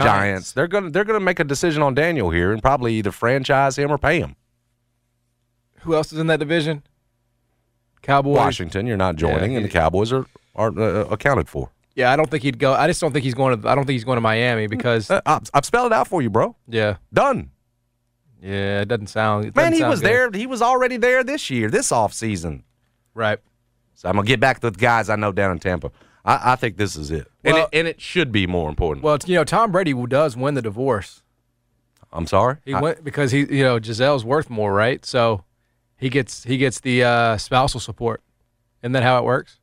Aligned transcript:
Giants. 0.00 0.52
They're 0.52 0.66
gonna 0.66 0.90
they're 0.90 1.04
gonna 1.04 1.20
make 1.20 1.38
a 1.40 1.44
decision 1.44 1.82
on 1.82 1.94
Daniel 1.94 2.30
here 2.30 2.52
and 2.52 2.60
probably 2.60 2.94
either 2.94 3.12
franchise 3.12 3.76
him 3.78 3.90
or 3.92 3.98
pay 3.98 4.18
him. 4.20 4.34
Who 5.82 5.94
else 5.94 6.12
is 6.12 6.18
in 6.18 6.26
that 6.28 6.40
division? 6.40 6.82
Cowboys. 8.02 8.36
Washington, 8.36 8.86
you're 8.86 8.96
not 8.96 9.16
joining, 9.16 9.52
Yeah, 9.52 9.58
and 9.58 9.64
the 9.64 9.70
Cowboys 9.70 10.12
are 10.12 10.26
are 10.54 10.76
uh, 10.78 11.04
accounted 11.06 11.48
for. 11.48 11.70
Yeah, 11.94 12.12
I 12.12 12.16
don't 12.16 12.28
think 12.28 12.42
he'd 12.42 12.58
go. 12.58 12.72
I 12.74 12.86
just 12.88 13.00
don't 13.00 13.12
think 13.12 13.24
he's 13.24 13.34
going 13.34 13.60
to. 13.60 13.68
I 13.68 13.74
don't 13.74 13.84
think 13.86 13.94
he's 13.94 14.04
going 14.04 14.16
to 14.16 14.20
Miami 14.20 14.66
because. 14.66 15.10
Uh, 15.10 15.20
I've, 15.24 15.42
I've 15.54 15.64
spelled 15.64 15.92
it 15.92 15.94
out 15.94 16.08
for 16.08 16.20
you, 16.22 16.28
bro. 16.30 16.56
yeah, 16.66 16.96
Done. 17.12 17.50
yeah, 18.42 18.80
it 18.80 18.88
doesn't 18.88 19.06
sound. 19.06 19.44
It 19.46 19.54
Man, 19.56 19.66
doesn't 19.66 19.72
he 19.74 19.78
sound 19.80 19.90
was 19.90 20.00
good. 20.00 20.08
there. 20.08 20.30
He 20.32 20.46
was 20.46 20.60
already 20.60 20.96
there 20.96 21.22
this 21.22 21.50
year, 21.50 21.70
this 21.70 21.92
off 21.92 22.12
season. 22.12 22.64
Right. 23.14 23.38
So 23.94 24.08
I'm 24.08 24.16
gonna 24.16 24.26
get 24.26 24.40
back 24.40 24.58
to 24.60 24.70
the 24.70 24.76
guys 24.76 25.08
I 25.08 25.14
know 25.16 25.30
down 25.30 25.52
in 25.52 25.60
Tampa. 25.60 25.92
I, 26.24 26.52
I 26.52 26.56
think 26.56 26.76
this 26.76 26.96
is 26.96 27.10
it, 27.10 27.30
and 27.44 27.56
it, 27.58 27.68
and 27.72 27.86
it 27.86 28.00
should 28.00 28.32
be 28.32 28.46
more 28.46 28.68
important. 28.68 29.04
Well, 29.04 29.18
you 29.26 29.34
know, 29.34 29.44
Tom 29.44 29.72
Brady 29.72 29.92
does 30.06 30.36
win 30.36 30.54
the 30.54 30.62
divorce. 30.62 31.22
I'm 32.12 32.26
sorry. 32.26 32.56
He 32.64 32.72
I- 32.72 32.80
went 32.80 33.04
because 33.04 33.32
he, 33.32 33.40
you 33.40 33.62
know, 33.64 33.78
Gisele's 33.78 34.24
worth 34.24 34.48
more, 34.48 34.72
right? 34.72 35.04
So 35.04 35.44
he 35.96 36.08
gets 36.08 36.44
he 36.44 36.56
gets 36.56 36.80
the 36.80 37.04
uh, 37.04 37.36
spousal 37.36 37.80
support. 37.80 38.22
Isn't 38.82 38.92
that 38.92 39.02
how 39.02 39.18
it 39.18 39.24
works? 39.24 39.58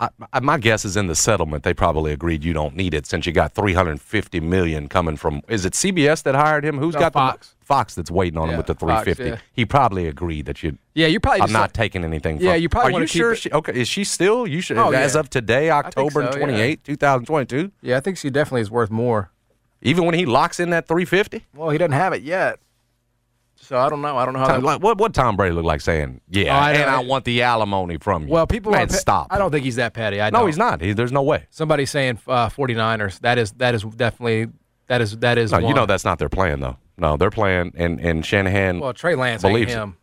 I, 0.00 0.08
I, 0.32 0.40
my 0.40 0.56
guess 0.56 0.84
is 0.86 0.96
in 0.96 1.08
the 1.08 1.14
settlement 1.14 1.62
they 1.62 1.74
probably 1.74 2.12
agreed 2.12 2.42
you 2.42 2.54
don't 2.54 2.74
need 2.74 2.94
it 2.94 3.04
since 3.06 3.26
you 3.26 3.32
got 3.32 3.52
350 3.54 4.40
million 4.40 4.88
coming 4.88 5.16
from. 5.16 5.42
Is 5.46 5.66
it 5.66 5.74
CBS 5.74 6.22
that 6.22 6.34
hired 6.34 6.64
him? 6.64 6.78
Who's 6.78 6.94
No, 6.94 7.00
got 7.00 7.12
Fox. 7.12 7.54
the 7.60 7.66
Fox 7.66 7.94
that's 7.94 8.10
waiting 8.10 8.38
on 8.38 8.48
him 8.48 8.56
with 8.56 8.66
the 8.66 8.74
Fox, 8.74 9.04
350? 9.04 9.24
yeah. 9.24 9.38
He 9.52 9.66
probably 9.66 10.06
agreed 10.06 10.46
that 10.46 10.62
you. 10.62 10.78
Yeah, 10.94 11.06
you 11.06 11.20
probably. 11.20 11.42
I'm 11.42 11.52
not 11.52 11.74
taking 11.74 12.02
anything. 12.02 12.40
Yeah, 12.40 12.54
you 12.54 12.70
probably 12.70 12.94
Are 12.94 13.00
you 13.00 13.06
sure? 13.06 13.36
She, 13.36 13.50
okay, 13.52 13.78
is 13.78 13.88
she 13.88 14.04
still? 14.04 14.46
You 14.46 14.62
should. 14.62 14.78
Oh, 14.78 14.90
as 14.90 15.14
yeah. 15.14 15.20
of 15.20 15.28
today, 15.28 15.70
October 15.70 16.32
so, 16.32 16.38
28, 16.38 16.82
2022. 16.82 17.70
Yeah, 17.82 17.98
I 17.98 18.00
think 18.00 18.16
she 18.16 18.30
definitely 18.30 18.62
is 18.62 18.70
worth 18.70 18.90
more. 18.90 19.30
Even 19.82 20.04
when 20.04 20.14
he 20.14 20.26
locks 20.26 20.60
in 20.60 20.70
that 20.70 20.88
350. 20.88 21.46
Well, 21.54 21.70
he 21.70 21.78
doesn't 21.78 21.92
have 21.92 22.12
it 22.12 22.22
yet. 22.22 22.58
So 23.62 23.78
I 23.78 23.88
don't 23.88 24.00
know. 24.02 24.16
I 24.16 24.24
don't 24.24 24.34
know 24.34 24.40
how. 24.40 24.46
Tom, 24.48 24.60
that- 24.62 24.66
like, 24.66 24.82
what 24.82 24.98
what 24.98 25.14
Tom 25.14 25.36
Brady 25.36 25.54
look 25.54 25.64
like 25.64 25.80
saying? 25.80 26.20
Yeah, 26.28 26.56
Oh, 26.56 26.60
I 26.60 26.72
and. 26.72 26.90
I 26.90 26.98
want 27.00 27.24
the 27.24 27.42
alimony 27.42 27.98
from 27.98 28.24
you. 28.26 28.30
well, 28.32 28.46
people 28.46 28.72
man, 28.72 28.82
are. 28.82 28.86
pe- 28.88 28.94
stop. 28.94 29.28
I 29.30 29.38
don't 29.38 29.50
think 29.50 29.64
he's 29.64 29.76
that 29.76 29.92
petty. 29.94 30.20
I 30.20 30.30
No, 30.30 30.40
don't. 30.40 30.48
he's 30.48 30.58
not. 30.58 30.80
He, 30.80 30.92
there's 30.92 31.12
no 31.12 31.22
way. 31.22 31.46
Somebody 31.50 31.86
saying 31.86 32.18
uh, 32.26 32.48
49ers. 32.48 33.20
That 33.20 33.38
is 33.38 33.52
that 33.52 33.74
is 33.74 33.82
definitely 33.84 34.48
that 34.88 35.00
is 35.00 35.16
that 35.18 35.38
is. 35.38 35.52
No, 35.52 35.58
you 35.58 35.74
know 35.74 35.86
that's 35.86 36.04
not 36.04 36.18
their 36.18 36.28
plan 36.28 36.60
though. 36.60 36.76
No, 36.96 37.16
they're 37.16 37.30
playing, 37.30 37.72
and 37.76 38.00
and 38.00 38.24
Shanahan. 38.26 38.80
Well, 38.80 38.92
Trey 38.92 39.14
Lance 39.14 39.44
ain't 39.44 39.52
believes 39.54 39.72
it. 39.72 39.76
him. 39.76 39.96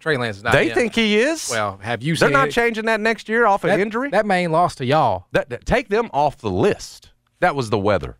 Trey 0.00 0.16
Lance 0.16 0.38
is 0.38 0.42
not. 0.42 0.52
they 0.54 0.68
him. 0.70 0.74
think 0.74 0.94
he 0.96 1.18
is. 1.20 1.48
Well, 1.48 1.78
have 1.80 2.02
you 2.02 2.16
seen 2.16 2.30
they're 2.30 2.38
not 2.38 2.48
it? 2.48 2.52
changing 2.52 2.86
that 2.86 3.00
next 3.00 3.28
year 3.28 3.46
off 3.46 3.62
that, 3.62 3.74
an 3.74 3.80
injury. 3.80 4.10
That 4.10 4.26
man 4.26 4.50
lost 4.50 4.78
to 4.78 4.84
y'all. 4.84 5.26
That- 5.30 5.48
that- 5.50 5.64
take 5.64 5.90
them 5.90 6.10
off 6.12 6.38
the 6.38 6.50
list. 6.50 7.10
That 7.38 7.54
was 7.54 7.70
the 7.70 7.78
weather. 7.78 8.16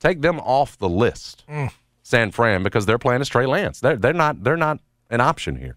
Take 0.00 0.20
them 0.20 0.38
off 0.40 0.76
the 0.76 0.88
list. 0.88 1.44
Mm. 1.48 1.72
San 2.08 2.30
Fran 2.30 2.62
because 2.62 2.86
they're 2.86 2.98
playing 2.98 3.20
as 3.20 3.28
Trey 3.28 3.44
Lance. 3.44 3.80
They're 3.80 3.96
they're 3.96 4.14
not 4.14 4.42
they're 4.42 4.56
not 4.56 4.80
an 5.10 5.20
option 5.20 5.56
here. 5.56 5.76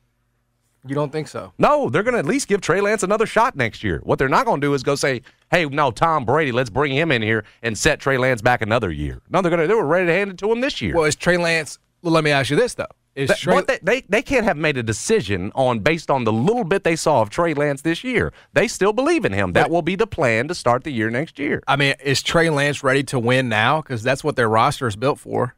You 0.88 0.96
don't 0.96 1.12
think 1.12 1.28
so? 1.28 1.52
No, 1.60 1.90
they're 1.90 2.02
going 2.04 2.14
to 2.14 2.20
at 2.20 2.26
least 2.26 2.48
give 2.48 2.60
Trey 2.62 2.82
Lance 2.82 3.04
another 3.04 3.28
shot 3.28 3.56
next 3.56 3.84
year. 3.84 4.00
What 4.04 4.18
they're 4.18 4.30
not 4.30 4.46
going 4.48 4.62
to 4.62 4.66
do 4.66 4.74
is 4.74 4.82
go 4.82 4.96
say, 4.96 5.22
"Hey, 5.52 5.66
no, 5.66 5.92
Tom 5.92 6.24
Brady, 6.26 6.52
let's 6.54 6.70
bring 6.70 6.94
him 6.94 7.12
in 7.12 7.22
here 7.22 7.44
and 7.62 7.78
set 7.78 8.00
Trey 8.00 8.18
Lance 8.18 8.42
back 8.42 8.62
another 8.62 8.92
year." 8.92 9.22
No, 9.30 9.42
they're 9.42 9.50
going 9.52 9.62
to. 9.62 9.68
They 9.68 9.76
were 9.76 9.86
ready 9.86 10.06
to 10.08 10.14
hand 10.14 10.32
it 10.32 10.38
to 10.40 10.50
him 10.52 10.62
this 10.62 10.82
year. 10.82 10.96
Well, 10.96 11.04
is 11.04 11.16
Trey 11.18 11.36
Lance? 11.38 11.78
Well, 12.02 12.14
let 12.14 12.24
me 12.24 12.32
ask 12.32 12.50
you 12.50 12.56
this 12.56 12.74
though: 12.76 12.88
Is 13.14 13.28
That- 13.28 13.38
Trey? 13.38 13.62
they, 13.68 13.80
they 13.84 14.02
they 14.08 14.22
can't 14.22 14.46
have 14.46 14.58
made 14.58 14.78
a 14.78 14.84
decision 14.84 15.52
on 15.54 15.80
based 15.80 16.10
on 16.10 16.24
the 16.24 16.32
little 16.34 16.64
bit 16.64 16.84
they 16.86 16.96
saw 16.96 17.22
of 17.22 17.30
Trey 17.30 17.54
Lance 17.54 17.82
this 17.82 18.04
year. 18.06 18.32
They 18.54 18.70
still 18.70 18.94
believe 18.94 19.26
in 19.26 19.34
him. 19.34 19.52
That 19.52 19.70
will 19.70 19.82
be 19.84 19.96
the 19.98 20.08
plan 20.08 20.48
to 20.48 20.56
start 20.56 20.86
the 20.86 20.92
year 20.92 21.10
next 21.10 21.38
year. 21.38 21.62
I 21.68 21.76
mean, 21.76 21.94
is 22.04 22.24
Trey 22.24 22.50
Lance 22.50 22.84
ready 22.84 23.04
to 23.04 23.20
win 23.20 23.50
now? 23.50 23.82
Because 23.82 24.02
that's 24.02 24.24
what 24.24 24.36
their 24.38 24.50
roster 24.50 24.88
is 24.88 24.96
built 24.96 25.20
for. 25.20 25.56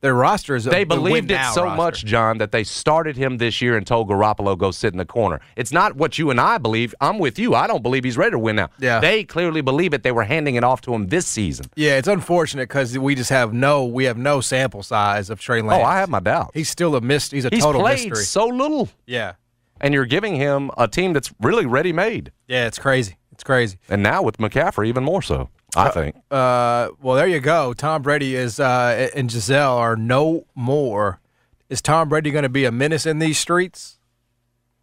Their 0.00 0.14
roster 0.14 0.56
is 0.56 0.64
they 0.64 0.84
believed 0.84 1.30
it 1.30 1.38
so 1.52 1.64
roster. 1.64 1.76
much, 1.76 2.04
John, 2.06 2.38
that 2.38 2.52
they 2.52 2.64
started 2.64 3.16
him 3.16 3.36
this 3.36 3.60
year 3.60 3.76
and 3.76 3.86
told 3.86 4.08
Garoppolo 4.08 4.56
go 4.56 4.70
sit 4.70 4.94
in 4.94 4.98
the 4.98 5.04
corner. 5.04 5.40
It's 5.56 5.72
not 5.72 5.96
what 5.96 6.16
you 6.18 6.30
and 6.30 6.40
I 6.40 6.56
believe. 6.56 6.94
I'm 7.02 7.18
with 7.18 7.38
you. 7.38 7.54
I 7.54 7.66
don't 7.66 7.82
believe 7.82 8.04
he's 8.04 8.16
ready 8.16 8.30
to 8.30 8.38
win 8.38 8.56
now. 8.56 8.70
Yeah. 8.78 9.00
They 9.00 9.24
clearly 9.24 9.60
believe 9.60 9.92
it. 9.92 10.02
They 10.02 10.12
were 10.12 10.22
handing 10.24 10.54
it 10.54 10.64
off 10.64 10.80
to 10.82 10.94
him 10.94 11.08
this 11.08 11.26
season. 11.26 11.66
Yeah, 11.76 11.98
it's 11.98 12.08
unfortunate 12.08 12.68
because 12.68 12.98
we 12.98 13.14
just 13.14 13.30
have 13.30 13.52
no 13.52 13.84
we 13.84 14.04
have 14.04 14.16
no 14.16 14.40
sample 14.40 14.82
size 14.82 15.28
of 15.28 15.38
Trey 15.40 15.60
Lance. 15.60 15.82
Oh, 15.82 15.86
I 15.86 15.98
have 15.98 16.08
my 16.08 16.20
doubts. 16.20 16.52
He's 16.54 16.70
still 16.70 16.96
a 16.96 17.00
mystery. 17.02 17.36
He's 17.36 17.44
a 17.44 17.50
He's 17.50 17.62
total 17.62 17.82
played 17.82 18.08
mystery. 18.08 18.24
so 18.24 18.46
little, 18.46 18.88
yeah, 19.06 19.34
and 19.82 19.92
you're 19.92 20.06
giving 20.06 20.34
him 20.36 20.70
a 20.78 20.88
team 20.88 21.12
that's 21.12 21.30
really 21.40 21.66
ready 21.66 21.92
made. 21.92 22.32
yeah, 22.48 22.66
it's 22.66 22.78
crazy. 22.78 23.16
It's 23.32 23.44
crazy. 23.44 23.78
And 23.88 24.02
now 24.02 24.22
with 24.22 24.36
McCaffrey, 24.38 24.86
even 24.86 25.02
more 25.04 25.22
so. 25.22 25.48
I 25.76 25.90
think. 25.90 26.16
Uh, 26.30 26.88
well, 27.00 27.16
there 27.16 27.26
you 27.26 27.40
go. 27.40 27.72
Tom 27.72 28.02
Brady 28.02 28.34
is 28.34 28.58
uh, 28.60 29.10
and 29.14 29.30
Gisele 29.30 29.76
are 29.76 29.96
no 29.96 30.46
more. 30.54 31.20
Is 31.68 31.80
Tom 31.80 32.08
Brady 32.08 32.30
going 32.30 32.42
to 32.42 32.48
be 32.48 32.64
a 32.64 32.72
menace 32.72 33.06
in 33.06 33.18
these 33.18 33.38
streets? 33.38 33.98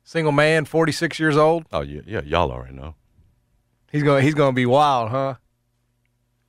Single 0.03 0.31
man, 0.31 0.65
forty 0.65 0.91
six 0.91 1.19
years 1.19 1.35
old. 1.35 1.65
Oh 1.71 1.81
yeah, 1.81 2.01
yeah, 2.05 2.21
y'all 2.21 2.51
already 2.51 2.73
know. 2.73 2.95
He's 3.91 4.03
going. 4.03 4.23
He's 4.23 4.33
going 4.33 4.53
to 4.53 4.55
be 4.55 4.65
wild, 4.65 5.09
huh? 5.09 5.35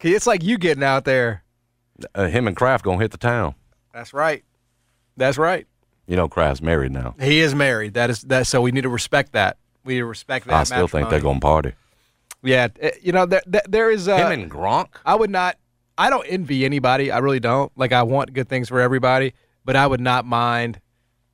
It's 0.01 0.27
like 0.27 0.45
you 0.45 0.59
getting 0.59 0.85
out 0.85 1.05
there. 1.05 1.43
Uh, 2.15 2.29
him 2.29 2.47
and 2.47 2.57
Kraft 2.57 2.85
gonna 2.85 3.01
hit 3.01 3.11
the 3.11 3.19
town. 3.19 3.57
That's 3.93 4.15
right. 4.15 4.45
That's 5.17 5.37
right. 5.37 5.67
You 6.07 6.15
know, 6.15 6.29
Kraft's 6.29 6.63
married 6.63 6.93
now. 6.93 7.17
He 7.21 7.41
is 7.41 7.55
married. 7.55 7.95
That 7.95 8.11
is 8.11 8.23
that. 8.23 8.47
So 8.47 8.63
we 8.63 8.71
need 8.71 8.83
to 8.83 8.89
respect 8.89 9.33
that. 9.33 9.57
We 9.85 9.95
need 9.95 10.01
to 10.01 10.07
respect 10.07 10.47
that. 10.47 10.55
I 10.55 10.63
still 10.63 10.87
think 10.87 11.11
they're 11.11 11.21
gonna 11.21 11.41
party. 11.41 11.73
Yeah, 12.43 12.69
eh, 12.81 12.93
you 13.03 13.13
know 13.13 13.27
there, 13.27 13.43
there- 13.47 13.91
is. 13.91 14.09
Uh, 14.09 14.17
him 14.17 14.33
and 14.41 14.51
Gronk. 14.51 14.89
I 15.05 15.15
would 15.15 15.31
not. 15.31 15.57
I 15.97 16.11
don't 16.11 16.27
envy 16.27 16.65
anybody. 16.65 17.11
I 17.11 17.19
really 17.19 17.41
don't. 17.41 17.73
Like 17.77 17.93
I 17.93 18.03
want 18.05 18.33
good 18.33 18.49
things 18.49 18.69
for 18.69 18.81
everybody, 18.81 19.35
but 19.65 19.75
I 19.77 19.87
would 19.87 20.01
not 20.01 20.25
mind 20.25 20.81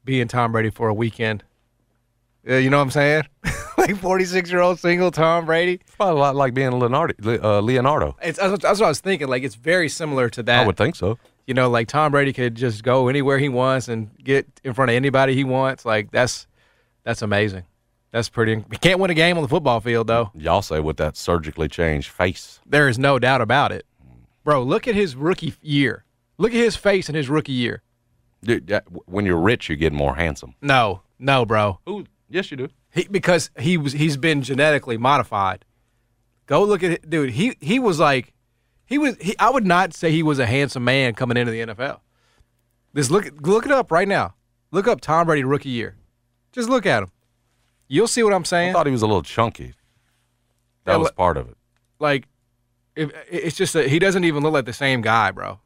being 0.04 0.28
Tom 0.28 0.52
Brady 0.52 0.70
for 0.70 0.88
a 0.88 0.94
weekend. 0.94 1.44
Uh, 2.48 2.56
you 2.56 2.70
know 2.70 2.78
what 2.78 2.84
I'm 2.84 2.90
saying? 2.90 3.24
like 3.78 3.96
46 3.96 4.50
year 4.50 4.60
old 4.60 4.78
single 4.78 5.10
Tom 5.10 5.46
Brady. 5.46 5.74
It's 5.80 5.96
probably 5.96 6.16
a 6.16 6.20
lot 6.20 6.36
like 6.36 6.54
being 6.54 6.70
Leonardo. 6.72 7.14
Uh, 7.42 7.60
Leonardo. 7.60 8.16
It's 8.22 8.38
that's 8.38 8.50
what 8.50 8.62
that's 8.62 8.80
what 8.80 8.86
I 8.86 8.90
was 8.90 9.00
thinking. 9.00 9.28
Like 9.28 9.42
it's 9.42 9.54
very 9.54 9.88
similar 9.88 10.28
to 10.30 10.42
that. 10.44 10.62
I 10.62 10.66
would 10.66 10.76
think 10.76 10.96
so. 10.96 11.18
you 11.46 11.54
know, 11.54 11.68
like 11.68 11.88
Tom 11.88 12.12
Brady 12.12 12.32
could 12.32 12.54
just 12.54 12.82
go 12.82 13.08
anywhere 13.08 13.38
he 13.38 13.48
wants 13.48 13.88
and 13.88 14.10
get 14.22 14.46
in 14.62 14.72
front 14.74 14.90
of 14.90 14.94
anybody 14.94 15.34
he 15.34 15.44
wants. 15.44 15.84
Like 15.84 16.10
that's 16.10 16.46
that's 17.02 17.20
amazing. 17.22 17.64
That's 18.14 18.28
pretty. 18.28 18.64
He 18.70 18.76
can't 18.76 19.00
win 19.00 19.10
a 19.10 19.14
game 19.14 19.36
on 19.38 19.42
the 19.42 19.48
football 19.48 19.80
field 19.80 20.06
though. 20.06 20.30
Y'all 20.36 20.62
say 20.62 20.78
with 20.78 20.98
that 20.98 21.16
surgically 21.16 21.66
changed 21.66 22.10
face. 22.10 22.60
There 22.64 22.88
is 22.88 22.96
no 22.96 23.18
doubt 23.18 23.40
about 23.40 23.72
it, 23.72 23.86
bro. 24.44 24.62
Look 24.62 24.86
at 24.86 24.94
his 24.94 25.16
rookie 25.16 25.52
year. 25.60 26.04
Look 26.38 26.52
at 26.52 26.56
his 26.58 26.76
face 26.76 27.08
in 27.08 27.16
his 27.16 27.28
rookie 27.28 27.50
year. 27.50 27.82
Dude, 28.44 28.72
when 29.06 29.26
you're 29.26 29.36
rich, 29.36 29.68
you 29.68 29.74
get 29.74 29.92
more 29.92 30.14
handsome. 30.14 30.54
No, 30.62 31.02
no, 31.18 31.44
bro. 31.44 31.80
Ooh, 31.88 32.04
yes, 32.30 32.52
you 32.52 32.56
do. 32.56 32.68
He, 32.92 33.08
because 33.10 33.50
he 33.58 33.76
was 33.76 33.94
he's 33.94 34.16
been 34.16 34.42
genetically 34.42 34.96
modified. 34.96 35.64
Go 36.46 36.62
look 36.62 36.84
at 36.84 36.92
it, 36.92 37.10
dude. 37.10 37.30
He 37.30 37.56
he 37.60 37.80
was 37.80 37.98
like 37.98 38.32
he 38.86 38.96
was. 38.96 39.16
He, 39.20 39.36
I 39.40 39.50
would 39.50 39.66
not 39.66 39.92
say 39.92 40.12
he 40.12 40.22
was 40.22 40.38
a 40.38 40.46
handsome 40.46 40.84
man 40.84 41.14
coming 41.14 41.36
into 41.36 41.50
the 41.50 41.62
NFL. 41.62 41.98
Just 42.94 43.10
look 43.10 43.28
look 43.44 43.66
it 43.66 43.72
up 43.72 43.90
right 43.90 44.06
now. 44.06 44.36
Look 44.70 44.86
up 44.86 45.00
Tom 45.00 45.26
Brady 45.26 45.42
rookie 45.42 45.70
year. 45.70 45.96
Just 46.52 46.68
look 46.68 46.86
at 46.86 47.02
him. 47.02 47.10
You'll 47.88 48.06
see 48.08 48.22
what 48.22 48.32
I'm 48.32 48.44
saying. 48.44 48.70
I 48.70 48.72
thought 48.72 48.86
he 48.86 48.92
was 48.92 49.02
a 49.02 49.06
little 49.06 49.22
chunky. 49.22 49.74
That 50.84 50.92
Yeah, 50.92 50.96
was 50.98 51.10
part 51.12 51.36
of 51.36 51.48
it. 51.48 51.56
like 51.98 52.26
if, 52.96 53.10
it's 53.30 53.56
just 53.56 53.72
that 53.72 53.88
he 53.88 53.98
doesn't 53.98 54.24
even 54.24 54.42
look 54.42 54.52
like 54.52 54.66
the 54.66 54.72
same 54.72 55.00
guy, 55.00 55.30
bro. 55.30 55.60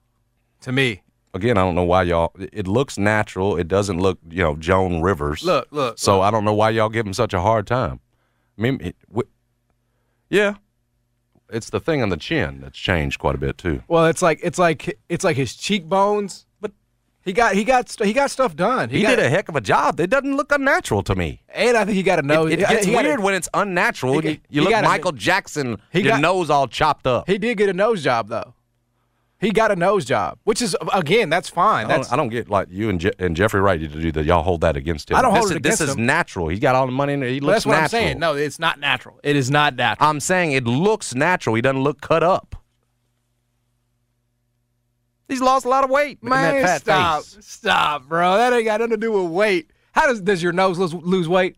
To 0.62 0.72
me, 0.72 1.02
Again, 1.34 1.58
I 1.58 1.60
don't 1.60 1.74
know 1.74 1.84
why 1.84 2.04
y'all. 2.04 2.32
It 2.38 2.66
looks 2.66 2.96
natural. 2.96 3.56
It 3.58 3.68
doesn't 3.68 4.00
look, 4.00 4.18
you 4.30 4.42
know, 4.42 4.56
Joan 4.56 5.02
Rivers. 5.02 5.42
look, 5.44 5.68
look. 5.70 5.98
So 5.98 6.22
I 6.22 6.30
don't 6.30 6.42
know 6.44 6.54
why 6.54 6.70
y'all 6.70 6.88
give 6.88 7.06
him 7.06 7.12
such 7.12 7.34
a 7.34 7.40
hard 7.40 7.66
time. 7.66 8.00
I 8.58 8.62
mean, 8.62 8.78
it, 8.80 8.96
w- 9.08 9.28
yeah, 10.30 10.54
it's 11.50 11.68
the 11.68 11.80
thing 11.80 12.02
on 12.02 12.08
the 12.08 12.16
chin 12.16 12.60
that's 12.62 12.78
changed 12.78 13.18
quite 13.20 13.34
a 13.34 13.38
bit 13.38 13.58
too. 13.58 13.82
Well, 13.88 14.06
it's 14.06 14.22
like 14.22 14.40
it's 14.42 14.58
like 14.58 14.98
it's 15.10 15.22
like 15.22 15.36
his 15.36 15.54
cheekbones, 15.54 16.46
he 17.28 17.34
got 17.34 17.54
he 17.54 17.62
got 17.62 17.94
he 18.02 18.12
got 18.14 18.30
stuff 18.30 18.56
done. 18.56 18.88
He, 18.88 19.02
got, 19.02 19.10
did 19.16 19.18
a 19.18 19.28
heck 19.28 19.50
of 19.50 19.56
a 19.56 19.60
job. 19.60 20.00
It 20.00 20.08
doesn't 20.08 20.34
look 20.34 20.50
unnatural 20.50 21.02
to 21.02 21.14
me. 21.14 21.42
and 21.50 21.76
I 21.76 21.84
think 21.84 21.94
he 21.96 22.02
got 22.02 22.18
a 22.18 22.20
It, 22.20 22.24
nose. 22.24 22.50
it 22.52 22.58
he- 22.60 22.64
gets 22.64 22.86
he 22.86 22.96
weird 22.96 23.20
when 23.20 23.34
it's 23.34 23.48
unnatural. 23.52 24.18
he 24.20 24.28
you 24.28 24.30
you 24.32 24.40
he 24.48 24.60
look 24.62 24.70
got 24.70 24.84
a- 24.84 24.88
Michael 24.88 25.12
Jackson, 25.12 25.76
he 25.92 26.00
your 26.00 26.12
got- 26.12 26.20
nose 26.22 26.48
all 26.48 26.66
chopped 26.66 27.06
up. 27.06 27.26
he 27.28 27.36
did 27.36 27.58
get 27.58 27.68
a 27.68 27.74
nose 27.74 28.02
job 28.02 28.28
though. 28.28 28.54
He 29.40 29.52
got 29.52 29.70
a 29.70 29.76
nose 29.76 30.04
job, 30.04 30.38
which 30.44 30.60
is 30.60 30.74
again 30.92 31.28
that's 31.30 31.48
fine. 31.48 31.86
I 31.86 31.96
don't, 31.96 32.12
I 32.12 32.16
don't 32.16 32.28
get 32.30 32.48
like 32.50 32.66
you 32.72 32.88
and, 32.88 32.98
Je- 32.98 33.12
and 33.20 33.36
Jeffrey 33.36 33.60
Wright 33.60 33.78
to 33.78 33.86
do 33.86 34.10
that. 34.10 34.24
Y'all 34.24 34.42
hold 34.42 34.62
that 34.62 34.76
against 34.76 35.10
him. 35.10 35.16
I 35.16 35.22
don't 35.22 35.32
this 35.32 35.38
hold 35.40 35.50
is, 35.52 35.56
it 35.58 35.62
This 35.62 35.80
against 35.80 35.90
is 35.92 35.96
natural. 35.96 36.48
He 36.48 36.58
got 36.58 36.74
all 36.74 36.86
the 36.86 36.92
money 36.92 37.12
in 37.12 37.20
there. 37.20 37.28
He 37.28 37.38
looks 37.38 37.56
that's 37.62 37.66
what 37.66 37.72
natural. 37.80 38.00
I'm 38.00 38.06
saying. 38.06 38.18
No, 38.18 38.34
it's 38.34 38.58
not 38.58 38.80
natural. 38.80 39.20
It 39.22 39.36
is 39.36 39.48
not 39.48 39.76
natural. 39.76 40.08
I'm 40.08 40.18
saying 40.18 40.52
it 40.52 40.64
looks 40.64 41.14
natural. 41.14 41.54
He 41.54 41.62
doesn't 41.62 41.82
look 41.84 42.00
cut 42.00 42.24
up. 42.24 42.56
He's 45.28 45.40
lost 45.42 45.64
a 45.66 45.68
lot 45.68 45.84
of 45.84 45.90
weight. 45.90 46.22
Man, 46.24 46.66
stop, 46.80 47.22
face. 47.22 47.38
stop, 47.44 48.08
bro. 48.08 48.36
That 48.36 48.52
ain't 48.52 48.64
got 48.64 48.80
nothing 48.80 48.92
to 48.92 48.96
do 48.96 49.12
with 49.12 49.30
weight. 49.30 49.70
How 49.92 50.06
does 50.06 50.20
does 50.20 50.42
your 50.42 50.52
nose 50.52 50.78
lose, 50.78 50.94
lose 50.94 51.28
weight? 51.28 51.56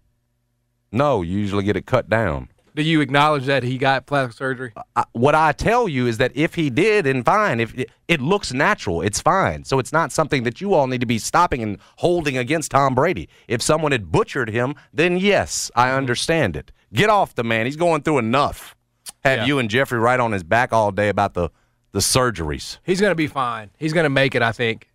No, 0.92 1.22
you 1.22 1.38
usually 1.38 1.62
get 1.64 1.76
it 1.76 1.86
cut 1.86 2.08
down. 2.08 2.48
Do 2.74 2.82
you 2.82 3.00
acknowledge 3.00 3.46
that 3.46 3.62
he 3.64 3.78
got 3.78 4.06
plastic 4.06 4.36
surgery? 4.36 4.72
I, 4.96 5.04
what 5.12 5.34
I 5.34 5.52
tell 5.52 5.88
you 5.88 6.06
is 6.06 6.18
that 6.18 6.30
if 6.36 6.54
he 6.54 6.70
did, 6.70 7.04
and 7.06 7.24
fine, 7.24 7.58
if 7.60 7.76
it, 7.76 7.90
it 8.08 8.20
looks 8.20 8.52
natural, 8.52 9.02
it's 9.02 9.20
fine. 9.20 9.64
So 9.64 9.78
it's 9.80 9.92
not 9.92 10.12
something 10.12 10.44
that 10.44 10.60
you 10.60 10.74
all 10.74 10.86
need 10.86 11.00
to 11.00 11.06
be 11.06 11.18
stopping 11.18 11.62
and 11.62 11.78
holding 11.96 12.36
against 12.38 12.70
Tom 12.70 12.94
Brady. 12.94 13.28
If 13.48 13.60
someone 13.60 13.90
had 13.92 14.10
butchered 14.12 14.50
him, 14.50 14.74
then 14.92 15.16
yes, 15.18 15.70
Mm-hmm. 15.76 15.80
I 15.80 15.96
understand 15.96 16.56
it. 16.56 16.70
Get 16.92 17.10
off 17.10 17.34
the 17.34 17.44
man. 17.44 17.66
He's 17.66 17.76
going 17.76 18.02
through 18.02 18.18
enough. 18.18 18.76
Have 19.24 19.40
Yeah. 19.40 19.44
you 19.46 19.58
and 19.58 19.68
Jeffrey 19.68 19.98
right 19.98 20.18
on 20.20 20.32
his 20.32 20.42
back 20.44 20.72
all 20.72 20.90
day 20.92 21.08
about 21.08 21.34
the 21.34 21.50
the 21.92 22.00
surgeries. 22.00 22.78
He's 22.84 23.00
gonna 23.00 23.14
be 23.14 23.26
fine. 23.26 23.70
He's 23.78 23.92
gonna 23.92 24.10
make 24.10 24.34
it. 24.34 24.42
I 24.42 24.52
think. 24.52 24.88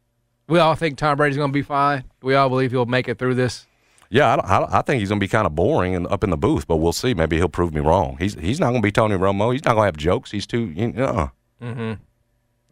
We 0.48 0.60
all 0.60 0.76
think 0.76 0.98
Tom 0.98 1.18
Brady's 1.18 1.38
gonna 1.38 1.52
be 1.52 1.62
fine. 1.64 2.04
We 2.22 2.36
all 2.36 2.50
believe 2.50 2.72
he'll 2.72 2.86
make 2.86 3.08
it 3.08 3.18
through 3.18 3.36
this. 3.36 3.66
Yeah, 4.12 4.36
I, 4.36 4.60
I, 4.60 4.80
I 4.80 4.82
think 4.84 5.00
he's 5.00 5.10
going 5.10 5.20
to 5.20 5.24
be 5.24 5.28
kind 5.28 5.48
of 5.48 5.56
boring 5.56 5.96
and 5.96 6.06
up 6.08 6.24
in 6.24 6.30
the 6.30 6.38
booth, 6.38 6.68
but 6.68 6.76
we'll 6.78 6.94
see. 6.94 7.16
Maybe 7.16 7.38
he'll 7.38 7.50
prove 7.50 7.74
me 7.74 7.82
wrong. 7.82 8.18
He's 8.20 8.36
he's 8.36 8.60
not 8.60 8.70
going 8.70 8.82
to 8.82 8.86
be 8.86 8.92
Tony 8.92 9.16
Romo. 9.16 9.52
He's 9.52 9.66
not 9.66 9.74
going 9.74 9.82
to 9.82 9.88
have 9.88 9.98
jokes. 9.98 10.30
He's 10.30 10.46
too. 10.46 10.68
You 10.76 10.92
know, 10.92 11.32
mm-hmm. 11.62 11.94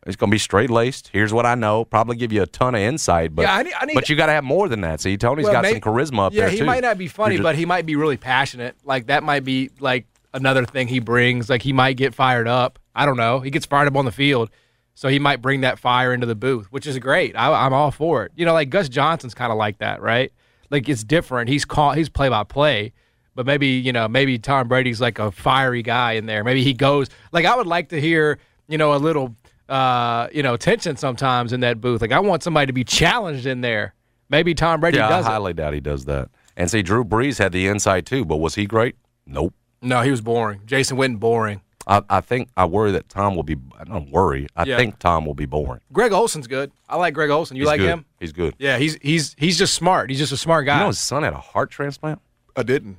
He's 0.06 0.16
going 0.16 0.30
to 0.30 0.34
be 0.34 0.38
straight 0.38 0.70
laced. 0.70 1.10
Here's 1.12 1.34
what 1.34 1.48
I 1.48 1.56
know. 1.56 1.86
Probably 1.86 2.18
give 2.18 2.32
you 2.32 2.44
a 2.44 2.46
ton 2.46 2.76
of 2.76 2.82
insight, 2.82 3.34
but 3.34 3.42
Yeah, 3.44 3.56
I 3.56 3.64
need- 3.64 3.74
I 3.80 3.86
need- 3.86 3.96
but 3.96 4.10
you 4.10 4.16
got 4.16 4.28
to 4.28 4.34
have 4.34 4.44
more 4.44 4.70
than 4.70 4.82
that. 4.82 5.02
See, 5.02 5.18
Tony's 5.18 5.46
Well, 5.46 5.54
got 5.54 5.64
may- 5.64 5.72
some 5.72 5.82
charisma 5.82 6.28
up 6.28 6.34
there. 6.34 6.46
yeah, 6.46 6.52
he 6.52 6.58
too. 6.60 6.66
might 6.66 6.84
not 6.84 7.00
be 7.00 7.08
funny, 7.08 7.36
just- 7.38 7.44
but 7.44 7.56
he 7.56 7.66
might 7.66 7.86
be 7.88 7.96
really 7.96 8.18
passionate. 8.18 8.76
Like 8.86 9.08
that 9.08 9.24
might 9.24 9.44
be 9.44 9.72
like 9.80 10.06
another 10.36 10.66
thing 10.66 10.88
he 10.88 11.00
brings. 11.00 11.50
Like 11.50 11.64
he 11.64 11.74
might 11.74 11.98
get 11.98 12.14
fired 12.14 12.48
up. 12.48 12.78
I 12.96 13.06
don't 13.06 13.18
know. 13.18 13.40
He 13.40 13.50
gets 13.50 13.66
fired 13.66 13.88
up 13.88 13.96
on 13.96 14.06
the 14.06 14.12
field, 14.12 14.50
so 14.94 15.10
he 15.10 15.20
might 15.20 15.42
bring 15.42 15.62
that 15.62 15.80
fire 15.80 16.14
into 16.14 16.26
the 16.28 16.36
booth, 16.36 16.68
which 16.72 16.86
is 16.86 16.98
great. 17.00 17.36
I, 17.36 17.66
I'm 17.66 17.74
all 17.74 17.92
for 17.92 18.24
it. 18.26 18.32
You 18.36 18.46
know, 18.46 18.54
like 18.54 18.70
Gus 18.70 18.90
Johnson's 18.90 19.34
kind 19.34 19.52
of 19.52 19.58
like 19.58 19.80
that, 19.80 20.02
right? 20.02 20.32
Like 20.70 20.88
it's 20.90 21.04
different. 21.04 21.50
He's 21.50 21.66
call 21.66 21.92
he's 21.94 22.10
play 22.10 22.30
by 22.30 22.44
play, 22.44 22.94
but 23.36 23.46
maybe 23.46 23.68
you 23.68 23.94
know 23.94 24.08
maybe 24.08 24.40
Tom 24.40 24.68
Brady's 24.68 25.02
like 25.02 25.20
a 25.20 25.32
fiery 25.32 25.84
guy 25.84 26.14
in 26.14 26.26
there. 26.26 26.44
Maybe 26.44 26.64
he 26.64 26.74
goes 26.74 27.10
like 27.32 27.46
I 27.46 27.56
would 27.56 27.68
like 27.68 27.90
to 27.90 28.02
hear 28.02 28.40
you 28.68 28.78
know 28.78 28.94
a 28.94 28.98
little 28.98 29.36
uh 29.70 30.28
you 30.32 30.44
know 30.44 30.58
tension 30.58 30.98
sometimes 30.98 31.54
in 31.54 31.60
that 31.62 31.80
booth. 31.80 32.02
Like 32.02 32.12
I 32.12 32.20
want 32.20 32.44
somebody 32.44 32.68
to 32.68 32.74
be 32.74 32.84
challenged 32.84 33.46
in 33.46 33.62
there. 33.62 33.94
Maybe 34.30 34.56
Tom 34.56 34.80
Brady 34.80 34.98
yeah, 34.98 35.08
I 35.08 35.10
does 35.10 35.26
it. 35.26 35.30
highly 35.30 35.54
doubt 35.54 35.74
he 35.74 35.80
does 35.80 36.06
that. 36.06 36.30
And 36.58 36.70
see, 36.72 36.82
Drew 36.82 37.04
Brees 37.04 37.38
had 37.38 37.52
the 37.52 37.68
insight 37.68 38.06
too, 38.06 38.26
but 38.26 38.38
was 38.38 38.56
he 38.56 38.66
great? 38.66 38.96
Nope. 39.28 39.54
No, 39.82 40.02
he 40.02 40.12
was 40.12 40.22
boring. 40.22 40.62
Jason 40.66 40.98
Witten 40.98 41.20
boring. 41.20 41.62
I, 41.86 42.02
I 42.10 42.22
think 42.22 42.50
I 42.56 42.66
worry 42.66 42.92
that 42.94 43.10
Tom 43.10 43.36
will 43.36 43.44
be. 43.44 43.58
I 43.78 43.84
don't 43.84 44.10
worry. 44.12 44.48
I 44.56 44.64
Yeah. 44.64 44.78
think 44.78 45.00
Tom 45.00 45.26
will 45.26 45.34
be 45.34 45.46
boring. 45.46 45.82
Greg 45.92 46.12
Olsen's 46.14 46.48
good. 46.48 46.72
I 46.88 46.96
like 46.98 47.14
Greg 47.14 47.30
Olson. 47.30 47.58
You 47.58 47.64
He's 47.64 47.68
like 47.68 47.80
good. 47.80 47.88
him? 47.90 48.06
He's 48.20 48.32
good. 48.32 48.56
Yeah, 48.58 48.78
he's 48.78 48.96
he's 49.02 49.36
he's 49.38 49.58
just 49.58 49.74
smart. 49.74 50.10
He's 50.10 50.20
just 50.20 50.32
a 50.32 50.38
smart 50.38 50.66
guy. 50.66 50.76
You 50.78 50.82
know, 50.84 50.88
his 50.88 51.00
son 51.00 51.24
had 51.24 51.34
a 51.34 51.38
heart 51.38 51.72
transplant. 51.72 52.22
I 52.56 52.64
didn't. 52.64 52.98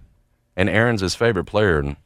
and 0.57 0.69
Aaron's 0.69 1.01
his 1.01 1.15
favorite 1.15 1.45
player 1.45 1.79
and 1.79 1.97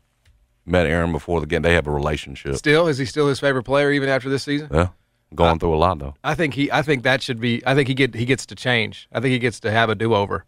met 0.65 0.87
Aaron 0.87 1.13
before 1.13 1.41
the 1.41 1.47
game. 1.47 1.63
They 1.63 1.75
have 1.75 1.87
a 1.87 1.91
relationship. 1.91 2.55
Still, 2.57 2.87
is 2.89 2.99
he 2.99 3.05
still 3.07 3.27
his 3.29 3.41
favorite 3.41 3.65
player 3.65 3.91
even 3.91 4.09
after 4.09 4.29
this 4.29 4.43
season? 4.45 4.69
Yeah, 4.73 4.89
going 5.35 5.59
through 5.59 5.75
a 5.75 5.77
lot 5.79 5.99
though. 5.99 6.15
I 6.23 6.35
think 6.35 6.55
he 6.55 6.71
I 6.71 6.83
think 6.83 7.03
that 7.03 7.23
should 7.23 7.41
be 7.41 7.63
I 7.67 7.75
think 7.75 7.89
he 7.89 7.95
get 7.95 8.15
he 8.15 8.25
gets 8.25 8.47
to 8.47 8.55
change. 8.55 9.09
I 9.13 9.19
think 9.21 9.33
he 9.33 9.39
gets 9.41 9.59
to 9.61 9.71
have 9.71 9.89
a 9.91 9.95
do 9.95 10.15
over. 10.15 10.45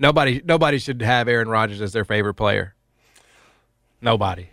Nobody 0.00 0.40
nobody 0.44 0.78
should 0.78 1.00
have 1.02 1.28
Aaron 1.28 1.48
Rodgers 1.48 1.80
as 1.80 1.92
their 1.92 2.04
favorite 2.06 2.34
player. 2.34 2.74
Nobody. 4.00 4.48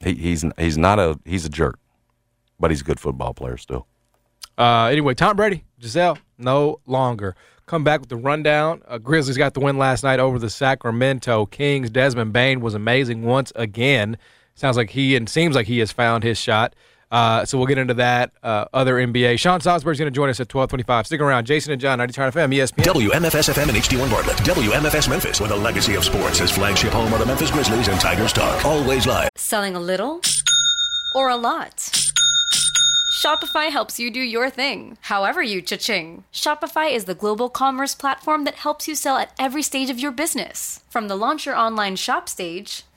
He, 0.00 0.14
he's 0.14 0.44
he's 0.58 0.78
not 0.78 0.98
a 0.98 1.18
he's 1.24 1.44
a 1.44 1.48
jerk, 1.48 1.78
but 2.58 2.70
he's 2.70 2.80
a 2.80 2.84
good 2.84 3.00
football 3.00 3.34
player 3.34 3.56
still. 3.56 3.86
Uh, 4.56 4.86
anyway, 4.86 5.14
Tom 5.14 5.36
Brady, 5.36 5.64
Gisele, 5.78 6.18
no 6.36 6.80
longer. 6.86 7.36
Come 7.66 7.84
back 7.84 8.00
with 8.00 8.08
the 8.08 8.16
rundown. 8.16 8.82
Uh, 8.88 8.98
Grizzlies 8.98 9.36
got 9.36 9.54
the 9.54 9.60
win 9.60 9.76
last 9.76 10.02
night 10.02 10.20
over 10.20 10.38
the 10.38 10.50
Sacramento 10.50 11.46
Kings. 11.46 11.90
Desmond 11.90 12.32
Bane 12.32 12.60
was 12.60 12.74
amazing 12.74 13.24
once 13.24 13.52
again. 13.54 14.16
Sounds 14.54 14.76
like 14.76 14.90
he 14.90 15.14
and 15.14 15.28
seems 15.28 15.54
like 15.54 15.66
he 15.66 15.78
has 15.78 15.92
found 15.92 16.24
his 16.24 16.38
shot. 16.38 16.74
Uh, 17.10 17.44
so 17.44 17.58
we'll 17.58 17.66
get 17.66 17.78
into 17.78 17.94
that. 17.94 18.32
Uh, 18.42 18.66
other 18.72 18.96
NBA. 18.96 19.38
Sean 19.38 19.60
Salisbury's 19.60 19.98
going 19.98 20.10
to 20.12 20.14
join 20.14 20.28
us 20.28 20.40
at 20.40 20.48
twelve 20.48 20.68
twenty-five. 20.70 21.06
Stick 21.06 21.20
around. 21.20 21.46
Jason 21.46 21.72
and 21.72 21.80
John, 21.80 21.98
90 21.98 22.12
FM, 22.12 22.54
ESPN. 22.54 22.84
WMFS 22.84 23.52
FM 23.52 23.68
and 23.68 23.78
HD1 23.78 24.10
Bartlett. 24.10 24.36
WMFS 24.38 25.08
Memphis, 25.08 25.40
with 25.40 25.50
a 25.50 25.56
legacy 25.56 25.94
of 25.94 26.04
sports 26.04 26.40
as 26.40 26.50
flagship 26.50 26.92
home 26.92 27.12
of 27.12 27.18
the 27.18 27.26
Memphis 27.26 27.50
Grizzlies 27.50 27.88
and 27.88 28.00
Tigers 28.00 28.32
talk. 28.32 28.64
Always 28.64 29.06
live. 29.06 29.30
Selling 29.36 29.74
a 29.74 29.80
little 29.80 30.20
or 31.14 31.30
a 31.30 31.36
lot? 31.36 31.90
Shopify 33.18 33.68
helps 33.68 33.98
you 33.98 34.12
do 34.12 34.20
your 34.20 34.48
thing, 34.48 34.96
however 35.00 35.42
you 35.42 35.60
cha-ching. 35.60 36.22
Shopify 36.32 36.92
is 36.94 37.06
the 37.06 37.16
global 37.16 37.48
commerce 37.48 37.92
platform 37.92 38.44
that 38.44 38.54
helps 38.54 38.86
you 38.86 38.94
sell 38.94 39.16
at 39.16 39.32
every 39.40 39.62
stage 39.62 39.90
of 39.90 39.98
your 39.98 40.12
business. 40.12 40.80
From 40.88 41.08
the 41.08 41.16
launch 41.16 41.44
your 41.44 41.56
online 41.56 41.96
shop 41.96 42.28
stage, 42.28 42.84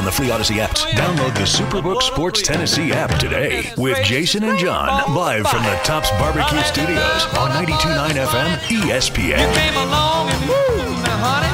On 0.00 0.06
the 0.06 0.10
free 0.10 0.30
Odyssey 0.30 0.62
app, 0.62 0.70
download 0.96 1.34
the 1.34 1.42
Superbook 1.42 2.00
Sports 2.00 2.40
Tennessee 2.40 2.90
app 2.90 3.18
today 3.18 3.70
with 3.76 4.02
Jason 4.02 4.44
and 4.44 4.58
John 4.58 4.88
live 5.14 5.46
from 5.46 5.62
the 5.62 5.78
Tops 5.84 6.10
Barbecue 6.12 6.62
Studios 6.62 7.26
on 7.36 7.50
92.9 7.50 8.12
FM 8.12 8.56
ESPN. 8.80 9.54
came 9.54 9.76
along 9.76 10.30
and 10.30 10.48
woo, 10.48 11.02
now 11.04 11.18
honey, 11.20 11.52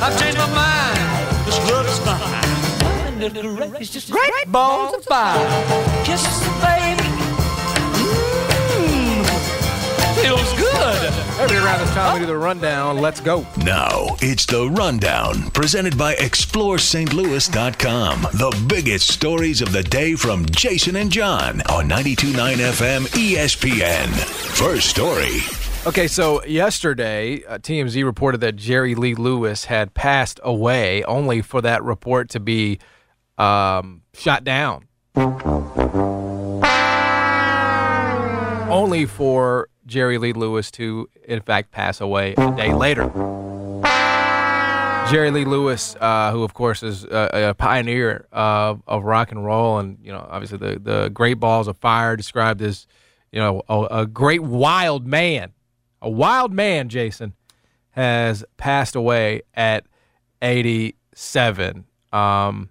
I've 0.00 0.16
changed 0.16 0.38
my 0.38 0.46
mind. 0.54 1.44
This 1.44 1.58
love 1.68 1.88
is 1.88 1.98
fine. 4.06 4.12
Great 4.12 4.52
balls 4.52 4.94
of 4.94 5.04
fire. 5.04 6.04
Kisses, 6.04 6.48
baby. 6.62 6.75
Every 11.38 11.58
around 11.58 11.80
this 11.80 11.90
time 11.90 12.14
we 12.14 12.20
do 12.20 12.26
the 12.26 12.38
rundown. 12.38 12.98
Let's 12.98 13.20
go. 13.20 13.46
Now 13.58 14.16
it's 14.22 14.46
the 14.46 14.70
Rundown, 14.70 15.50
presented 15.50 15.98
by 15.98 16.14
ExploreSt.Louis.com. 16.14 18.22
The 18.22 18.64
biggest 18.66 19.12
stories 19.12 19.60
of 19.60 19.70
the 19.70 19.82
day 19.82 20.14
from 20.14 20.46
Jason 20.46 20.96
and 20.96 21.12
John 21.12 21.60
on 21.68 21.90
92.9 21.90 22.56
FM 22.56 23.02
ESPN. 23.08 24.06
First 24.56 24.88
story. 24.88 25.40
Okay, 25.86 26.08
so 26.08 26.42
yesterday, 26.44 27.44
uh, 27.44 27.58
TMZ 27.58 28.02
reported 28.02 28.40
that 28.40 28.56
Jerry 28.56 28.94
Lee 28.94 29.14
Lewis 29.14 29.66
had 29.66 29.92
passed 29.92 30.40
away, 30.42 31.04
only 31.04 31.42
for 31.42 31.60
that 31.60 31.84
report 31.84 32.30
to 32.30 32.40
be 32.40 32.78
um, 33.36 34.00
shot 34.14 34.42
down. 34.42 34.86
Only 38.68 39.04
for 39.04 39.68
Jerry 39.86 40.18
Lee 40.18 40.32
Lewis 40.32 40.70
to, 40.72 41.08
in 41.24 41.40
fact, 41.40 41.70
pass 41.70 42.00
away 42.00 42.34
a 42.36 42.50
day 42.56 42.74
later. 42.74 43.10
Jerry 45.10 45.30
Lee 45.30 45.44
Lewis, 45.44 45.94
uh, 46.00 46.32
who 46.32 46.42
of 46.42 46.52
course 46.52 46.82
is 46.82 47.04
a, 47.04 47.50
a 47.50 47.54
pioneer 47.54 48.26
of, 48.32 48.82
of 48.88 49.04
rock 49.04 49.30
and 49.30 49.44
roll, 49.44 49.78
and 49.78 49.98
you 50.02 50.10
know, 50.10 50.26
obviously 50.28 50.58
the 50.58 50.80
the 50.80 51.08
Great 51.10 51.34
Balls 51.34 51.68
of 51.68 51.76
Fire, 51.78 52.16
described 52.16 52.60
as 52.60 52.88
you 53.30 53.38
know 53.38 53.62
a, 53.68 54.00
a 54.02 54.06
great 54.06 54.42
wild 54.42 55.06
man, 55.06 55.52
a 56.02 56.10
wild 56.10 56.52
man. 56.52 56.88
Jason 56.88 57.34
has 57.90 58.44
passed 58.56 58.96
away 58.96 59.42
at 59.54 59.86
87. 60.42 61.84
Um, 62.12 62.70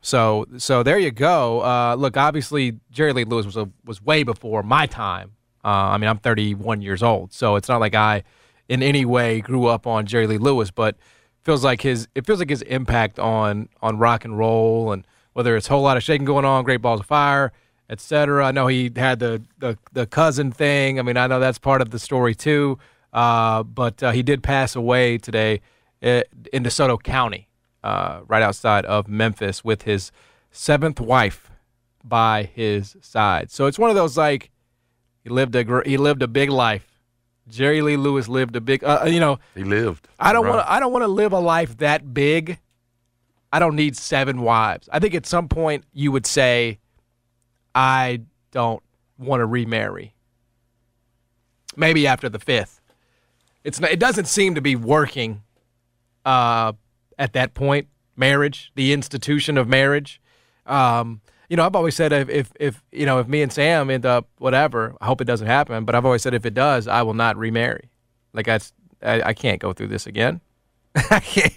so 0.00 0.46
so 0.58 0.84
there 0.84 0.98
you 0.98 1.10
go. 1.10 1.60
Uh, 1.62 1.96
look, 1.96 2.16
obviously 2.16 2.78
Jerry 2.90 3.12
Lee 3.12 3.24
Lewis 3.24 3.46
was 3.46 3.56
a, 3.56 3.68
was 3.84 4.00
way 4.00 4.22
before 4.22 4.62
my 4.62 4.86
time. 4.86 5.32
Uh, 5.64 5.68
I 5.68 5.98
mean, 5.98 6.10
I'm 6.10 6.18
31 6.18 6.82
years 6.82 7.02
old, 7.02 7.32
so 7.32 7.56
it's 7.56 7.68
not 7.68 7.80
like 7.80 7.94
I, 7.94 8.22
in 8.68 8.82
any 8.82 9.04
way, 9.04 9.40
grew 9.40 9.66
up 9.66 9.86
on 9.86 10.06
Jerry 10.06 10.26
Lee 10.26 10.38
Lewis. 10.38 10.70
But 10.70 10.96
feels 11.42 11.64
like 11.64 11.82
his 11.82 12.08
it 12.14 12.26
feels 12.26 12.38
like 12.38 12.50
his 12.50 12.62
impact 12.62 13.18
on 13.18 13.68
on 13.82 13.98
rock 13.98 14.24
and 14.24 14.36
roll 14.36 14.92
and 14.92 15.06
whether 15.34 15.56
it's 15.56 15.66
a 15.66 15.70
whole 15.70 15.82
lot 15.82 15.96
of 15.96 16.02
shaking 16.02 16.24
going 16.24 16.44
on, 16.44 16.64
Great 16.64 16.80
Balls 16.80 17.00
of 17.00 17.06
Fire, 17.06 17.52
etc. 17.90 18.46
I 18.46 18.52
know 18.52 18.66
he 18.66 18.90
had 18.94 19.18
the 19.18 19.42
the, 19.58 19.78
the 19.92 20.06
cousin 20.06 20.50
thing. 20.52 20.98
I 20.98 21.02
mean, 21.02 21.16
I 21.16 21.26
know 21.26 21.40
that's 21.40 21.58
part 21.58 21.82
of 21.82 21.90
the 21.90 21.98
story 21.98 22.34
too. 22.34 22.78
Uh, 23.12 23.62
but 23.62 24.02
uh, 24.02 24.10
he 24.10 24.22
did 24.22 24.42
pass 24.42 24.74
away 24.74 25.18
today 25.18 25.60
uh, 26.02 26.22
in 26.52 26.64
DeSoto 26.64 27.00
County, 27.00 27.48
uh, 27.84 28.20
right 28.26 28.42
outside 28.42 28.84
of 28.86 29.06
Memphis, 29.06 29.64
with 29.64 29.82
his 29.82 30.10
seventh 30.50 31.00
wife 31.00 31.50
by 32.02 32.50
his 32.52 32.96
side. 33.00 33.52
So 33.52 33.66
it's 33.66 33.78
one 33.78 33.88
of 33.88 33.96
those 33.96 34.16
like 34.16 34.50
he 35.24 35.30
lived 35.30 35.56
a 35.56 35.64
gr- 35.64 35.82
he 35.84 35.96
lived 35.96 36.22
a 36.22 36.28
big 36.28 36.50
life. 36.50 36.86
Jerry 37.48 37.82
Lee 37.82 37.96
Lewis 37.96 38.28
lived 38.28 38.54
a 38.56 38.60
big, 38.60 38.84
uh, 38.84 39.04
you 39.06 39.20
know. 39.20 39.38
He 39.54 39.64
lived. 39.64 40.06
I 40.20 40.32
don't 40.32 40.44
Right. 40.44 40.54
want 40.54 40.66
to. 40.66 40.72
I 40.72 40.80
don't 40.80 40.92
want 40.92 41.02
to 41.02 41.08
live 41.08 41.32
a 41.32 41.38
life 41.40 41.76
that 41.78 42.14
big. 42.14 42.58
I 43.52 43.58
don't 43.58 43.76
need 43.76 43.96
seven 43.96 44.40
wives. 44.42 44.88
I 44.92 44.98
think 44.98 45.14
at 45.14 45.26
some 45.26 45.48
point 45.48 45.84
you 45.92 46.10
would 46.12 46.26
say, 46.26 46.78
I 47.74 48.22
don't 48.50 48.82
want 49.18 49.40
to 49.40 49.46
remarry. 49.46 50.14
Maybe 51.76 52.06
after 52.06 52.28
the 52.28 52.38
fifth. 52.38 52.80
It's 53.62 53.80
not, 53.80 53.90
it 53.90 53.98
doesn't 53.98 54.26
seem 54.26 54.54
to 54.56 54.60
be 54.60 54.76
working 54.76 55.42
uh, 56.24 56.72
at 57.18 57.32
that 57.34 57.54
point. 57.54 57.88
Marriage, 58.16 58.70
the 58.74 58.92
institution 58.92 59.56
of 59.58 59.68
marriage. 59.68 60.20
Um, 60.66 61.20
you 61.48 61.56
know, 61.56 61.64
I've 61.64 61.76
always 61.76 61.94
said 61.94 62.12
if, 62.12 62.28
if 62.28 62.52
if 62.58 62.82
you 62.92 63.06
know 63.06 63.18
if 63.18 63.28
me 63.28 63.42
and 63.42 63.52
Sam 63.52 63.90
end 63.90 64.06
up 64.06 64.28
whatever, 64.38 64.96
I 65.00 65.06
hope 65.06 65.20
it 65.20 65.24
doesn't 65.24 65.46
happen. 65.46 65.84
But 65.84 65.94
I've 65.94 66.04
always 66.04 66.22
said 66.22 66.34
if 66.34 66.46
it 66.46 66.54
does, 66.54 66.88
I 66.88 67.02
will 67.02 67.14
not 67.14 67.36
remarry. 67.36 67.90
Like 68.32 68.46
that's 68.46 68.72
I, 69.02 69.22
I 69.22 69.34
can't 69.34 69.60
go 69.60 69.72
through 69.72 69.88
this 69.88 70.06
again. 70.06 70.40
I 71.10 71.20
can't. 71.20 71.54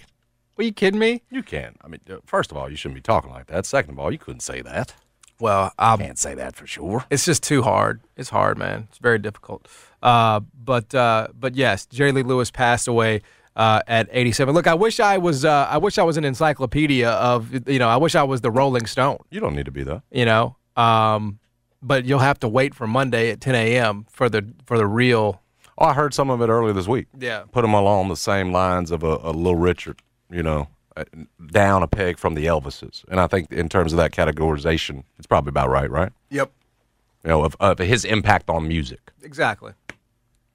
Are 0.58 0.64
you 0.64 0.72
kidding 0.72 0.98
me? 0.98 1.22
You 1.30 1.42
can't. 1.42 1.76
I 1.82 1.88
mean, 1.88 2.00
uh, 2.10 2.16
first 2.26 2.50
of 2.50 2.56
all, 2.56 2.68
you 2.68 2.76
shouldn't 2.76 2.96
be 2.96 3.00
talking 3.00 3.30
like 3.30 3.46
that. 3.46 3.64
Second 3.64 3.92
of 3.92 3.98
all, 4.00 4.10
you 4.10 4.18
couldn't 4.18 4.40
say 4.40 4.60
that. 4.62 4.94
Well, 5.40 5.72
I 5.78 5.96
Can't 5.96 6.18
say 6.18 6.34
that 6.34 6.56
for 6.56 6.66
sure. 6.66 7.04
It's 7.10 7.24
just 7.24 7.44
too 7.44 7.62
hard. 7.62 8.00
It's 8.16 8.30
hard, 8.30 8.58
man. 8.58 8.88
It's 8.88 8.98
very 8.98 9.20
difficult. 9.20 9.68
Uh, 10.02 10.40
but 10.64 10.92
uh, 10.94 11.28
but 11.38 11.54
yes, 11.54 11.86
Jerry 11.86 12.12
Lee 12.12 12.24
Lewis 12.24 12.50
passed 12.50 12.88
away 12.88 13.22
uh, 13.58 13.82
at 13.88 14.08
87. 14.10 14.54
Look, 14.54 14.66
I 14.66 14.74
wish 14.74 15.00
I 15.00 15.18
was. 15.18 15.44
Uh, 15.44 15.66
I 15.68 15.76
wish 15.76 15.98
I 15.98 16.04
was 16.04 16.16
an 16.16 16.24
encyclopedia 16.24 17.10
of. 17.10 17.68
You 17.68 17.78
know, 17.78 17.88
I 17.88 17.96
wish 17.96 18.14
I 18.14 18.22
was 18.22 18.40
the 18.40 18.50
Rolling 18.50 18.86
Stone. 18.86 19.18
You 19.30 19.40
don't 19.40 19.54
need 19.54 19.66
to 19.66 19.72
be 19.72 19.82
though. 19.82 20.02
You 20.10 20.24
know, 20.24 20.56
um, 20.76 21.40
but 21.82 22.04
you'll 22.04 22.20
have 22.20 22.38
to 22.40 22.48
wait 22.48 22.74
for 22.74 22.86
Monday 22.86 23.30
at 23.30 23.40
10 23.40 23.54
a.m. 23.54 24.06
for 24.10 24.28
the 24.30 24.46
for 24.64 24.78
the 24.78 24.86
real. 24.86 25.42
Oh, 25.76 25.86
I 25.86 25.92
heard 25.92 26.14
some 26.14 26.30
of 26.30 26.40
it 26.40 26.48
earlier 26.48 26.72
this 26.72 26.88
week. 26.88 27.06
Yeah. 27.18 27.44
Put 27.52 27.62
them 27.62 27.74
along 27.74 28.08
the 28.08 28.16
same 28.16 28.50
lines 28.52 28.90
of 28.90 29.04
a, 29.04 29.18
a 29.22 29.30
Little 29.30 29.54
Richard, 29.54 30.02
you 30.28 30.42
know, 30.42 30.66
uh, 30.96 31.04
down 31.52 31.84
a 31.84 31.86
peg 31.86 32.18
from 32.18 32.34
the 32.34 32.46
Elvises. 32.46 33.04
And 33.08 33.20
I 33.20 33.28
think 33.28 33.52
in 33.52 33.68
terms 33.68 33.92
of 33.92 33.96
that 33.98 34.10
categorization, 34.10 35.04
it's 35.18 35.26
probably 35.28 35.50
about 35.50 35.70
right, 35.70 35.88
right? 35.88 36.10
Yep. 36.30 36.50
You 37.22 37.30
know, 37.30 37.44
of, 37.44 37.54
of 37.60 37.78
his 37.78 38.04
impact 38.04 38.50
on 38.50 38.66
music. 38.66 39.12
Exactly. 39.22 39.72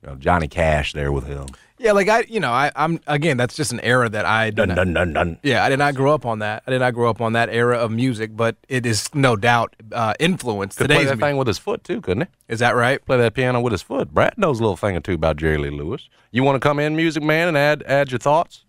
You 0.01 0.09
know, 0.09 0.15
Johnny 0.15 0.49
Cash 0.49 0.91
there 0.91 1.13
with 1.13 1.25
him. 1.25 1.47
Yeah, 1.79 1.91
like 1.93 2.07
I, 2.07 2.21
you 2.29 2.39
know, 2.39 2.51
I, 2.51 2.71
I'm 2.75 2.99
again. 3.07 3.35
That's 3.35 3.55
just 3.55 3.71
an 3.73 3.79
era 3.81 4.07
that 4.07 4.25
I 4.25 4.51
did 4.51 4.55
Dun, 4.55 4.67
not- 4.69 4.75
dun, 4.75 4.93
dun, 4.93 5.13
dun. 5.13 5.39
Yeah, 5.43 5.63
I 5.65 5.69
did 5.69 5.79
not 5.79 5.95
grow 5.95 6.13
up 6.13 6.25
on 6.25 6.39
that. 6.39 6.63
I 6.67 6.71
did 6.71 6.79
not 6.79 6.93
grow 6.93 7.09
up 7.09 7.19
on 7.19 7.33
that 7.33 7.49
era 7.49 7.77
of 7.77 7.91
music, 7.91 8.35
but 8.37 8.55
it 8.69 8.85
is 8.85 9.09
no 9.13 9.35
doubt 9.35 9.75
uh, 9.91 10.13
influenced 10.19 10.77
Could 10.77 10.87
play 10.87 10.97
today's 10.97 11.09
that 11.09 11.15
music. 11.15 11.25
thing 11.31 11.37
with 11.37 11.47
his 11.47 11.57
foot 11.57 11.83
too, 11.83 11.99
couldn't 11.99 12.27
he? 12.27 12.53
Is 12.53 12.59
that 12.59 12.75
right? 12.75 13.03
Play 13.05 13.17
that 13.17 13.33
piano 13.33 13.59
with 13.59 13.71
his 13.71 13.81
foot. 13.81 14.13
Brad 14.13 14.37
knows 14.37 14.59
a 14.59 14.63
little 14.63 14.77
thing 14.77 14.95
or 14.95 15.01
two 15.01 15.13
about 15.13 15.37
Jerry 15.37 15.57
Lee 15.57 15.71
Lewis. 15.71 16.07
You 16.31 16.43
want 16.43 16.55
to 16.55 16.59
come 16.59 16.79
in, 16.79 16.95
Music 16.95 17.23
Man, 17.23 17.47
and 17.49 17.57
add 17.57 17.83
add 17.87 18.11
your 18.11 18.19
thoughts? 18.19 18.63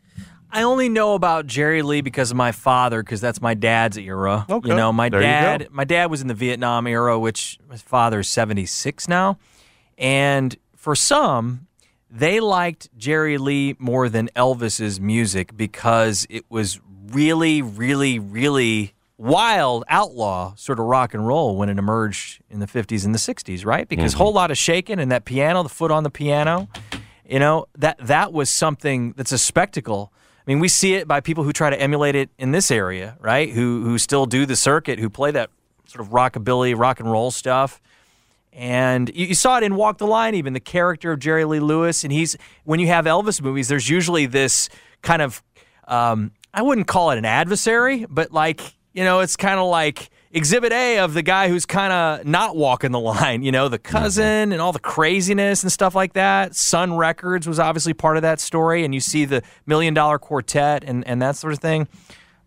I 0.50 0.62
only 0.62 0.88
know 0.88 1.14
about 1.14 1.46
Jerry 1.46 1.82
Lee 1.82 2.00
because 2.00 2.30
of 2.30 2.36
my 2.36 2.52
father, 2.52 3.02
because 3.02 3.20
that's 3.20 3.40
my 3.42 3.54
dad's 3.54 3.98
era. 3.98 4.46
Okay. 4.48 4.68
You 4.68 4.76
know, 4.76 4.92
my 4.92 5.08
There 5.08 5.20
dad, 5.20 5.68
my 5.72 5.82
dad 5.84 6.10
was 6.10 6.22
in 6.22 6.28
the 6.28 6.34
Vietnam 6.34 6.86
era, 6.86 7.18
which 7.18 7.58
my 7.68 7.76
father's 7.76 8.28
seventy 8.28 8.64
six 8.64 9.08
now, 9.08 9.38
and 9.98 10.56
for 10.76 10.94
some, 10.94 11.66
they 12.16 12.38
liked 12.40 12.88
Jerry 12.96 13.38
Lee 13.38 13.74
more 13.78 14.08
than 14.08 14.28
Elvis's 14.36 15.00
music 15.00 15.56
because 15.56 16.26
it 16.30 16.44
was 16.48 16.80
really, 17.10 17.60
really, 17.60 18.18
really 18.18 18.94
wild 19.18 19.84
outlaw 19.88 20.54
sort 20.56 20.78
of 20.78 20.86
rock 20.86 21.12
and 21.14 21.26
roll 21.26 21.56
when 21.56 21.68
it 21.68 21.78
emerged 21.78 22.40
in 22.50 22.60
the 22.60 22.66
50s 22.66 23.04
and 23.04 23.14
the 23.14 23.18
60s, 23.18 23.64
right? 23.66 23.88
Because 23.88 24.12
Mm-hmm. 24.12 24.18
whole 24.22 24.32
lot 24.32 24.50
of 24.50 24.58
shaking 24.58 24.98
and 25.00 25.10
that 25.12 25.24
piano, 25.24 25.62
the 25.62 25.68
foot 25.68 25.90
on 25.90 26.02
the 26.04 26.10
piano, 26.10 26.68
you 27.28 27.38
know, 27.38 27.66
that 27.78 27.96
that 27.98 28.32
was 28.32 28.48
something 28.50 29.12
that's 29.16 29.32
a 29.32 29.38
spectacle. 29.38 30.12
I 30.46 30.50
mean, 30.50 30.60
we 30.60 30.68
see 30.68 30.94
it 30.94 31.08
by 31.08 31.20
people 31.20 31.42
who 31.44 31.52
try 31.52 31.70
to 31.70 31.80
emulate 31.80 32.14
it 32.14 32.28
in 32.38 32.50
this 32.52 32.70
area, 32.70 33.16
right? 33.20 33.50
Who 33.50 33.82
who 33.82 33.98
still 33.98 34.26
do 34.26 34.44
the 34.46 34.56
circuit, 34.56 34.98
who 34.98 35.08
play 35.08 35.30
that 35.30 35.50
sort 35.86 36.04
of 36.06 36.12
rockabilly, 36.12 36.78
rock 36.78 37.00
and 37.00 37.10
roll 37.10 37.30
stuff. 37.30 37.80
And 38.54 39.10
you, 39.14 39.26
you 39.26 39.34
saw 39.34 39.58
it 39.58 39.64
in 39.64 39.74
Walk 39.74 39.98
the 39.98 40.06
Line, 40.06 40.34
even 40.34 40.52
the 40.52 40.60
character 40.60 41.12
of 41.12 41.18
Jerry 41.18 41.44
Lee 41.44 41.60
Lewis. 41.60 42.04
And 42.04 42.12
he's 42.12 42.36
when 42.64 42.80
you 42.80 42.86
have 42.86 43.04
Elvis 43.04 43.42
movies, 43.42 43.68
there's 43.68 43.90
usually 43.90 44.26
this 44.26 44.68
kind 45.02 45.20
of 45.20 45.42
um, 45.88 46.32
I 46.52 46.62
wouldn't 46.62 46.86
call 46.86 47.10
it 47.10 47.18
an 47.18 47.24
adversary, 47.24 48.06
but 48.08 48.32
like 48.32 48.60
you 48.92 49.02
know, 49.02 49.20
it's 49.20 49.36
kind 49.36 49.58
of 49.58 49.66
like 49.66 50.08
Exhibit 50.30 50.72
A 50.72 51.00
of 51.00 51.14
the 51.14 51.22
guy 51.22 51.48
who's 51.48 51.66
kind 51.66 51.92
of 51.92 52.26
not 52.26 52.56
walking 52.56 52.92
the 52.92 53.00
line. 53.00 53.42
You 53.42 53.52
know, 53.52 53.68
the 53.68 53.78
cousin 53.78 54.52
and 54.52 54.60
all 54.60 54.72
the 54.72 54.78
craziness 54.78 55.62
and 55.62 55.70
stuff 55.70 55.94
like 55.94 56.12
that. 56.12 56.54
Sun 56.54 56.96
Records 56.96 57.48
was 57.48 57.58
obviously 57.58 57.92
part 57.92 58.16
of 58.16 58.22
that 58.22 58.40
story, 58.40 58.84
and 58.84 58.94
you 58.94 59.00
see 59.00 59.24
the 59.24 59.42
Million 59.66 59.94
Dollar 59.94 60.18
Quartet 60.18 60.84
and 60.84 61.06
and 61.06 61.20
that 61.20 61.36
sort 61.36 61.52
of 61.52 61.58
thing. 61.58 61.88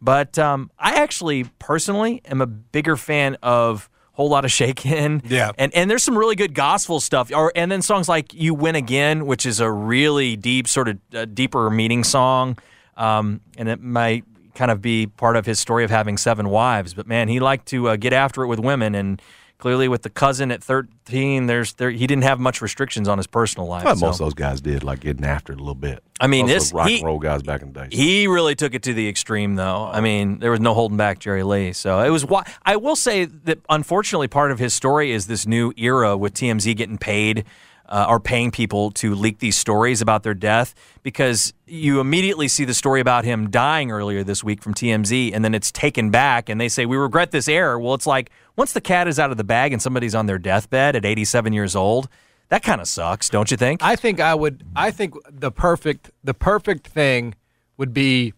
But 0.02 0.40
um, 0.40 0.72
I 0.80 0.96
actually 0.96 1.46
personally 1.60 2.22
am 2.26 2.40
a 2.42 2.48
bigger 2.48 2.96
fan 2.96 3.38
of 3.44 3.90
whole 4.18 4.30
lot 4.30 4.44
of 4.44 4.52
shaking. 4.52 5.22
Yeah. 5.26 5.52
and 5.58 5.74
and 5.74 5.90
there's 5.90 6.04
some 6.04 6.18
really 6.18 6.36
good 6.36 6.54
gospel 6.54 7.00
stuff. 7.00 7.32
Or 7.34 7.52
and 7.56 7.72
then 7.72 7.82
songs 7.82 8.10
like 8.10 8.34
"You 8.34 8.54
Win 8.54 8.76
Again," 8.76 9.26
which 9.28 9.46
is 9.46 9.60
a 9.60 9.72
really 9.72 10.36
deep, 10.36 10.68
sort 10.68 10.90
of 10.90 10.98
uh, 11.14 11.26
deeper 11.26 11.70
meaning 11.70 12.04
song. 12.04 12.58
Um, 12.98 13.42
and 13.58 13.70
it 13.70 13.80
might 13.80 14.26
kind 14.56 14.72
of 14.72 14.82
be 14.82 15.06
part 15.06 15.36
of 15.36 15.46
his 15.46 15.60
story 15.60 15.84
of 15.84 15.92
having 15.92 16.18
seven 16.18 16.50
wives. 16.50 16.96
But 16.96 17.06
man, 17.08 17.28
he 17.28 17.40
liked 17.40 17.68
to 17.68 17.90
uh, 17.90 17.96
get 17.96 18.12
after 18.12 18.44
it 18.44 18.48
with 18.48 18.60
women 18.60 18.94
and. 18.96 19.22
Clearly, 19.60 19.88
with 19.88 20.04
the 20.04 20.12
cousin 20.12 20.52
at 20.52 20.64
13, 20.64 21.48
there's 21.48 21.74
there 21.74 21.90
he 21.90 22.06
didn't 22.06 22.26
have 22.26 22.40
much 22.40 22.62
restrictions 22.62 23.08
on 23.08 23.18
his 23.18 23.26
personal 23.26 23.68
life. 23.68 23.84
So- 23.84 23.96
most 23.96 24.20
of 24.20 24.26
those 24.28 24.36
guys 24.36 24.62
did, 24.62 24.84
like 24.84 25.00
getting 25.00 25.26
after 25.26 25.52
it 25.52 25.56
a 25.56 25.62
little 25.64 25.74
bit. 25.74 26.04
I 26.20 26.28
mean, 26.28 26.46
Most 26.46 26.54
this- 26.54 26.74
rock 26.74 26.88
he- 26.88 26.98
and 26.98 27.06
roll 27.06 27.18
guys 27.18 27.42
back 27.42 27.64
in 27.64 27.74
the 27.74 27.86
day. 27.86 27.88
He 27.96 28.28
really 28.28 28.54
took 28.54 28.76
it 28.76 28.84
to 28.84 28.94
the 28.94 29.10
extreme, 29.10 29.56
though. 29.56 29.90
I 29.92 30.00
mean, 30.00 30.38
there 30.38 30.52
was 30.52 30.60
no 30.60 30.76
holding 30.76 30.98
back 30.98 31.18
Jerry 31.18 31.42
Lee. 31.42 31.74
So 31.74 32.00
it 32.02 32.10
was. 32.12 32.24
Why 32.24 32.44
I 32.66 32.76
will 32.76 32.96
say 32.96 33.26
that 33.26 33.60
unfortunately, 33.68 34.28
part 34.28 34.52
of 34.52 34.60
his 34.60 34.76
story 34.76 35.12
is 35.12 35.26
this 35.26 35.48
new 35.48 35.74
era 35.76 36.16
with 36.16 36.36
TMZ 36.36 36.76
getting 36.76 36.98
paid. 37.00 37.44
Uh, 37.90 38.06
or 38.10 38.20
paying 38.20 38.52
people 38.52 38.92
to 38.92 39.16
leak 39.16 39.40
these 39.40 39.56
stories 39.56 40.02
about 40.02 40.22
their 40.22 40.34
death 40.34 40.76
because 41.04 41.54
you 41.66 42.02
immediately 42.02 42.50
see 42.50 42.66
the 42.66 42.74
story 42.74 43.00
about 43.00 43.24
him 43.24 43.50
dying 43.50 43.92
earlier 43.92 44.26
this 44.26 44.44
week 44.44 44.62
from 44.62 44.74
TMZ, 44.74 45.32
and 45.34 45.46
then 45.46 45.56
it's 45.56 45.72
taken 45.72 46.10
back, 46.10 46.50
and 46.50 46.60
they 46.60 46.68
say 46.68 46.86
we 46.86 46.98
regret 46.98 47.32
this 47.32 47.48
error. 47.48 47.80
Well, 47.80 47.94
it's 47.94 48.06
like 48.06 48.30
once 48.58 48.74
the 48.74 48.82
cat 48.82 49.08
is 49.08 49.18
out 49.20 49.32
of 49.32 49.38
the 49.38 49.44
bag 49.46 49.72
and 49.72 49.82
somebody's 49.82 50.14
on 50.16 50.26
their 50.26 50.38
deathbed 50.40 50.96
at 50.96 51.06
87 51.06 51.54
years 51.54 51.76
old, 51.76 52.10
that 52.50 52.64
kind 52.64 52.82
of 52.82 52.88
sucks, 52.88 53.30
don't 53.30 53.50
you 53.52 53.58
think? 53.58 53.82
I 53.84 53.96
think 53.96 54.20
I 54.20 54.36
would. 54.36 54.64
I 54.76 54.92
think 54.92 55.14
the 55.30 55.52
perfect 55.52 56.12
the 56.24 56.34
perfect 56.34 56.88
thing 56.88 57.36
would 57.78 57.94
be 57.94 58.34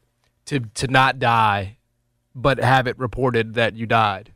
to 0.46 0.60
to 0.76 0.88
not 0.88 1.18
die, 1.20 1.78
but 2.36 2.60
have 2.60 2.86
it 2.88 2.98
reported 3.00 3.54
that 3.54 3.76
you 3.76 3.86
died, 3.86 4.34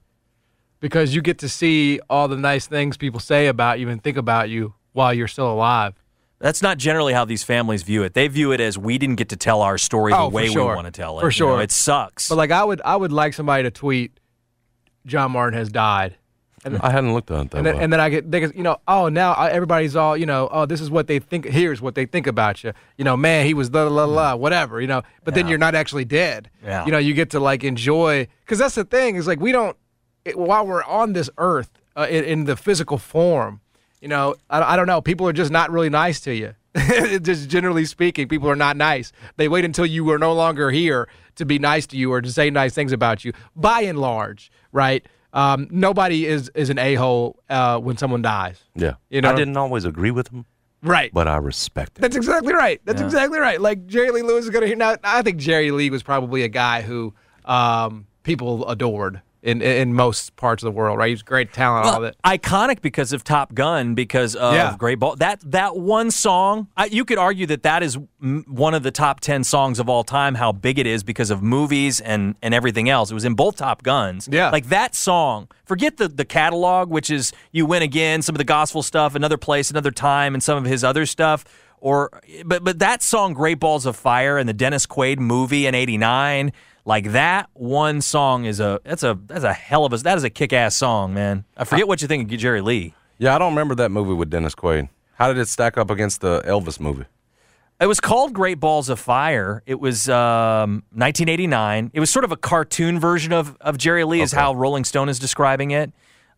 because 0.80 1.14
you 1.16 1.22
get 1.22 1.40
to 1.40 1.50
see 1.50 2.00
all 2.10 2.28
the 2.28 2.38
nice 2.38 2.68
things 2.68 2.98
people 2.98 3.20
say 3.20 3.48
about 3.48 3.80
you 3.80 3.90
and 3.90 4.04
think 4.04 4.18
about 4.18 4.50
you 4.50 4.74
while 4.94 5.14
you're 5.14 5.28
still 5.28 5.52
alive. 5.52 5.96
That's 6.40 6.62
not 6.62 6.78
generally 6.78 7.14
how 7.14 7.24
these 7.26 7.42
families 7.44 7.84
view 7.84 8.04
it. 8.04 8.14
They 8.14 8.28
view 8.28 8.52
it 8.52 8.60
as 8.60 8.78
we 8.78 8.98
didn't 8.98 9.16
get 9.16 9.30
to 9.30 9.38
tell 9.38 9.62
our 9.62 9.78
story 9.78 10.12
Oh, 10.14 10.26
the 10.26 10.30
for 10.30 10.36
way 10.36 10.48
sure. 10.50 10.70
we 10.70 10.76
want 10.76 10.86
to 10.88 10.92
tell 10.92 11.18
it. 11.18 11.22
For 11.22 11.28
You 11.28 11.48
know, 11.48 11.56
sure. 11.56 11.62
it 11.62 11.72
sucks. 11.72 12.28
But 12.30 12.36
like 12.38 12.52
I 12.52 12.64
would 12.64 12.82
I 12.86 12.96
would 12.96 13.12
like 13.14 13.34
somebody 13.34 13.64
to 13.64 13.72
tweet, 13.72 14.12
John 15.06 15.32
Martin 15.32 15.58
has 15.58 15.70
died. 15.70 16.18
And, 16.66 16.78
I 16.78 16.92
hadn't 16.92 17.14
looked 17.14 17.30
at 17.30 17.42
it 17.42 17.52
that 17.52 17.58
and 17.58 17.66
then, 17.66 17.76
way. 17.76 17.84
and 17.84 17.92
then 17.92 18.00
I 18.00 18.10
get, 18.10 18.32
they 18.32 18.40
get, 18.40 18.56
you 18.56 18.64
know, 18.64 18.78
oh, 18.88 19.10
now 19.10 19.34
uh, 19.34 19.50
everybody's 19.52 19.98
all, 19.98 20.16
you 20.16 20.26
know, 20.26 20.48
oh, 20.50 20.66
this 20.66 20.80
is 20.80 20.90
what 20.90 21.08
they 21.08 21.20
think. 21.20 21.46
Here's 21.46 21.82
what 21.82 21.94
they 21.94 22.06
think 22.06 22.26
about 22.26 22.64
you. 22.64 22.72
You 22.98 23.04
know, 23.04 23.18
man, 23.18 23.46
he 23.46 23.54
was 23.54 23.70
la 23.70 23.84
la 23.84 24.06
la, 24.06 24.06
la 24.06 24.36
whatever. 24.36 24.80
You 24.80 24.88
know, 24.88 25.04
but 25.26 25.36
then 25.36 25.50
you're 25.50 25.58
not 25.58 25.76
actually 25.76 26.06
dead. 26.06 26.50
Yeah. 26.64 26.86
You 26.86 26.92
know, 26.92 27.00
you 27.00 27.14
get 27.14 27.32
to 27.32 27.42
like 27.42 27.66
enjoy 27.66 28.28
because 28.42 28.60
that's 28.60 28.76
the 28.76 28.86
thing 28.86 29.18
is 29.18 29.28
like 29.28 29.42
we 29.42 29.52
don't 29.52 29.76
it, 30.24 30.38
while 30.38 30.66
we're 30.66 30.84
on 30.86 31.12
this 31.12 31.30
earth 31.38 31.70
uh, 31.98 32.08
in, 32.10 32.24
in 32.24 32.44
the 32.46 32.56
physical 32.56 32.98
form. 32.98 33.60
You 34.00 34.08
know, 34.08 34.36
I, 34.50 34.74
I 34.74 34.76
don't 34.78 34.88
know. 34.88 35.02
People 35.02 35.28
are 35.28 35.34
just 35.34 35.52
not 35.52 35.70
really 35.70 35.90
nice 35.90 36.22
to 36.22 36.34
you. 36.34 36.56
just 37.22 37.50
generally 37.50 37.86
speaking, 37.86 38.28
people 38.28 38.50
are 38.50 38.56
not 38.56 38.78
nice. 38.78 39.12
They 39.38 39.48
wait 39.48 39.66
until 39.66 39.86
you 39.86 40.10
are 40.12 40.18
no 40.20 40.34
longer 40.34 40.72
here 40.72 41.08
to 41.36 41.46
be 41.46 41.60
nice 41.60 41.86
to 41.88 41.98
you 41.98 42.12
or 42.12 42.22
to 42.22 42.32
say 42.32 42.50
nice 42.50 42.74
things 42.74 42.92
about 42.92 43.24
you. 43.26 43.34
By 43.56 43.82
and 43.82 44.00
large, 44.00 44.52
right? 44.72 45.06
Um, 45.34 45.68
nobody 45.72 46.26
is 46.26 46.50
is 46.56 46.70
an 46.70 46.78
a 46.80 46.96
hole 46.96 47.40
uh, 47.50 47.80
when 47.80 47.98
someone 47.98 48.22
dies. 48.22 48.60
yeah. 48.76 48.94
you 49.10 49.22
know- 49.22 49.32
I 49.32 49.36
didn't 49.36 49.58
always 49.58 49.84
agree 49.86 50.12
with 50.12 50.28
him, 50.30 50.46
Right. 50.84 51.12
but 51.14 51.28
I 51.28 51.38
respect 51.38 51.98
it. 51.98 52.02
That's 52.02 52.16
exactly 52.16 52.54
right. 52.54 52.80
That's 52.86 53.00
Yeah. 53.02 53.08
exactly 53.08 53.40
right. 53.40 53.60
Like 53.60 53.86
Jerry 53.88 54.12
Lee 54.12 54.22
Lewis 54.22 54.46
is 54.46 54.52
gonna 54.52 54.68
hear 54.68 54.76
now. 54.76 54.96
I 55.04 55.22
think 55.24 55.38
Jerry 55.38 55.72
Lee 55.72 55.90
was 55.90 56.04
probably 56.04 56.44
a 56.44 56.50
guy 56.50 56.82
who 56.82 57.14
um, 57.46 58.06
people 58.24 58.68
adored 58.70 59.22
in 59.44 59.62
in 59.62 59.94
most 59.94 60.36
parts 60.38 60.64
of 60.64 60.66
the 60.66 60.72
world. 60.72 60.98
Right. 60.98 61.10
He 61.10 61.14
was 61.14 61.22
great 61.22 61.54
talent. 61.54 61.86
all 61.86 62.02
Well, 62.02 62.02
that. 62.02 62.16
iconic 62.24 62.82
because 62.82 63.14
of 63.14 63.24
Top 63.24 63.54
Gun, 63.54 63.94
because 63.94 64.36
of 64.36 64.56
Yeah. 64.56 64.76
Great 64.78 65.00
Ball. 65.00 65.16
That 65.18 65.40
that 65.52 65.76
one 65.76 66.10
song, 66.12 66.70
I, 66.78 66.86
you 66.86 67.04
could 67.06 67.18
argue 67.18 67.46
that 67.48 67.62
that 67.64 67.84
is 67.84 67.98
m- 68.22 68.46
one 68.48 68.74
of 68.74 68.84
the 68.84 68.92
top 68.92 69.20
ten 69.20 69.44
songs 69.44 69.80
of 69.80 69.90
all 69.90 70.04
time. 70.04 70.36
How 70.36 70.52
big 70.54 70.80
it 70.80 70.88
is 70.88 71.04
because 71.04 71.30
of 71.30 71.44
movies 71.44 72.00
and 72.00 72.36
and 72.42 72.54
everything 72.54 72.88
else. 72.90 73.12
It 73.12 73.14
was 73.16 73.26
in 73.26 73.34
both 73.36 73.58
Top 73.58 73.84
Guns. 73.84 74.30
Yeah. 74.32 74.50
like 74.50 74.68
that 74.70 74.96
song. 74.96 75.50
Forget 75.66 75.98
the 75.98 76.08
the 76.08 76.26
catalog, 76.26 76.90
which 76.90 77.12
is 77.12 77.34
You 77.52 77.66
Win 77.66 77.82
Again, 77.84 78.22
some 78.22 78.34
of 78.36 78.38
the 78.40 78.44
gospel 78.46 78.82
stuff, 78.82 79.14
Another 79.14 79.38
Place, 79.38 79.70
Another 79.70 79.92
Time, 79.92 80.34
and 80.34 80.42
some 80.42 80.58
of 80.58 80.66
his 80.66 80.84
other 80.84 81.06
stuff. 81.06 81.44
Or 81.80 82.10
but 82.46 82.64
but 82.64 82.80
that 82.80 83.04
song, 83.04 83.34
Great 83.34 83.60
Balls 83.60 83.86
of 83.86 83.98
Fire, 83.98 84.38
and 84.38 84.48
the 84.48 84.54
Dennis 84.54 84.86
Quaid 84.86 85.20
movie 85.20 85.66
in 85.68 85.76
'89. 85.76 86.54
Like 86.86 87.12
that 87.12 87.50
one 87.54 88.02
song 88.02 88.46
is 88.46 88.60
a 88.60 88.82
that's 88.84 89.04
a 89.04 89.18
that's 89.28 89.46
a 89.46 89.54
hell 89.54 89.86
of 89.86 89.94
a 89.94 89.98
that 89.98 90.18
is 90.18 90.24
a 90.24 90.30
kick 90.30 90.52
ass 90.52 90.76
song, 90.76 91.14
man. 91.14 91.46
I 91.56 91.64
forget 91.64 91.88
what 91.88 92.02
you 92.02 92.08
think 92.08 92.32
of 92.32 92.38
Jerry 92.38 92.62
Lee. 92.62 92.94
Yeah, 93.18 93.36
I 93.36 93.40
don't 93.40 93.54
remember 93.54 93.76
that 93.76 93.90
movie 93.90 94.14
with 94.14 94.30
Dennis 94.30 94.54
Quaid. 94.54 94.90
How 95.16 95.28
did 95.28 95.38
it 95.38 95.48
stack 95.48 95.78
up 95.78 95.90
against 95.90 96.22
the 96.22 96.42
Elvis 96.42 96.80
movie? 96.80 97.06
It 97.80 97.88
was 97.88 98.00
called 98.00 98.34
Great 98.34 98.60
Balls 98.60 98.90
of 98.90 99.00
Fire. 99.00 99.64
It 99.66 99.80
was 99.80 100.08
um, 100.10 100.84
1989. 100.94 101.92
It 101.94 102.00
was 102.00 102.10
sort 102.10 102.24
of 102.26 102.32
a 102.32 102.38
cartoon 102.38 103.00
version 103.00 103.34
of, 103.34 103.58
of 103.62 103.78
Jerry 103.78 104.04
Lee, 104.04 104.22
is 104.22 104.32
how 104.32 104.54
Rolling 104.54 104.84
Stone 104.84 105.10
is 105.10 105.20
describing 105.20 105.72
it. 105.72 105.92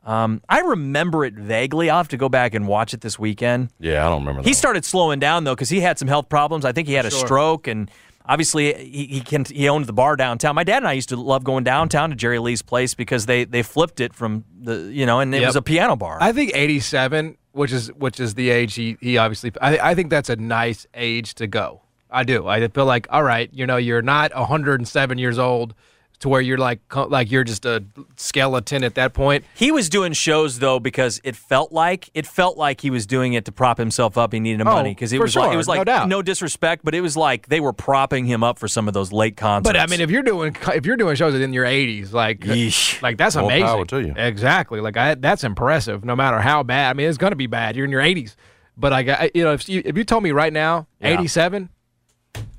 Um, 0.05 0.41
I 0.47 0.59
remember 0.59 1.25
it 1.25 1.33
vaguely. 1.33 1.89
I'll 1.89 1.97
have 1.97 2.07
to 2.09 2.17
go 2.17 2.29
back 2.29 2.53
and 2.53 2.67
watch 2.67 2.93
it 2.93 3.01
this 3.01 3.17
weekend. 3.17 3.69
Yeah, 3.79 4.05
I 4.05 4.09
don't 4.09 4.21
remember 4.21 4.41
that. 4.41 4.47
He 4.47 4.51
one. 4.51 4.55
started 4.55 4.85
slowing 4.85 5.19
down 5.19 5.43
though 5.43 5.55
because 5.55 5.69
he 5.69 5.81
had 5.81 5.97
some 5.97 6.07
health 6.07 6.29
problems. 6.29 6.63
I 6.63 6.71
think 6.71 6.87
he 6.87 6.93
had 6.93 7.05
a 7.05 7.11
stroke, 7.11 7.67
and 7.67 7.89
obviously 8.27 8.73
he 8.73 9.05
he, 9.07 9.21
can, 9.21 9.45
he 9.45 9.67
owned 9.69 9.85
the 9.85 9.93
bar 9.93 10.15
downtown. 10.15 10.55
My 10.55 10.63
dad 10.63 10.77
and 10.77 10.87
I 10.87 10.93
used 10.93 11.09
to 11.09 11.15
love 11.15 11.43
going 11.43 11.63
downtown 11.63 12.09
to 12.09 12.15
Jerry 12.15 12.39
Lee's 12.39 12.61
place 12.61 12.93
because 12.95 13.25
they 13.25 13.43
they 13.45 13.63
flipped 13.63 13.99
it 13.99 14.13
from 14.13 14.43
the 14.59 14.91
you 14.91 15.05
know, 15.05 15.19
and 15.19 15.33
it 15.33 15.41
Yep. 15.41 15.47
was 15.49 15.55
a 15.55 15.61
piano 15.61 15.95
bar. 15.95 16.17
I 16.21 16.31
think 16.31 16.51
87, 16.55 17.37
which 17.51 17.71
is 17.71 17.91
which 17.93 18.19
is 18.19 18.33
the 18.35 18.49
age 18.49 18.75
he 18.75 18.97
he 19.01 19.17
obviously. 19.17 19.51
I 19.61 19.91
I 19.91 19.95
think 19.95 20.09
that's 20.09 20.29
a 20.29 20.35
nice 20.35 20.85
age 20.93 21.35
to 21.35 21.47
go. 21.47 21.81
I 22.11 22.23
do. 22.23 22.47
I 22.47 22.65
feel 22.67 22.85
like 22.85 23.07
all 23.09 23.23
right. 23.23 23.49
You 23.53 23.65
know, 23.67 23.77
you're 23.77 24.01
not 24.01 24.33
107 24.35 25.17
years 25.17 25.37
old 25.39 25.73
to 26.19 26.29
where 26.29 26.41
you're 26.41 26.57
like 26.57 26.79
like 26.95 27.29
you're 27.31 27.43
just 27.43 27.65
a 27.65 27.83
skeleton 28.15 28.83
at 28.83 28.95
that 28.95 29.13
point. 29.13 29.43
He 29.55 29.71
was 29.71 29.89
doing 29.89 30.13
shows 30.13 30.59
though 30.59 30.79
because 30.79 31.19
it 31.23 31.35
felt 31.35 31.71
like 31.71 32.09
it 32.13 32.25
felt 32.25 32.57
like 32.57 32.81
he 32.81 32.89
was 32.89 33.05
doing 33.05 33.33
it 33.33 33.45
to 33.45 33.51
prop 33.51 33.77
himself 33.77 34.17
up. 34.17 34.33
He 34.33 34.39
needed 34.39 34.61
Oh, 34.61 34.65
money 34.65 34.91
because 34.91 35.11
it 35.13 35.17
for 35.17 35.23
was 35.23 35.35
like 35.35 35.47
it 35.47 35.51
sure, 35.51 35.57
was 35.57 35.67
no 35.67 35.73
like 35.73 35.85
doubt. 35.85 36.25
disrespect, 36.25 36.83
but 36.85 36.95
it 36.95 37.01
was 37.01 37.15
like 37.17 37.47
they 37.47 37.59
were 37.59 37.73
propping 37.73 38.25
him 38.25 38.43
up 38.43 38.57
for 38.59 38.67
some 38.67 38.87
of 38.87 38.93
those 38.93 39.11
late 39.11 39.37
concerts. 39.37 39.67
But 39.71 39.77
I 39.77 39.85
mean, 39.87 40.01
if 40.01 40.09
you're 40.09 40.23
doing 40.23 40.55
if 40.73 40.85
you're 40.85 40.97
doing 40.97 41.15
shows 41.15 41.35
in 41.35 41.53
your 41.53 41.65
80s, 41.65 42.13
like 42.13 42.47
uh, 42.47 42.53
Yeesh. 42.53 43.01
like 43.01 43.17
that's 43.17 43.35
More 43.35 43.45
amazing. 43.45 43.65
power 43.67 43.85
to 43.85 44.01
you. 44.01 44.13
Exactly. 44.15 44.79
Like 44.81 44.97
I, 44.97 45.15
that's 45.15 45.43
impressive. 45.43 46.03
No 46.05 46.15
matter 46.15 46.39
how 46.39 46.63
bad. 46.63 46.89
I 46.89 46.93
mean, 46.93 47.07
it's 47.09 47.17
going 47.17 47.31
to 47.31 47.35
be 47.37 47.47
bad. 47.47 47.75
You're 47.75 47.85
in 47.85 47.91
your 47.91 48.01
80s. 48.01 48.35
But 48.77 48.91
I 48.93 49.03
got 49.03 49.35
you 49.35 49.43
know 49.43 49.53
if 49.53 49.69
you 49.69 49.81
if 49.85 49.97
you 49.97 50.03
told 50.03 50.23
me 50.23 50.31
right 50.31 50.51
now, 50.51 50.87
Yeah. 50.99 51.17
87, 51.19 51.69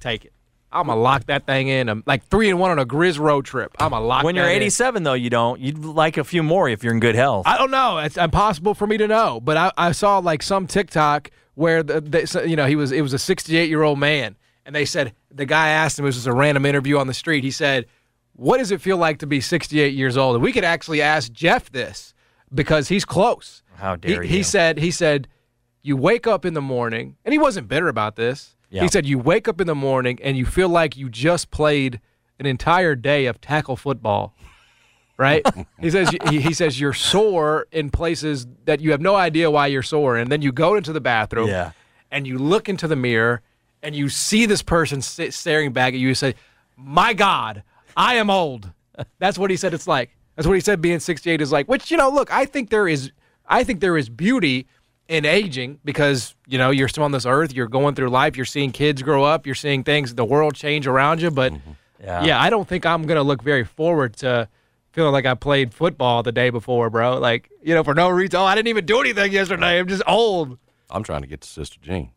take 0.01 0.25
it. 0.25 0.33
I'm 0.73 0.89
gonna 0.89 1.01
lock 1.01 1.27
that 1.27 1.47
thing 1.47 1.69
in. 1.69 1.89
I'm 1.89 2.03
like 2.07 2.25
three 2.27 2.51
and 2.51 2.59
one 2.59 2.71
on 2.71 2.79
a 2.79 2.85
Grizz 2.87 3.19
road 3.19 3.45
trip. 3.45 3.75
I'm 3.79 3.91
gonna 3.91 4.05
lock. 4.05 4.25
when 4.25 4.35
you're 4.35 4.45
that 4.45 4.51
in. 4.57 4.63
87 4.63 5.03
though, 5.05 5.13
you 5.15 5.31
don't. 5.31 5.61
You'd 5.61 5.85
like 5.85 6.17
a 6.17 6.25
few 6.25 6.43
more 6.43 6.69
if 6.69 6.83
you're 6.85 6.93
in 6.93 7.01
good 7.01 7.15
health. 7.15 7.47
I 7.47 7.57
don't 7.57 7.71
know. 7.71 7.99
It's 7.99 8.17
impossible 8.17 8.75
for 8.75 8.87
me 8.87 8.97
to 8.99 9.07
know. 9.09 9.41
But 9.41 9.57
I, 9.57 9.73
I 9.79 9.93
saw 9.93 10.19
like 10.19 10.43
some 10.43 10.67
TikTok 10.67 11.31
where 11.55 11.83
the, 11.83 12.01
they, 12.01 12.27
so- 12.27 12.43
you 12.43 12.57
know 12.57 12.67
he 12.67 12.77
was 12.77 12.93
it 12.93 13.01
was 13.01 13.13
a 13.15 13.19
68 13.19 13.69
year 13.69 13.83
old 13.83 13.99
man, 13.99 14.37
and 14.67 14.75
they 14.75 14.85
said 14.85 15.15
the 15.31 15.47
guy 15.47 15.69
asked 15.69 15.99
him 15.99 16.05
it 16.05 16.09
was 16.09 16.17
just 16.17 16.27
a 16.27 16.33
random 16.33 16.67
interview 16.67 16.99
on 16.99 17.07
the 17.07 17.15
street. 17.15 17.45
He 17.45 17.51
said, 17.53 17.87
"What 18.35 18.59
does 18.59 18.71
it 18.73 18.81
feel 18.81 18.97
like 18.99 19.19
to 19.21 19.27
be 19.27 19.41
68 19.41 19.95
years 19.95 20.17
old?" 20.17 20.35
And 20.35 20.43
we 20.45 20.53
could 20.53 20.65
actually 20.65 21.01
ask 21.01 21.33
Jeff 21.33 21.71
this 21.71 22.13
because 22.53 22.89
he's 22.89 23.05
close. 23.05 23.63
How 23.77 23.97
dare 23.97 24.23
he, 24.23 24.39
He 24.39 24.43
said 24.43 24.79
he 24.79 24.91
said 24.91 25.29
you 25.83 25.97
wake 25.97 26.27
up 26.27 26.45
in 26.45 26.55
the 26.55 26.61
morning, 26.61 27.17
and 27.25 27.33
he 27.33 27.39
wasn't 27.39 27.69
bitter 27.69 27.87
about 27.89 28.17
this. 28.17 28.56
Yeah. 28.71 28.83
He 28.83 28.89
said 28.89 29.07
you 29.07 29.19
wake 29.19 29.47
up 29.49 29.61
in 29.61 29.67
the 29.67 29.75
morning 29.75 30.19
and 30.23 30.37
you 30.37 30.45
feel 30.45 30.69
like 30.69 30.97
you 30.97 31.09
just 31.09 31.51
played 31.51 32.01
an 32.41 32.47
entire 32.47 32.95
day 32.95 33.27
of 33.27 33.41
tackle 33.41 33.77
football 33.77 34.35
right? 35.19 35.43
he 35.81 35.91
says 35.91 36.11
he, 36.29 36.41
he 36.41 36.53
says 36.53 36.79
you're 36.79 36.93
sore 36.93 37.67
in 37.73 37.89
places 37.91 38.47
that 38.67 38.81
you 38.81 38.91
have 38.91 39.01
no 39.01 39.15
idea 39.17 39.51
why 39.51 39.67
you're 39.67 39.83
sore, 39.83 40.17
and 40.17 40.31
then 40.31 40.43
you 40.43 40.53
go 40.53 40.75
into 40.75 40.93
the 40.93 41.01
bathroom, 41.01 41.49
Yeah. 41.49 41.71
and 42.11 42.27
you 42.27 42.37
look 42.39 42.69
into 42.69 42.87
the 42.87 42.97
mirror, 42.97 43.41
and 43.83 43.97
you 43.97 44.11
see 44.11 44.45
this 44.45 44.61
person 44.61 45.01
sit, 45.01 45.33
staring 45.33 45.73
back 45.73 45.95
at 45.95 46.01
you, 46.01 46.09
you 46.09 46.15
say, 46.15 46.35
"My 46.77 47.15
God, 47.15 47.63
I 47.97 48.17
am 48.17 48.29
old." 48.29 48.71
That's 49.19 49.39
what 49.39 49.51
he 49.51 49.57
said. 49.57 49.73
It's 49.73 49.87
like 49.87 50.11
that's 50.35 50.47
what 50.47 50.53
he 50.55 50.61
said. 50.61 50.83
Being 50.83 51.01
68 51.01 51.41
is 51.41 51.51
like. 51.51 51.67
Which 51.67 51.91
you 51.91 51.97
know, 51.97 52.11
look, 52.11 52.31
I 52.31 52.45
think 52.45 52.69
there 52.69 52.87
is, 52.87 53.11
I 53.49 53.65
think 53.65 53.81
there 53.81 53.97
is 53.97 54.11
beauty 54.11 54.67
in 55.09 55.25
aging 55.25 55.79
because 55.85 56.35
you 56.47 56.59
know 56.59 56.71
you're 56.71 56.88
still 56.88 57.05
on 57.05 57.12
this 57.12 57.27
earth. 57.27 57.53
You're 57.55 57.69
going 57.69 57.95
through 57.95 58.11
life. 58.11 58.37
You're 58.37 58.45
seeing 58.47 58.73
kids 58.73 59.03
grow 59.03 59.25
up. 59.25 59.47
You're 59.47 59.55
seeing 59.55 59.85
things, 59.85 60.14
the 60.14 60.25
world 60.25 60.55
change 60.55 60.87
around 60.87 61.23
you. 61.23 61.31
But 61.31 61.53
mm-hmm. 61.53 61.71
Yeah. 62.03 62.25
yeah, 62.25 62.40
I 62.40 62.51
don't 62.51 62.69
think 62.69 62.85
I'm 62.85 63.05
gonna 63.05 63.23
look 63.23 63.42
very 63.42 63.64
forward 63.64 64.16
to 64.19 64.49
feeling 64.92 65.12
like 65.12 65.27
I 65.27 65.35
played 65.35 65.73
football 65.75 66.23
the 66.23 66.33
day 66.33 66.51
before, 66.51 66.90
bro. 66.90 67.19
Like 67.19 67.51
you 67.62 67.75
know, 67.75 67.83
for 67.85 67.95
no 67.95 68.09
reason. 68.11 68.37
Oh, 68.38 68.45
I 68.45 68.55
didn't 68.55 68.69
even 68.69 68.85
do 68.87 69.01
anything 69.01 69.33
yesterday. 69.33 69.79
I'm 69.79 69.88
just 69.88 70.03
old. 70.07 70.59
I'm 70.90 71.03
trying 71.03 71.23
to 71.23 71.27
get 71.29 71.40
to 71.40 71.49
Sister 71.49 71.79
Jean. 71.81 72.11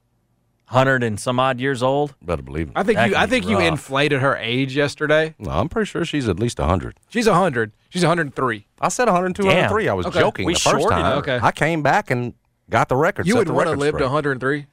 Hundred 0.66 1.02
and 1.02 1.20
some 1.20 1.40
odd 1.40 1.60
years 1.60 1.82
old. 1.82 2.14
Better 2.22 2.44
believe 2.44 2.68
it. 2.68 2.74
I 2.76 2.84
think 2.84 2.98
That 2.98 3.10
you. 3.10 3.16
I 3.16 3.26
be 3.26 3.30
think 3.32 3.48
you 3.48 3.58
inflated 3.60 4.22
her 4.22 4.38
age 4.38 4.76
yesterday. 4.76 5.34
No, 5.40 5.50
I'm 5.50 5.68
pretty 5.68 5.88
sure 5.88 6.06
she's 6.06 6.30
at 6.30 6.40
least 6.40 6.60
100. 6.60 7.00
She's 7.10 7.26
100. 7.28 7.72
She's 7.90 8.04
103. 8.04 8.68
I 8.80 8.90
said 8.90 9.06
102, 9.08 9.42
Damn. 9.42 9.50
103. 9.50 9.90
I 9.90 9.94
was 9.94 10.06
Okay. 10.06 10.20
joking 10.20 10.46
We 10.46 10.54
the 10.54 10.60
first 10.60 10.76
shorted 10.82 10.90
time. 10.96 11.06
her. 11.06 11.18
Okay. 11.20 11.40
I 11.42 11.52
came 11.52 11.82
back 11.82 12.12
and 12.12 12.36
got 12.70 12.90
the 12.90 12.96
record. 12.96 13.28
You 13.28 13.36
would 13.38 13.48
the 13.48 13.54
want 13.54 13.68
to 13.70 13.76
live 13.76 13.98
to 13.98 14.04
103. 14.04 14.66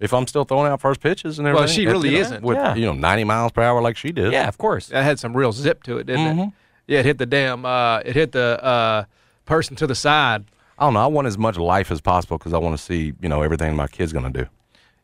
If 0.00 0.12
I'm 0.12 0.26
still 0.26 0.44
throwing 0.44 0.70
out 0.72 0.80
first 0.80 1.00
pitches 1.00 1.38
and 1.38 1.46
everything. 1.46 1.64
Well, 1.64 1.72
she 1.72 1.86
really 1.86 2.08
you 2.10 2.14
know, 2.16 2.20
isn't. 2.22 2.42
With, 2.42 2.56
Yeah. 2.56 2.74
you 2.74 2.86
know, 2.86 2.92
90 2.92 3.22
miles 3.24 3.52
per 3.52 3.62
hour 3.62 3.80
like 3.80 3.96
she 3.96 4.10
did. 4.10 4.32
Yeah, 4.32 4.48
of 4.48 4.58
course. 4.58 4.88
That 4.88 5.04
had 5.04 5.20
some 5.20 5.36
real 5.36 5.52
zip 5.52 5.84
to 5.84 5.98
it, 5.98 6.06
didn't 6.06 6.38
it? 6.40 6.48
Yeah, 6.88 6.98
it 7.00 7.04
hit 7.06 7.18
the 7.18 7.26
damn. 7.26 7.64
Uh, 7.64 7.98
it 7.98 8.14
hit 8.16 8.32
the 8.32 8.62
uh, 8.64 9.04
person 9.46 9.76
to 9.76 9.86
the 9.86 9.94
side. 9.94 10.44
I 10.76 10.84
don't 10.86 10.94
know. 10.94 11.00
I 11.04 11.06
want 11.06 11.28
as 11.28 11.38
much 11.38 11.56
life 11.56 11.92
as 11.92 12.00
possible 12.00 12.36
because 12.38 12.52
I 12.52 12.58
want 12.58 12.76
to 12.76 12.82
see, 12.82 13.12
you 13.20 13.28
know, 13.28 13.42
everything 13.42 13.76
my 13.76 13.86
kid's 13.86 14.12
going 14.12 14.32
to 14.32 14.42
do. 14.44 14.48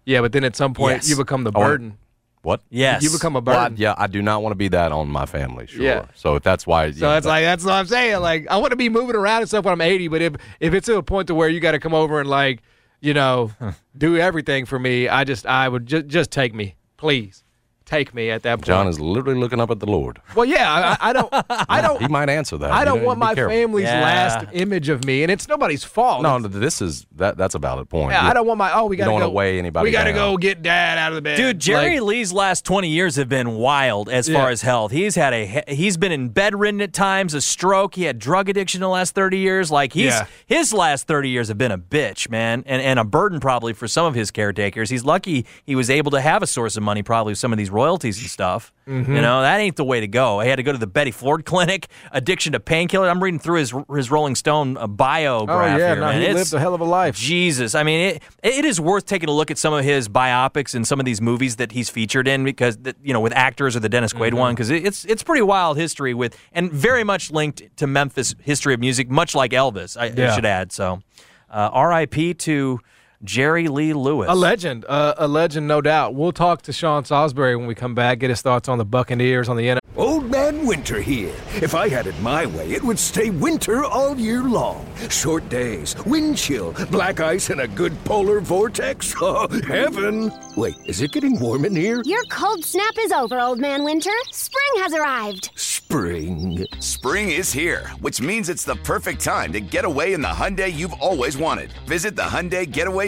Yeah, 0.05 0.21
but 0.21 0.33
then 0.33 0.43
at 0.43 0.57
some 0.57 0.75
point 0.75 0.97
Yes. 0.97 1.11
you 1.11 1.17
become 1.17 1.45
the 1.45 1.53
I 1.55 1.59
wanna- 1.59 1.71
burden. 1.71 1.99
What? 2.43 2.61
Yes. 2.71 3.03
You 3.03 3.11
become 3.11 3.37
a 3.37 3.41
Well, 3.41 3.57
I- 3.59 3.65
burden. 3.65 3.79
yeah, 3.79 3.95
I 3.99 4.07
do 4.07 4.23
not 4.23 4.43
want 4.43 4.53
to 4.53 4.57
be 4.57 4.69
that 4.69 4.93
on 4.93 5.09
my 5.09 5.27
family. 5.27 5.67
Sure. 5.67 5.83
Yeah. 5.83 6.05
So 6.15 6.37
if 6.37 6.43
that's 6.43 6.67
why. 6.67 6.91
So 6.93 7.15
it's 7.17 7.27
like 7.27 7.45
that's 7.45 7.65
what 7.65 7.75
I'm 7.75 7.87
saying. 7.87 8.21
Like 8.21 8.47
I 8.49 8.57
want 8.59 8.71
to 8.71 8.77
be 8.77 8.89
moving 8.89 9.17
around 9.17 9.41
and 9.41 9.49
stuff 9.49 9.65
when 9.65 9.73
I'm 9.73 9.81
80, 9.81 10.09
but 10.09 10.23
if 10.23 10.35
if 10.61 10.73
it's 10.75 10.87
to 10.87 10.97
a 10.97 11.03
point 11.03 11.27
to 11.29 11.35
where 11.35 11.49
you 11.49 11.61
got 11.61 11.73
to 11.73 11.79
come 11.81 11.95
over 11.95 12.21
and 12.21 12.29
like 12.31 12.63
you 13.01 13.13
know 13.15 13.51
do 13.99 14.17
everything 14.17 14.65
for 14.67 14.79
me, 14.79 15.09
I 15.09 15.25
just 15.25 15.47
I 15.47 15.69
would 15.69 15.87
just 15.87 16.07
just 16.07 16.31
take 16.31 16.55
me, 16.55 16.77
please, 16.97 17.43
take 17.89 18.13
me 18.15 18.31
at 18.31 18.43
that 18.43 18.57
point. 18.57 18.67
John 18.67 18.87
is 18.87 19.01
literally 19.01 19.41
looking 19.41 19.61
up 19.61 19.71
at 19.71 19.81
the 19.81 19.87
Lord. 19.87 20.21
well, 20.35 20.45
yeah, 20.45 20.97
I, 21.01 21.09
I 21.11 21.13
don't 21.15 21.29
I 21.69 21.81
don't 21.87 22.01
He 22.01 22.09
might 22.09 22.29
answer 22.29 22.59
that. 22.59 22.71
I 22.71 22.85
don't 22.85 22.99
know, 23.01 23.05
want 23.07 23.19
my 23.19 23.35
careful. 23.35 23.55
family's 23.57 23.85
Yeah. 23.87 24.01
last 24.03 24.47
image 24.53 24.89
of 24.89 25.05
me, 25.05 25.23
and 25.23 25.33
it's 25.33 25.49
nobody's 25.49 25.85
fault. 25.85 26.23
No, 26.23 26.37
It's- 26.37 26.53
this 26.53 26.83
is 26.83 27.07
that. 27.17 27.37
That's 27.39 27.55
a 27.55 27.59
valid 27.59 27.89
point. 27.89 28.11
yeah, 28.13 28.25
You- 28.25 28.31
I 28.31 28.35
don't 28.35 28.47
want 28.47 28.59
my 28.59 28.73
oh 28.75 28.87
we 28.87 28.97
got 28.97 29.07
to 29.07 29.11
don't 29.11 29.21
go 29.21 29.31
weigh 29.31 29.59
anybody 29.59 29.85
We 29.85 29.91
got 29.91 30.05
to 30.05 30.13
down. 30.13 30.33
go 30.33 30.37
get 30.37 30.63
dad 30.63 30.99
out 30.99 31.13
of 31.13 31.17
the 31.17 31.23
bed, 31.23 31.37
Dude, 31.37 31.59
Jerry 31.59 31.99
Like, 32.01 32.09
Lee's 32.09 32.33
last 32.33 32.65
20 32.65 32.89
years 32.89 33.17
have 33.17 33.29
been 33.29 33.53
wild 33.57 34.09
as 34.09 34.29
far 34.29 34.51
as 34.51 34.63
health. 34.63 34.93
He's 34.93 35.15
had 35.15 35.33
a 35.33 35.63
he's 35.69 35.97
been 35.97 36.13
in 36.13 36.29
bedridden 36.29 36.81
at 36.81 36.93
times, 36.93 37.33
a 37.35 37.41
stroke, 37.41 37.95
he 37.95 38.05
had 38.05 38.19
drug 38.19 38.49
addiction 38.49 38.81
the 38.81 38.89
last 38.89 39.15
30 39.15 39.39
years. 39.39 39.71
Like 39.71 39.93
he's 39.95 40.07
Yeah. 40.13 40.27
his 40.47 40.73
last 40.75 41.07
30 41.07 41.31
years 41.31 41.49
have 41.49 41.59
been 41.59 41.73
a 41.73 41.79
bitch, 41.79 42.29
man, 42.31 42.63
and 42.67 42.83
and 42.83 42.99
a 42.99 43.05
burden 43.05 43.41
probably 43.41 43.73
for 43.73 43.89
some 43.89 44.05
of 44.07 44.15
his 44.15 44.31
caretakers. 44.31 44.91
He's 44.91 45.05
lucky 45.05 45.47
he 45.65 45.75
was 45.75 45.89
able 45.91 46.11
to 46.11 46.21
have 46.21 46.43
a 46.43 46.47
source 46.47 46.77
of 46.77 46.83
money 46.83 47.03
probably 47.03 47.31
with 47.33 47.39
some 47.39 47.53
of 47.53 47.59
these 47.59 47.71
royalties 47.79 48.19
and 48.21 48.29
stuff. 48.29 48.73
Mm-hmm. 48.89 49.15
You 49.17 49.21
know, 49.21 49.43
that 49.43 49.59
ain't 49.59 49.77
the 49.77 49.85
way 49.85 50.01
to 50.01 50.09
go. 50.09 50.41
He 50.41 50.49
had 50.49 50.57
to 50.57 50.63
go 50.63 50.73
to 50.73 50.79
the 50.79 50.87
Betty 50.87 51.11
Ford 51.11 51.45
clinic, 51.53 51.89
addiction 52.11 52.53
to 52.55 52.61
painkiller. 52.61 53.09
I'm 53.09 53.23
reading 53.23 53.39
through 53.39 53.59
his 53.59 53.75
his 53.95 54.11
Rolling 54.11 54.35
Stone 54.35 54.77
uh, 54.79 54.87
biograph 54.87 55.75
oh 55.75 55.77
yeah, 55.79 55.87
here, 55.93 55.95
no, 55.97 56.01
man. 56.07 56.21
he 56.21 56.27
It's- 56.27 56.37
lived 56.37 56.55
a 56.55 56.59
hell 56.61 56.75
of 56.75 56.81
a 56.81 56.85
life. 56.85 57.15
Jesus, 57.17 57.75
I 57.75 57.83
mean, 57.83 58.01
it 58.17 58.23
it 58.43 58.65
is 58.65 58.81
worth 58.81 59.05
taking 59.07 59.29
a 59.29 59.33
look 59.33 59.51
at 59.51 59.59
some 59.59 59.75
of 59.75 59.85
his 59.85 60.09
biopics 60.09 60.75
and 60.75 60.87
some 60.87 60.99
of 61.01 61.07
these 61.07 61.21
movies 61.21 61.57
that 61.57 61.73
he's 61.73 61.91
featured 61.91 62.27
in 62.27 62.45
because 62.45 62.79
you 63.03 63.13
know 63.13 63.21
with 63.21 63.33
actors 63.35 63.77
or 63.77 63.81
the 63.81 63.89
Dennis 63.91 64.13
Quaid 64.13 64.35
one 64.35 64.55
because 64.55 64.71
it's 64.71 65.05
it's 65.05 65.23
pretty 65.23 65.43
wild 65.43 65.77
history 65.77 66.15
with 66.15 66.37
and 66.53 66.73
very 66.73 67.05
much 67.05 67.31
linked 67.31 67.63
to 67.77 67.87
Memphis 67.87 68.35
history 68.43 68.73
of 68.75 68.81
music, 68.81 69.11
much 69.11 69.35
like 69.35 69.51
Elvis. 69.53 69.97
I, 69.97 70.07
I 70.07 70.35
should 70.35 70.47
add. 70.47 70.73
So, 70.73 71.03
uh, 71.51 71.71
R.I.P. 71.73 72.35
to 72.35 72.81
Jerry 73.25 73.69
Lee 73.69 73.93
Lewis. 73.93 74.29
A 74.31 74.35
legend, 74.35 74.85
uh, 74.89 75.15
a 75.19 75.27
legend, 75.27 75.67
no 75.67 75.81
doubt. 75.81 76.15
We'll 76.15 76.33
talk 76.33 76.63
to 76.63 76.73
Sean 76.73 77.05
Salisbury 77.05 77.57
when 77.57 77.67
we 77.67 77.75
come 77.75 77.95
back. 77.95 78.21
Get 78.21 78.31
his 78.31 78.43
thoughts 78.43 78.69
on 78.69 78.79
the 78.79 78.85
Buccaneers 78.85 79.49
on 79.49 79.57
the 79.57 79.67
NFL. 79.67 79.79
Old 79.97 80.31
Man 80.31 80.65
Winter 80.65 81.01
here. 81.01 81.35
If 81.57 81.75
I 81.75 81.89
had 81.89 82.07
it 82.07 82.19
my 82.21 82.47
way, 82.47 82.71
it 82.71 82.83
would 82.85 82.99
stay 82.99 83.31
winter 83.31 83.85
all 83.85 84.17
year 84.17 84.45
long. 84.45 84.87
Short 85.11 85.49
days, 85.49 85.97
wind 86.07 86.37
chill, 86.37 86.73
black 86.93 87.19
ice, 87.19 87.51
and 87.51 87.61
a 87.63 87.69
good 87.69 87.93
polar 88.05 88.41
vortex. 88.41 89.15
Oh, 89.31 89.49
heaven! 89.67 90.33
Wait, 90.57 90.77
is 90.87 91.03
it 91.03 91.11
getting 91.13 91.39
warm 91.41 91.65
in 91.65 91.75
here? 91.75 92.01
Your 92.05 92.23
cold 92.31 92.65
snap 92.65 92.93
is 93.01 93.11
over, 93.11 93.41
Old 93.41 93.59
Man 93.59 93.83
Winter. 93.83 94.13
Spring 94.31 94.83
has 94.83 94.93
arrived. 94.93 95.51
Spring. 95.57 96.67
Spring 96.81 97.31
is 97.31 97.53
here, 97.53 97.89
which 98.01 98.21
means 98.21 98.49
it's 98.49 98.65
the 98.65 98.77
perfect 98.77 99.21
time 99.25 99.53
to 99.55 99.61
get 99.61 99.85
away 99.85 100.13
in 100.13 100.21
the 100.21 100.29
Hyundai 100.29 100.73
you've 100.73 100.93
always 100.95 101.37
wanted. 101.37 101.73
Visit 101.87 102.15
the 102.15 102.23
Hyundai 102.23 102.71
Getaway 102.71 103.08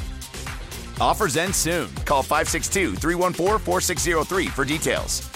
Offers 1.01 1.35
end 1.35 1.55
soon. 1.55 1.89
Call 2.05 2.21
562 2.21 2.95
314 2.95 3.57
4603 3.57 4.47
for 4.47 4.63
details. 4.63 5.27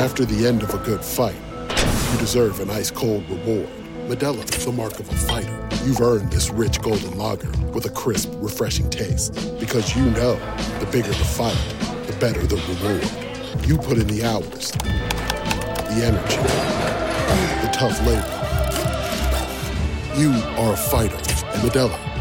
After 0.00 0.24
the 0.24 0.44
end 0.44 0.64
of 0.64 0.74
a 0.74 0.78
good 0.78 1.04
fight, 1.04 1.36
you 1.70 2.18
deserve 2.18 2.58
an 2.58 2.70
ice 2.70 2.90
cold 2.90 3.22
reward. 3.30 3.68
Modelo 4.08 4.42
is 4.52 4.64
the 4.64 4.72
mark 4.72 4.98
of 4.98 5.08
a 5.08 5.14
fighter. 5.14 5.68
You've 5.84 6.00
earned 6.00 6.32
this 6.32 6.50
rich 6.50 6.82
golden 6.82 7.16
lager 7.16 7.50
with 7.72 7.86
a 7.86 7.90
crisp, 7.90 8.32
refreshing 8.34 8.90
taste. 8.90 9.32
Because 9.60 9.94
you 9.94 10.04
know 10.06 10.34
the 10.80 10.88
bigger 10.90 11.08
the 11.08 11.14
fight, 11.14 11.56
the 12.08 12.16
better 12.18 12.44
the 12.44 12.56
reward. 12.56 13.68
You 13.68 13.78
put 13.78 13.96
in 13.96 14.08
the 14.08 14.24
hours, 14.24 14.72
the 14.72 16.02
energy, 16.02 16.36
the 17.62 17.70
tough 17.72 17.96
labor. 18.04 18.40
You 20.18 20.32
are 20.58 20.72
a 20.72 20.76
fighter, 20.76 21.14
and 21.14 21.62
Modelo 21.62 22.13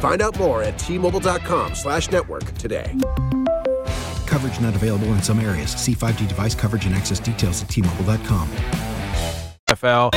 Find 0.00 0.22
out 0.22 0.38
more 0.38 0.62
at 0.62 0.78
T-Mobile.com 0.78 1.74
slash 1.74 2.10
network 2.10 2.44
today. 2.54 2.94
Coverage 4.26 4.60
not 4.60 4.74
available 4.74 5.08
in 5.08 5.22
some 5.22 5.38
areas. 5.38 5.70
See 5.70 5.94
5G 5.94 6.28
device 6.28 6.54
coverage 6.54 6.86
and 6.86 6.94
access 6.94 7.20
details 7.20 7.62
at 7.62 7.68
T-Mobile.com. 7.68 8.48
NFL. 9.68 10.12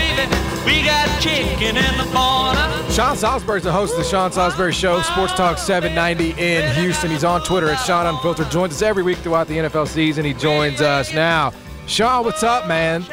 We 0.65 0.83
got 0.83 1.21
chicken 1.21 1.77
in 1.77 1.97
the 1.97 2.07
corner. 2.13 2.91
Sean 2.91 3.15
Salisbury's 3.15 3.63
the 3.63 3.71
host 3.71 3.93
of 3.93 3.99
the 3.99 4.03
Sean 4.03 4.31
Salisbury 4.31 4.73
Show, 4.73 5.01
Sports 5.01 5.33
Talk 5.33 5.57
790 5.57 6.39
in 6.41 6.75
Houston. 6.75 7.09
He's 7.09 7.23
on 7.23 7.41
Twitter 7.43 7.69
at 7.69 7.77
Sean 7.77 8.05
Unfiltered. 8.05 8.51
Joins 8.51 8.73
us 8.73 8.81
every 8.81 9.03
week 9.03 9.17
throughout 9.19 9.47
the 9.47 9.57
NFL 9.57 9.87
season. 9.87 10.25
He 10.25 10.33
joins 10.33 10.81
us 10.81 11.13
now. 11.13 11.53
Sean, 11.87 12.25
what's 12.25 12.43
up, 12.43 12.67
man? 12.67 13.03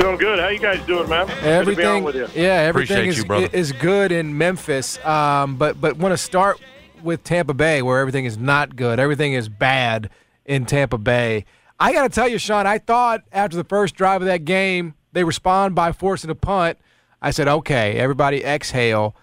Doing 0.00 0.16
good. 0.16 0.38
How 0.38 0.48
you 0.48 0.58
guys 0.58 0.80
doing, 0.86 1.10
man? 1.10 1.26
Good 1.26 1.36
to 1.36 1.42
be 1.42 1.44
on 1.44 1.52
Everything, 1.52 2.04
with 2.04 2.14
you. 2.16 2.26
yeah, 2.34 2.54
everything 2.54 3.06
is, 3.06 3.18
you, 3.18 3.48
is 3.52 3.72
good 3.72 4.12
in 4.12 4.38
Memphis. 4.38 4.98
Um, 5.04 5.56
but 5.56 5.78
but 5.78 5.98
want 5.98 6.14
to 6.14 6.16
start 6.16 6.58
with 7.02 7.22
Tampa 7.22 7.52
Bay, 7.52 7.82
where 7.82 8.00
everything 8.00 8.24
is 8.24 8.38
not 8.38 8.76
good. 8.76 8.98
Everything 8.98 9.34
is 9.34 9.50
bad 9.50 10.08
in 10.46 10.64
Tampa 10.64 10.96
Bay. 10.96 11.44
I 11.78 11.92
got 11.92 12.04
to 12.04 12.08
tell 12.08 12.26
you, 12.26 12.38
Sean, 12.38 12.66
I 12.66 12.78
thought 12.78 13.24
after 13.30 13.58
the 13.58 13.64
first 13.64 13.94
drive 13.94 14.22
of 14.22 14.26
that 14.26 14.46
game, 14.46 14.94
they 15.12 15.22
respond 15.22 15.74
by 15.74 15.92
forcing 15.92 16.30
a 16.30 16.34
punt. 16.34 16.78
I 17.20 17.30
said, 17.30 17.46
okay, 17.46 17.98
everybody 17.98 18.42
exhale. 18.42 19.14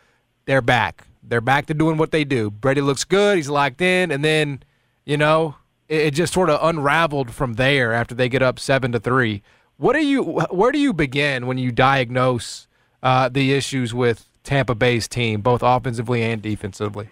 They're 0.46 0.62
back. 0.62 1.08
They're 1.24 1.42
back 1.42 1.66
to 1.68 1.74
doing 1.74 1.98
what 1.98 2.12
they 2.12 2.24
do. 2.24 2.52
Brady 2.52 2.82
looks 2.82 3.04
good. 3.04 3.38
He's 3.38 3.50
locked 3.50 3.82
in. 3.82 4.12
And 4.12 4.24
then, 4.24 4.62
you 5.06 5.18
know, 5.18 5.56
it, 5.90 6.02
it 6.02 6.14
just 6.14 6.34
sort 6.34 6.52
of 6.52 6.60
unraveled 6.62 7.32
from 7.32 7.56
there 7.56 7.94
after 7.94 8.14
they 8.14 8.30
get 8.30 8.44
up 8.44 8.60
seven 8.60 8.92
to 8.92 9.00
three. 9.00 9.42
What 9.78 9.94
do 9.94 10.06
you? 10.06 10.24
Where 10.24 10.72
do 10.72 10.80
you 10.80 10.94
begin 10.94 11.48
when 11.48 11.58
you 11.58 11.72
diagnose 11.72 12.68
uh, 13.04 13.30
the 13.30 13.54
issues 13.54 13.94
with 13.94 14.28
Tampa 14.44 14.76
Bay's 14.76 15.08
team, 15.08 15.42
both 15.42 15.62
offensively 15.64 16.24
and 16.24 16.42
defensively? 16.42 17.10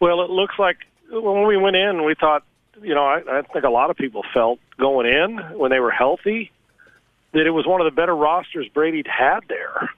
Well, 0.00 0.22
it 0.22 0.30
looks 0.30 0.54
like 0.58 0.78
when 1.10 1.46
we 1.46 1.56
went 1.56 1.76
in, 1.76 2.04
we 2.04 2.14
thought, 2.14 2.44
you 2.80 2.94
know, 2.94 3.04
I, 3.04 3.20
I 3.28 3.42
think 3.42 3.64
a 3.64 3.70
lot 3.70 3.90
of 3.90 3.96
people 3.96 4.22
felt 4.32 4.58
going 4.78 5.06
in 5.06 5.38
when 5.58 5.70
they 5.70 5.80
were 5.80 5.90
healthy 5.90 6.50
that 7.32 7.46
it 7.46 7.50
was 7.50 7.66
one 7.66 7.80
of 7.80 7.84
the 7.84 7.94
better 7.94 8.14
rosters 8.14 8.68
Brady'd 8.72 9.06
had 9.06 9.40
there. 9.48 9.90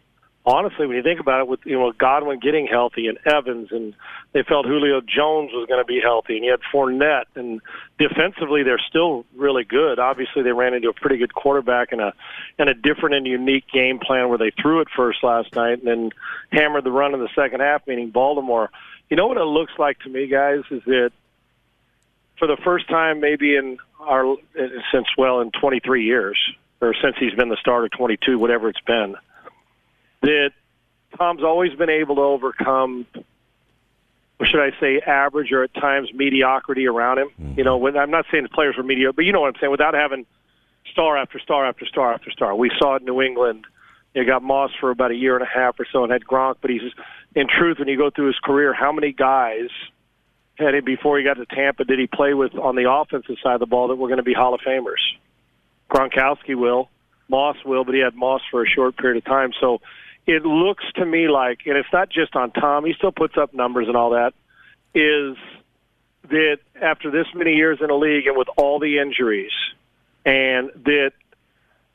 Honestly, 0.47 0.87
when 0.87 0.97
you 0.97 1.03
think 1.03 1.21
about 1.21 1.41
it, 1.41 1.49
with 1.49 1.61
you 1.65 1.79
know 1.79 1.91
Godwin 1.93 2.39
getting 2.39 2.67
healthy 2.67 3.07
and 3.07 3.19
Evans, 3.25 3.69
and 3.71 3.95
they 4.33 4.43
felt 4.43 4.67
Julio 4.67 5.01
Jones 5.01 5.51
was 5.55 5.67
going 5.67 5.81
to 5.81 5.87
be 5.87 6.01
healthy, 6.03 6.37
and 6.37 6.45
you 6.45 6.51
had 6.51 6.61
Fournette, 6.71 7.25
and 7.35 7.63
defensively 7.99 8.63
they're 8.63 8.83
still 8.87 9.25
really 9.35 9.65
good. 9.65 9.99
Obviously, 9.99 10.43
they 10.43 10.53
ran 10.53 10.75
into 10.75 10.91
a 10.91 10.93
pretty 10.93 11.17
good 11.17 11.33
quarterback 11.33 11.93
and 11.93 12.03
a 12.03 12.13
and 12.59 12.69
a 12.69 12.75
different 12.75 13.15
and 13.15 13.27
unique 13.27 13.65
game 13.73 13.99
plan 13.99 14.29
where 14.29 14.37
they 14.37 14.51
threw 14.51 14.83
it 14.83 14.89
first 14.95 15.25
last 15.25 15.55
night 15.55 15.79
and 15.79 15.87
then 15.87 16.11
hammered 16.53 16.85
the 16.85 16.93
run 16.93 17.15
in 17.15 17.21
the 17.21 17.31
second 17.35 17.61
half, 17.61 17.87
meaning 17.87 18.11
Baltimore. 18.11 18.71
You 19.09 19.17
know 19.17 19.29
what 19.29 19.39
it 19.39 19.45
looks 19.45 19.73
like 19.79 19.99
to 20.01 20.11
me, 20.11 20.27
guys, 20.27 20.61
is 20.71 20.83
that 20.85 21.13
for 22.39 22.47
the 22.47 22.59
first 22.63 22.87
time 22.89 23.21
maybe 23.21 23.57
in 23.57 23.79
our 23.99 24.37
since 24.93 25.07
well 25.17 25.41
in 25.41 25.51
23 25.53 26.05
years 26.05 26.39
or 26.83 26.95
since 27.03 27.17
he's 27.19 27.33
been 27.33 27.49
the 27.49 27.57
starter 27.61 27.89
22 27.89 28.39
whatever 28.39 28.69
it's 28.69 28.81
been 28.81 29.15
that 30.25 30.51
Tom's 31.19 31.43
always 31.43 31.73
been 31.75 31.91
able 31.91 32.17
to 32.17 32.23
overcome 32.23 33.07
or 34.41 34.47
should 34.47 34.61
I 34.61 34.79
say 34.81 35.01
average 35.01 35.53
or 35.53 35.63
at 35.63 35.73
times 35.75 36.11
mediocrity 36.13 36.87
around 36.87 37.19
him 37.19 37.29
mm-hmm. 37.29 37.59
you 37.59 37.65
know 37.65 37.77
when 37.77 37.97
I'm 37.97 38.11
not 38.11 38.27
saying 38.31 38.45
the 38.45 38.49
players 38.49 38.77
were 38.77 38.83
mediocre 38.83 39.15
but 39.15 39.25
you 39.25 39.33
know 39.33 39.41
what 39.41 39.55
I'm 39.55 39.61
saying 39.61 39.71
without 39.71 39.95
having 39.95 40.27
star 40.91 41.17
after 41.17 41.39
star 41.39 41.67
after 41.67 41.87
star 41.87 42.13
after 42.13 42.31
star 42.31 42.55
we 42.55 42.71
saw 42.79 42.97
it 42.97 43.01
in 43.01 43.07
New 43.07 43.23
England 43.23 43.67
you 44.15 44.25
got 44.25 44.43
Moss 44.43 44.71
for 44.79 44.91
about 44.91 45.11
a 45.11 45.17
year 45.17 45.37
and 45.37 45.45
a 45.45 45.49
half 45.49 45.79
or 45.79 45.87
so 45.91 46.05
and 46.05 46.13
had 46.13 46.25
Gronk 46.25 46.57
but 46.61 46.71
he's 46.71 46.83
in 47.35 47.47
truth 47.49 47.79
when 47.79 47.89
you 47.89 47.97
go 47.97 48.11
through 48.11 48.29
his 48.29 48.39
career 48.39 48.73
how 48.73 48.93
many 48.93 49.13
guys 49.13 49.71
had 50.57 50.75
him 50.75 50.85
before 50.85 51.19
he 51.19 51.25
got 51.25 51.35
to 51.35 51.47
Tampa 51.47 51.85
did 51.85 51.99
he 51.99 52.07
play 52.07 52.35
with 52.35 52.55
on 52.55 52.77
the 52.77 52.91
offensive 52.91 53.37
side 53.43 53.55
of 53.55 53.61
the 53.61 53.67
ball 53.67 53.89
that 53.89 53.97
were 53.97 54.09
going 54.09 54.19
to 54.19 54.25
be 54.25 54.35
Hall 54.35 54.55
of 54.55 54.61
Famers? 54.61 55.03
Gronkowski 55.91 56.55
will, 56.55 56.89
Moss 57.29 57.57
will, 57.65 57.85
but 57.85 57.95
he 57.95 58.01
had 58.01 58.15
Moss 58.15 58.43
for 58.51 58.63
a 58.65 58.69
short 58.69 58.97
period 58.97 59.19
of 59.19 59.25
time. 59.25 59.53
So 59.61 59.81
it 60.27 60.45
looks 60.45 60.85
to 60.97 61.05
me 61.05 61.29
like, 61.29 61.61
and 61.67 61.77
it's 61.77 61.93
not 61.93 62.09
just 62.11 62.35
on 62.35 62.51
Tom, 62.53 62.85
he 62.85 62.95
still 62.95 63.13
puts 63.13 63.37
up 63.37 63.53
numbers 63.53 63.89
and 63.89 63.97
all 63.97 64.11
that, 64.11 64.33
is 64.95 65.37
that 66.31 66.59
after 66.81 67.11
this 67.11 67.27
many 67.35 67.55
years 67.55 67.79
in 67.83 67.91
a 67.91 67.97
league 67.97 68.27
and 68.27 68.37
with 68.37 68.49
all 68.57 68.79
the 68.79 68.99
injuries, 68.99 69.53
and 70.25 70.71
that 70.85 71.13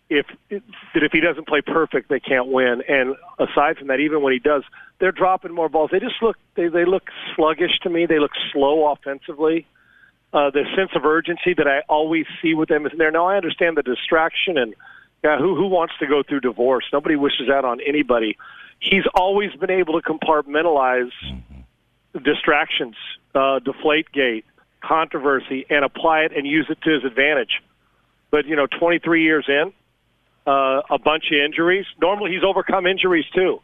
if 0.09 0.25
that 0.49 1.03
if 1.03 1.11
he 1.11 1.19
doesn't 1.19 1.47
play 1.47 1.61
perfect, 1.61 2.09
they 2.09 2.19
can't 2.19 2.47
win. 2.47 2.83
And 2.87 3.15
aside 3.39 3.77
from 3.77 3.87
that, 3.87 3.99
even 3.99 4.21
when 4.21 4.33
he 4.33 4.39
does, 4.39 4.63
they're 4.99 5.11
dropping 5.11 5.53
more 5.53 5.69
balls. 5.69 5.89
They 5.91 5.99
just 5.99 6.21
look 6.21 6.37
they 6.55 6.67
they 6.67 6.85
look 6.85 7.03
sluggish 7.35 7.79
to 7.83 7.89
me. 7.89 8.05
They 8.05 8.19
look 8.19 8.31
slow 8.51 8.91
offensively. 8.91 9.65
Uh, 10.31 10.51
the 10.51 10.63
sense 10.75 10.91
of 10.95 11.05
urgency 11.05 11.55
that 11.55 11.67
I 11.67 11.81
always 11.89 12.25
see 12.41 12.53
with 12.53 12.69
them 12.69 12.85
is 12.85 12.91
there. 12.97 13.09
Now 13.09 13.27
I 13.27 13.35
understand 13.37 13.77
the 13.77 13.81
distraction 13.81 14.59
and 14.59 14.75
yeah, 15.23 15.37
who 15.37 15.55
who 15.55 15.67
wants 15.67 15.93
to 15.99 16.07
go 16.07 16.23
through 16.23 16.41
divorce? 16.41 16.85
Nobody 16.93 17.15
wishes 17.15 17.47
that 17.49 17.65
on 17.65 17.79
anybody. 17.85 18.37
He's 18.79 19.03
always 19.13 19.53
been 19.55 19.71
able 19.71 19.99
to 19.99 20.07
compartmentalize 20.07 21.11
distractions, 22.23 22.95
uh, 23.35 23.59
deflate 23.59 24.11
gate, 24.11 24.45
controversy, 24.81 25.65
and 25.69 25.83
apply 25.83 26.21
it 26.21 26.31
and 26.35 26.47
use 26.47 26.67
it 26.69 26.81
to 26.83 26.89
his 26.91 27.03
advantage. 27.03 27.61
But 28.31 28.45
you 28.45 28.55
know, 28.55 28.67
23 28.67 29.23
years 29.23 29.45
in, 29.47 29.73
uh, 30.47 30.81
a 30.89 30.97
bunch 30.97 31.25
of 31.31 31.37
injuries. 31.37 31.85
Normally, 32.01 32.31
he's 32.31 32.43
overcome 32.43 32.87
injuries 32.87 33.25
too. 33.35 33.59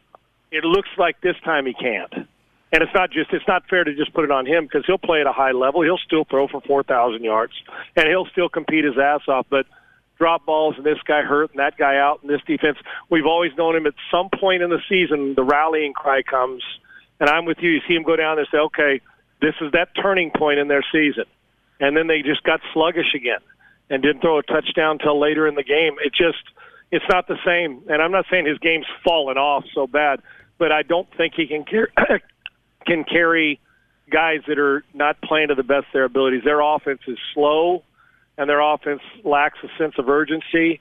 It 0.50 0.64
looks 0.64 0.90
like 0.98 1.20
this 1.20 1.36
time 1.44 1.66
he 1.66 1.74
can't. 1.74 2.12
And 2.72 2.82
it's 2.82 2.92
not 2.94 3.10
just 3.10 3.32
it's 3.32 3.46
not 3.48 3.62
fair 3.68 3.84
to 3.84 3.94
just 3.94 4.12
put 4.12 4.24
it 4.24 4.30
on 4.30 4.44
him 4.44 4.64
because 4.64 4.84
he'll 4.86 4.98
play 4.98 5.20
at 5.20 5.26
a 5.26 5.32
high 5.32 5.52
level. 5.52 5.82
He'll 5.82 5.98
still 5.98 6.24
throw 6.24 6.48
for 6.48 6.60
4,000 6.60 7.22
yards 7.22 7.52
and 7.94 8.08
he'll 8.08 8.26
still 8.26 8.48
compete 8.48 8.84
his 8.84 8.98
ass 8.98 9.22
off. 9.28 9.46
But 9.48 9.66
drop 10.18 10.46
balls 10.46 10.74
and 10.76 10.84
this 10.84 10.98
guy 11.06 11.22
hurt 11.22 11.50
and 11.50 11.58
that 11.58 11.76
guy 11.76 11.96
out 11.96 12.20
and 12.22 12.30
this 12.30 12.40
defense. 12.46 12.78
We've 13.10 13.26
always 13.26 13.52
known 13.56 13.76
him 13.76 13.86
at 13.86 13.94
some 14.10 14.28
point 14.30 14.62
in 14.62 14.70
the 14.70 14.80
season, 14.88 15.34
the 15.34 15.44
rallying 15.44 15.92
cry 15.92 16.22
comes. 16.22 16.62
And 17.20 17.30
I'm 17.30 17.44
with 17.44 17.58
you. 17.60 17.70
You 17.70 17.80
see 17.88 17.94
him 17.94 18.02
go 18.02 18.16
down 18.16 18.38
and 18.38 18.46
say, 18.50 18.58
okay, 18.58 19.00
this 19.40 19.54
is 19.60 19.72
that 19.72 19.88
turning 20.00 20.30
point 20.30 20.58
in 20.58 20.68
their 20.68 20.84
season. 20.92 21.24
And 21.80 21.96
then 21.96 22.06
they 22.06 22.22
just 22.22 22.42
got 22.42 22.60
sluggish 22.72 23.14
again 23.14 23.40
and 23.90 24.02
didn't 24.02 24.20
throw 24.20 24.38
a 24.38 24.42
touchdown 24.42 24.98
till 24.98 25.18
later 25.18 25.46
in 25.46 25.54
the 25.54 25.62
game. 25.62 25.96
It 26.02 26.12
just 26.12 26.42
it's 26.90 27.04
not 27.10 27.26
the 27.28 27.36
same. 27.44 27.82
And 27.88 28.00
I'm 28.02 28.12
not 28.12 28.26
saying 28.30 28.46
his 28.46 28.58
game's 28.58 28.86
fallen 29.04 29.36
off 29.36 29.64
so 29.74 29.86
bad, 29.86 30.22
but 30.58 30.72
I 30.72 30.82
don't 30.82 31.08
think 31.16 31.34
he 31.34 31.46
can 31.46 31.64
carry, 31.64 31.88
can 32.86 33.04
carry 33.04 33.60
guys 34.10 34.40
that 34.46 34.58
are 34.58 34.84
not 34.94 35.20
playing 35.20 35.48
to 35.48 35.54
the 35.54 35.64
best 35.64 35.86
of 35.86 35.92
their 35.92 36.04
abilities. 36.04 36.42
Their 36.44 36.60
offense 36.60 37.00
is 37.08 37.18
slow, 37.34 37.82
and 38.38 38.48
their 38.48 38.60
offense 38.60 39.02
lacks 39.24 39.58
a 39.62 39.68
sense 39.78 39.94
of 39.98 40.08
urgency. 40.08 40.80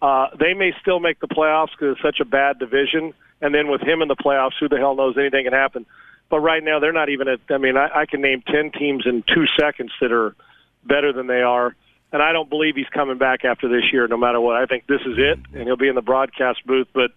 Uh, 0.00 0.28
they 0.38 0.54
may 0.54 0.72
still 0.80 1.00
make 1.00 1.20
the 1.20 1.28
playoffs 1.28 1.70
because 1.70 1.96
it's 1.96 2.02
such 2.02 2.20
a 2.20 2.24
bad 2.24 2.58
division. 2.58 3.14
And 3.40 3.54
then 3.54 3.70
with 3.70 3.80
him 3.80 4.02
in 4.02 4.08
the 4.08 4.16
playoffs, 4.16 4.52
who 4.58 4.68
the 4.68 4.78
hell 4.78 4.94
knows 4.94 5.16
anything 5.18 5.44
can 5.44 5.52
happen? 5.52 5.86
But 6.28 6.40
right 6.40 6.62
now, 6.62 6.78
they're 6.78 6.92
not 6.92 7.08
even 7.08 7.28
at. 7.28 7.40
I 7.50 7.58
mean, 7.58 7.76
I, 7.76 7.88
I 8.00 8.06
can 8.06 8.20
name 8.20 8.42
ten 8.46 8.70
teams 8.70 9.04
in 9.06 9.22
two 9.22 9.44
seconds 9.58 9.92
that 10.00 10.12
are 10.12 10.34
better 10.84 11.12
than 11.12 11.26
they 11.26 11.42
are 11.42 11.76
and 12.12 12.22
I 12.22 12.32
don't 12.32 12.48
believe 12.48 12.76
he's 12.76 12.88
coming 12.92 13.18
back 13.18 13.44
after 13.44 13.68
this 13.68 13.90
year, 13.92 14.06
no 14.06 14.18
matter 14.18 14.40
what. 14.40 14.56
I 14.56 14.66
think 14.66 14.86
this 14.86 15.00
is 15.00 15.16
it, 15.16 15.38
and 15.54 15.62
he'll 15.64 15.76
be 15.76 15.88
in 15.88 15.94
the 15.94 16.02
broadcast 16.02 16.64
booth, 16.66 16.88
but 16.92 17.10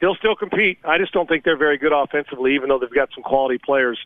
he'll 0.00 0.14
still 0.14 0.34
compete. 0.34 0.78
I 0.82 0.96
just 0.98 1.12
don't 1.12 1.28
think 1.28 1.44
they're 1.44 1.58
very 1.58 1.76
good 1.76 1.92
offensively, 1.92 2.54
even 2.54 2.70
though 2.70 2.78
they've 2.78 2.90
got 2.90 3.10
some 3.14 3.22
quality 3.22 3.58
players. 3.58 3.98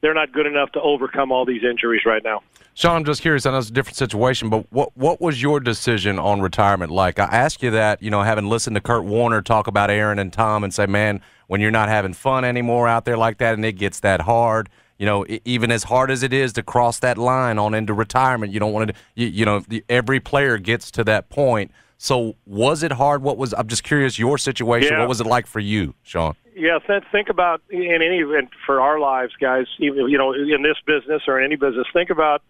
They're 0.00 0.14
not 0.14 0.32
good 0.32 0.46
enough 0.46 0.72
to 0.72 0.80
overcome 0.80 1.32
all 1.32 1.44
these 1.44 1.62
injuries 1.64 2.02
right 2.04 2.22
now. 2.22 2.42
Sean, 2.74 2.96
I'm 2.96 3.04
just 3.04 3.22
curious. 3.22 3.46
I 3.46 3.52
know 3.52 3.58
it's 3.58 3.70
a 3.70 3.72
different 3.72 3.96
situation, 3.96 4.50
but 4.50 4.70
what 4.70 4.96
what 4.96 5.20
was 5.20 5.40
your 5.40 5.60
decision 5.60 6.18
on 6.18 6.40
retirement 6.40 6.92
like? 6.92 7.18
I 7.18 7.24
ask 7.24 7.62
you 7.62 7.70
that, 7.70 8.02
you 8.02 8.10
know, 8.10 8.22
having 8.22 8.48
listened 8.48 8.76
to 8.76 8.80
Kurt 8.80 9.04
Warner 9.04 9.40
talk 9.40 9.66
about 9.66 9.90
Aaron 9.90 10.18
and 10.18 10.32
Tom 10.32 10.62
and 10.62 10.74
say, 10.74 10.86
man, 10.86 11.22
when 11.46 11.60
you're 11.60 11.70
not 11.70 11.88
having 11.88 12.12
fun 12.12 12.44
anymore 12.44 12.86
out 12.86 13.04
there 13.04 13.16
like 13.16 13.38
that 13.38 13.54
and 13.54 13.64
it 13.64 13.72
gets 13.72 14.00
that 14.00 14.22
hard– 14.22 14.68
you 14.98 15.06
know, 15.06 15.26
even 15.44 15.70
as 15.70 15.84
hard 15.84 16.10
as 16.10 16.22
it 16.22 16.32
is 16.32 16.52
to 16.54 16.62
cross 16.62 16.98
that 17.00 17.18
line 17.18 17.58
on 17.58 17.74
into 17.74 17.92
retirement, 17.92 18.52
you 18.52 18.60
don't 18.60 18.72
want 18.72 18.88
to, 18.88 18.94
you, 19.14 19.26
you 19.26 19.44
know, 19.44 19.62
every 19.88 20.20
player 20.20 20.58
gets 20.58 20.90
to 20.92 21.04
that 21.04 21.28
point. 21.28 21.70
So 21.98 22.36
was 22.46 22.82
it 22.82 22.92
hard? 22.92 23.22
What 23.22 23.36
was, 23.36 23.52
I'm 23.54 23.68
just 23.68 23.84
curious, 23.84 24.18
your 24.18 24.38
situation, 24.38 24.94
yeah. 24.94 25.00
what 25.00 25.08
was 25.08 25.20
it 25.20 25.26
like 25.26 25.46
for 25.46 25.60
you, 25.60 25.94
Sean? 26.02 26.34
Yeah, 26.58 26.78
think 27.12 27.28
about 27.28 27.60
in 27.68 27.82
any 27.82 28.20
event 28.20 28.48
for 28.64 28.80
our 28.80 28.98
lives, 28.98 29.34
guys, 29.38 29.66
even, 29.78 30.08
you 30.08 30.16
know, 30.16 30.32
in 30.32 30.62
this 30.62 30.78
business 30.86 31.22
or 31.28 31.38
in 31.38 31.44
any 31.44 31.56
business, 31.56 31.86
think 31.92 32.08
about 32.08 32.40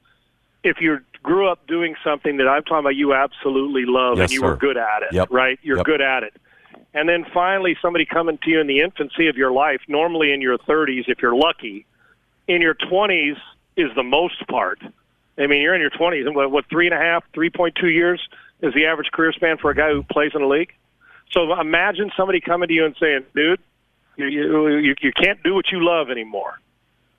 if 0.63 0.81
you 0.81 0.99
grew 1.25 1.49
up 1.49 1.67
doing 1.67 1.97
something 2.05 2.37
that 2.37 2.47
I'm 2.47 2.63
talking 2.63 2.79
about 2.79 2.95
you 2.95 3.15
absolutely 3.15 3.85
love 3.85 4.19
yes, 4.19 4.25
and 4.25 4.33
you 4.33 4.41
sir. 4.41 4.47
were 4.51 4.57
good 4.57 4.77
at 4.77 5.03
it, 5.03 5.13
yep. 5.13 5.29
right? 5.33 5.59
You're 5.61 5.79
yep. 5.79 5.87
good 5.87 6.01
at 6.01 6.23
it. 6.23 6.35
And 6.95 7.09
then 7.09 7.27
finally 7.35 7.77
somebody 7.83 8.07
coming 8.07 8.39
to 8.45 8.51
you 8.51 8.61
in 8.61 8.69
the 8.69 8.81
infancy 8.81 9.27
of 9.27 9.37
your 9.37 9.51
life, 9.51 9.81
normally 9.89 10.33
in 10.33 10.41
your 10.41 10.57
30s 10.57 11.09
if 11.09 11.21
you're 11.21 11.35
lucky, 11.35 11.85
in 12.47 12.63
your 12.63 12.77
20s 12.77 13.37
is 13.77 13.91
the 13.97 14.05
most 14.05 14.47
part. 14.47 14.79
I 15.37 15.49
mean, 15.49 15.63
you're 15.63 15.75
in 15.75 15.81
your 15.81 15.91
20s, 15.91 16.25
and 16.27 16.37
what, 16.37 16.53
what 16.53 16.65
three 16.71 16.87
and 16.87 16.95
a 16.95 16.99
half, 16.99 17.25
3.2 17.35 17.93
years 17.93 18.23
is 18.63 18.73
the 18.73 18.87
average 18.87 19.11
career 19.11 19.33
span 19.33 19.59
for 19.59 19.73
a 19.73 19.75
guy 19.75 19.91
who 19.91 20.05
plays 20.05 20.31
in 20.33 20.43
a 20.43 20.49
league? 20.49 20.73
So 21.33 21.59
imagine 21.61 22.13
somebody 22.17 22.41
coming 22.41 22.69
to 22.69 22.75
you 22.75 22.85
and 22.85 22.95
saying, 23.01 23.25
dude, 23.35 23.61
you, 24.17 24.27
you, 24.79 24.95
you 25.01 25.13
can't 25.13 25.43
do 25.43 25.55
what 25.55 25.67
you 25.71 25.85
love 25.85 26.11
anymore. 26.11 26.59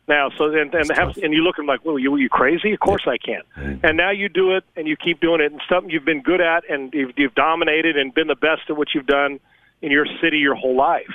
Now, 0.07 0.29
so 0.37 0.45
and 0.45 0.73
and, 0.73 0.89
have, 0.95 1.17
and 1.17 1.33
you 1.33 1.41
look 1.43 1.55
at 1.55 1.57
them 1.57 1.65
like, 1.65 1.83
well, 1.83 1.99
you 1.99 2.15
you 2.15 2.29
crazy? 2.29 2.71
Of 2.71 2.79
course 2.79 3.05
I 3.07 3.17
can. 3.17 3.41
And 3.83 3.97
now 3.97 4.11
you 4.11 4.29
do 4.29 4.55
it, 4.55 4.63
and 4.77 4.87
you 4.87 4.95
keep 4.95 5.19
doing 5.19 5.41
it, 5.41 5.51
and 5.51 5.61
something 5.69 5.89
you've 5.91 6.05
been 6.05 6.21
good 6.21 6.39
at, 6.39 6.63
and 6.69 6.93
you've, 6.93 7.11
you've 7.17 7.35
dominated 7.35 7.97
and 7.97 8.13
been 8.13 8.27
the 8.27 8.35
best 8.35 8.61
at 8.69 8.77
what 8.77 8.87
you've 8.95 9.05
done 9.05 9.41
in 9.81 9.91
your 9.91 10.05
city 10.21 10.37
your 10.37 10.55
whole 10.55 10.77
life. 10.77 11.11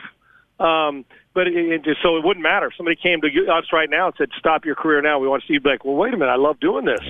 Um, 0.61 1.07
but 1.33 1.47
it, 1.47 1.55
it 1.57 1.85
just, 1.85 2.03
so 2.03 2.19
it 2.19 2.25
wouldn't 2.25 2.43
matter. 2.43 2.67
If 2.67 2.75
somebody 2.77 2.97
came 2.97 3.23
to 3.23 3.29
us 3.51 3.65
right 3.73 3.89
now 3.89 4.09
and 4.09 4.15
said, 4.19 4.29
"Stop 4.39 4.67
your 4.67 4.75
career 4.75 5.01
now. 5.01 5.19
We 5.19 5.27
want 5.27 5.43
to 5.43 5.49
see 5.49 5.55
you." 5.55 5.61
Be 5.61 5.71
like, 5.71 5.87
well, 5.87 5.97
wait 5.97 6.13
a 6.13 6.17
minute. 6.19 6.31
I 6.31 6.37
love 6.37 6.61
doing 6.61 6.85
this, 6.85 7.03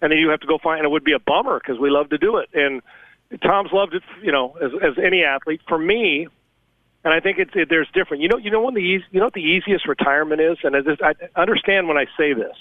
and 0.00 0.10
then 0.10 0.18
you 0.18 0.30
have 0.30 0.40
to 0.40 0.46
go 0.46 0.56
find. 0.56 0.78
And 0.78 0.86
it 0.86 0.90
would 0.90 1.04
be 1.04 1.12
a 1.12 1.18
bummer 1.18 1.60
because 1.60 1.78
we 1.78 1.90
love 1.90 2.08
to 2.08 2.18
do 2.18 2.38
it. 2.38 2.48
And 2.54 2.80
Tom's 3.42 3.72
loved 3.72 3.94
it, 3.94 4.02
you 4.22 4.32
know, 4.32 4.56
as, 4.62 4.70
as 4.82 5.04
any 5.04 5.22
athlete. 5.22 5.60
For 5.68 5.78
me, 5.78 6.28
and 7.06 7.14
I 7.14 7.20
think 7.20 7.38
it's 7.38 7.52
it, 7.54 7.68
there's 7.70 7.88
different. 7.94 8.24
You 8.24 8.28
know, 8.28 8.36
you 8.36 8.50
know 8.50 8.60
when 8.60 8.74
the 8.74 8.80
easy, 8.80 9.04
you 9.12 9.20
know 9.20 9.26
what 9.26 9.34
the 9.34 9.40
easiest 9.40 9.86
retirement 9.86 10.40
is, 10.40 10.58
and 10.64 10.74
I, 10.74 10.80
just, 10.80 11.00
I 11.00 11.14
understand 11.40 11.86
when 11.86 11.96
I 11.96 12.06
say 12.18 12.32
this, 12.32 12.56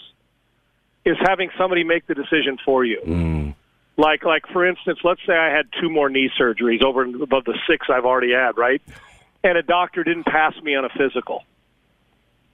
is 1.03 1.17
having 1.19 1.49
somebody 1.57 1.83
make 1.83 2.05
the 2.05 2.13
decision 2.13 2.59
for 2.63 2.85
you. 2.85 3.01
Mm. 3.03 3.55
Like, 3.97 4.23
like 4.23 4.45
for 4.53 4.63
instance, 4.63 4.99
let's 5.03 5.21
say 5.25 5.33
I 5.33 5.49
had 5.49 5.65
two 5.81 5.89
more 5.89 6.09
knee 6.09 6.29
surgeries 6.39 6.83
over 6.83 7.01
and 7.01 7.19
above 7.23 7.45
the 7.45 7.57
six 7.67 7.87
I've 7.89 8.05
already 8.05 8.33
had, 8.33 8.55
right? 8.55 8.83
and 9.43 9.57
a 9.57 9.63
doctor 9.63 10.03
didn't 10.03 10.25
pass 10.25 10.53
me 10.61 10.75
on 10.75 10.85
a 10.85 10.89
physical. 10.89 11.43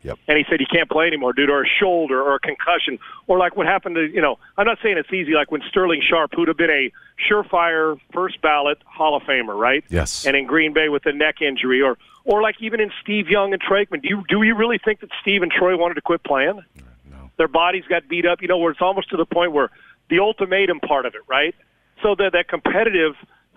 Yep. 0.04 0.18
And 0.28 0.38
he 0.38 0.46
said 0.50 0.60
he 0.60 0.66
can't 0.66 0.90
play 0.90 1.08
anymore 1.08 1.34
due 1.34 1.46
to 1.46 1.54
a 1.54 1.64
shoulder 1.80 2.22
or 2.22 2.36
a 2.36 2.40
concussion 2.40 2.98
or 3.28 3.38
like 3.38 3.56
what 3.56 3.68
happened 3.68 3.96
to 3.96 4.10
you 4.10 4.22
know. 4.22 4.40
I'm 4.58 4.66
not 4.66 4.80
saying 4.82 4.98
it's 4.98 5.14
easy. 5.14 5.34
Like 5.34 5.52
when 5.52 5.62
Sterling 5.70 6.02
Sharpe, 6.08 6.34
who'd 6.36 6.48
have 6.48 6.58
been 6.58 6.72
a 6.72 6.92
surefire 7.30 8.00
first 8.12 8.42
ballot 8.42 8.80
Hall 8.86 9.16
of 9.16 9.24
Famer, 9.24 9.58
right? 9.58 9.84
Yes. 9.90 10.26
And 10.26 10.36
in 10.36 10.46
Green 10.46 10.74
Bay 10.74 10.90
with 10.90 11.06
a 11.06 11.14
neck 11.14 11.42
injury, 11.42 11.82
or 11.82 11.98
or 12.26 12.42
like 12.42 12.56
even 12.60 12.80
in 12.80 12.92
Steve 13.02 13.30
Young 13.30 13.54
and 13.54 13.62
Troy 13.62 13.86
Aikman. 13.86 14.02
Do 14.02 14.08
you 14.08 14.24
do 14.28 14.42
you 14.42 14.56
really 14.56 14.80
think 14.84 15.02
that 15.02 15.10
Steve 15.22 15.44
and 15.44 15.52
Troy 15.52 15.78
wanted 15.78 15.96
to 15.96 16.02
quit 16.02 16.24
playing? 16.24 16.60
Uh, 16.60 16.82
no. 17.12 17.32
Their 17.38 17.48
bodies 17.48 17.84
got 17.88 18.08
beat 18.08 18.26
up. 18.26 18.42
You 18.42 18.48
know 18.48 18.58
where 18.58 18.72
it's 18.72 18.82
almost 18.82 19.10
to 19.12 19.18
the 19.18 19.26
point 19.26 19.52
where 19.52 19.70
the 20.10 20.20
ultimatum 20.20 20.80
part 20.80 21.06
of 21.06 21.16
it, 21.16 21.22
right? 21.28 21.56
So 22.02 22.16
that 22.16 22.34
that 22.34 22.48
competitive. 22.48 23.16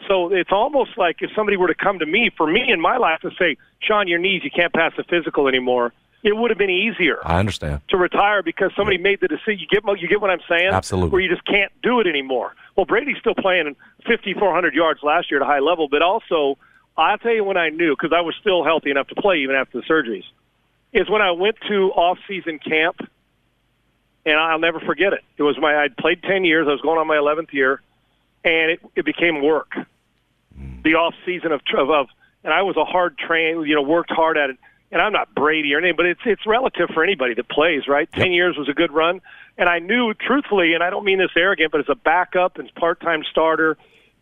So 0.09 0.33
it's 0.33 0.53
almost 0.53 0.99
like 0.99 1.23
if 1.23 1.31
somebody 1.35 1.57
were 1.57 1.69
to 1.69 1.75
come 1.75 2.01
to 2.01 2.07
me, 2.07 2.31
for 2.37 2.47
me 2.47 2.71
in 2.71 2.81
my 2.81 2.99
life, 2.99 3.21
to 3.21 3.31
say, 3.39 3.57
Sean, 3.81 4.07
your 4.07 4.19
knees, 4.19 4.43
you 4.45 4.51
can't 4.51 4.73
pass 4.73 4.93
the 4.97 5.05
physical 5.05 5.49
anymore. 5.49 5.95
It 6.25 6.35
would 6.35 6.51
have 6.51 6.57
been 6.57 6.71
easier 6.71 7.19
I 7.23 7.39
understand. 7.39 7.83
to 7.89 7.99
retire 7.99 8.43
because 8.43 8.73
somebody 8.75 8.97
made 8.97 9.21
the 9.21 9.29
decision. 9.29 9.59
You 9.59 9.67
get 9.69 9.85
you 10.01 10.09
get 10.09 10.23
what 10.23 10.31
I'm 10.31 10.41
saying? 10.49 10.71
Absolutely. 10.73 11.11
Where 11.11 11.21
you 11.21 11.29
just 11.29 11.45
can't 11.45 11.71
do 11.83 12.01
it 12.01 12.07
anymore. 12.07 12.55
Well, 12.77 12.87
Brady's 12.87 13.19
still 13.19 13.35
playing 13.35 13.77
5,400 14.07 14.75
yards 14.75 15.03
last 15.03 15.31
year 15.31 15.43
at 15.43 15.45
a 15.45 15.47
high 15.47 15.59
level, 15.59 15.87
but 15.87 16.01
also 16.01 16.57
I'll 16.97 17.19
tell 17.19 17.35
you 17.35 17.45
when 17.45 17.59
I 17.59 17.69
knew 17.69 17.95
because 17.95 18.13
I 18.17 18.23
was 18.23 18.35
still 18.41 18.65
healthy 18.65 18.91
enough 18.91 19.09
to 19.09 19.15
play 19.15 19.41
even 19.41 19.55
after 19.55 19.79
the 19.79 19.87
surgeries. 19.87 20.25
Is 20.95 21.11
when 21.11 21.21
I 21.21 21.33
went 21.33 21.57
to 21.69 21.91
off-season 21.91 22.61
camp, 22.61 22.97
and 24.25 24.39
I'll 24.39 24.61
never 24.61 24.81
forget 24.81 25.13
it. 25.13 25.25
It 25.37 25.43
was 25.43 25.59
my 25.61 25.77
I'd 25.77 25.97
played 25.97 26.23
10 26.23 26.45
years. 26.45 26.67
I 26.67 26.71
was 26.71 26.81
going 26.81 26.99
on 26.99 27.07
my 27.07 27.17
11th 27.17 27.53
year, 27.53 27.83
and 28.45 28.71
it 28.71 28.81
it 28.97 29.05
became 29.05 29.43
work. 29.43 29.73
Hmm. 30.57 30.81
The 30.83 30.95
off 30.95 31.15
season 31.27 31.53
of, 31.53 31.61
of 31.77 31.91
of 31.91 32.07
and 32.45 32.53
I 32.53 32.63
was 32.63 32.77
a 32.77 32.85
hard 32.85 33.19
train, 33.19 33.63
you 33.67 33.75
know, 33.75 33.83
worked 33.83 34.11
hard 34.11 34.39
at 34.39 34.51
it. 34.51 34.59
And 34.95 35.03
I'm 35.03 35.13
not 35.13 35.35
Brady 35.35 35.75
or 35.75 35.79
anything, 35.79 35.97
but 35.97 36.07
it's 36.07 36.21
it's 36.25 36.47
relative 36.47 36.89
for 36.95 37.03
anybody 37.03 37.35
that 37.35 37.49
plays, 37.49 37.89
right? 37.89 38.09
Ten 38.13 38.31
years 38.31 38.57
was 38.57 38.69
a 38.69 38.73
good 38.73 38.93
run, 38.93 39.21
and 39.59 39.69
I 39.69 39.81
knew 39.81 40.15
truthfully, 40.15 40.73
and 40.73 40.85
I 40.85 40.91
don't 40.91 41.05
mean 41.05 41.19
this 41.19 41.33
arrogant, 41.37 41.73
but 41.73 41.81
as 41.81 41.89
a 41.89 41.97
backup 41.97 42.61
and 42.61 42.73
part-time 42.77 43.25
starter, 43.29 43.77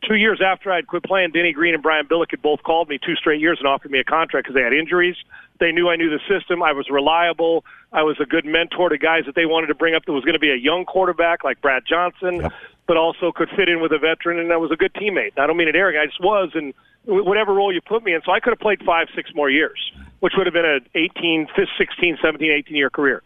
two 0.09 0.15
years 0.15 0.41
after 0.41 0.73
I'd 0.73 0.87
quit 0.87 1.05
playing, 1.05 1.33
Denny 1.33 1.53
Green 1.53 1.75
and 1.75 1.83
Brian 1.83 2.07
Billick 2.07 2.31
had 2.31 2.41
both 2.41 2.63
called 2.63 2.89
me 2.89 2.99
two 2.99 3.17
straight 3.17 3.39
years 3.39 3.59
and 3.59 3.69
offered 3.69 3.91
me 3.91 3.99
a 3.99 4.05
contract 4.05 4.47
because 4.47 4.55
they 4.55 4.63
had 4.63 4.73
injuries. 4.73 5.17
They 5.61 5.73
knew 5.73 5.91
I 5.91 5.97
knew 5.97 6.09
the 6.09 6.21
system. 6.27 6.63
I 6.63 6.73
was 6.73 6.89
reliable. 6.89 7.67
I 7.93 8.03
was 8.03 8.17
a 8.19 8.25
good 8.25 8.47
mentor 8.47 8.89
to 8.89 8.97
guys 8.97 9.25
that 9.27 9.35
they 9.35 9.45
wanted 9.45 9.67
to 9.67 9.75
bring 9.75 9.95
up 9.95 10.07
that 10.07 10.13
was 10.13 10.25
going 10.25 10.33
to 10.33 10.41
be 10.41 10.51
a 10.51 10.57
young 10.57 10.87
quarterback 10.87 11.45
like 11.45 11.61
Brad 11.61 11.83
Johnson, 11.87 12.49
but 12.87 12.97
also 12.97 13.31
could 13.31 13.51
fit 13.51 13.69
in 13.69 13.83
with 13.83 13.93
a 13.93 13.99
veteran, 13.99 14.39
and 14.39 14.51
I 14.51 14.57
was 14.57 14.71
a 14.71 14.77
good 14.77 14.95
teammate. 14.95 15.39
I 15.39 15.47
don't 15.47 15.59
mean 15.59 15.69
it 15.69 15.77
arrogant. 15.77 16.03
I 16.03 16.07
just 16.07 16.23
was, 16.23 16.51
and 16.55 16.73
whatever 17.05 17.53
role 17.53 17.73
you 17.75 17.83
put 17.83 18.03
me 18.03 18.15
in. 18.15 18.23
So 18.25 18.33
I 18.33 18.41
could 18.41 18.53
have 18.53 18.61
played 18.61 18.83
five, 18.87 19.09
six 19.15 19.35
more 19.35 19.51
years, 19.51 19.79
which 20.23 20.35
would 20.37 20.47
have 20.47 20.55
been 20.55 20.65
an 20.65 20.87
18, 20.95 21.49
16, 21.77 22.19
17, 22.23 22.51
18 22.53 22.77
year 22.77 22.91
career. 22.91 23.25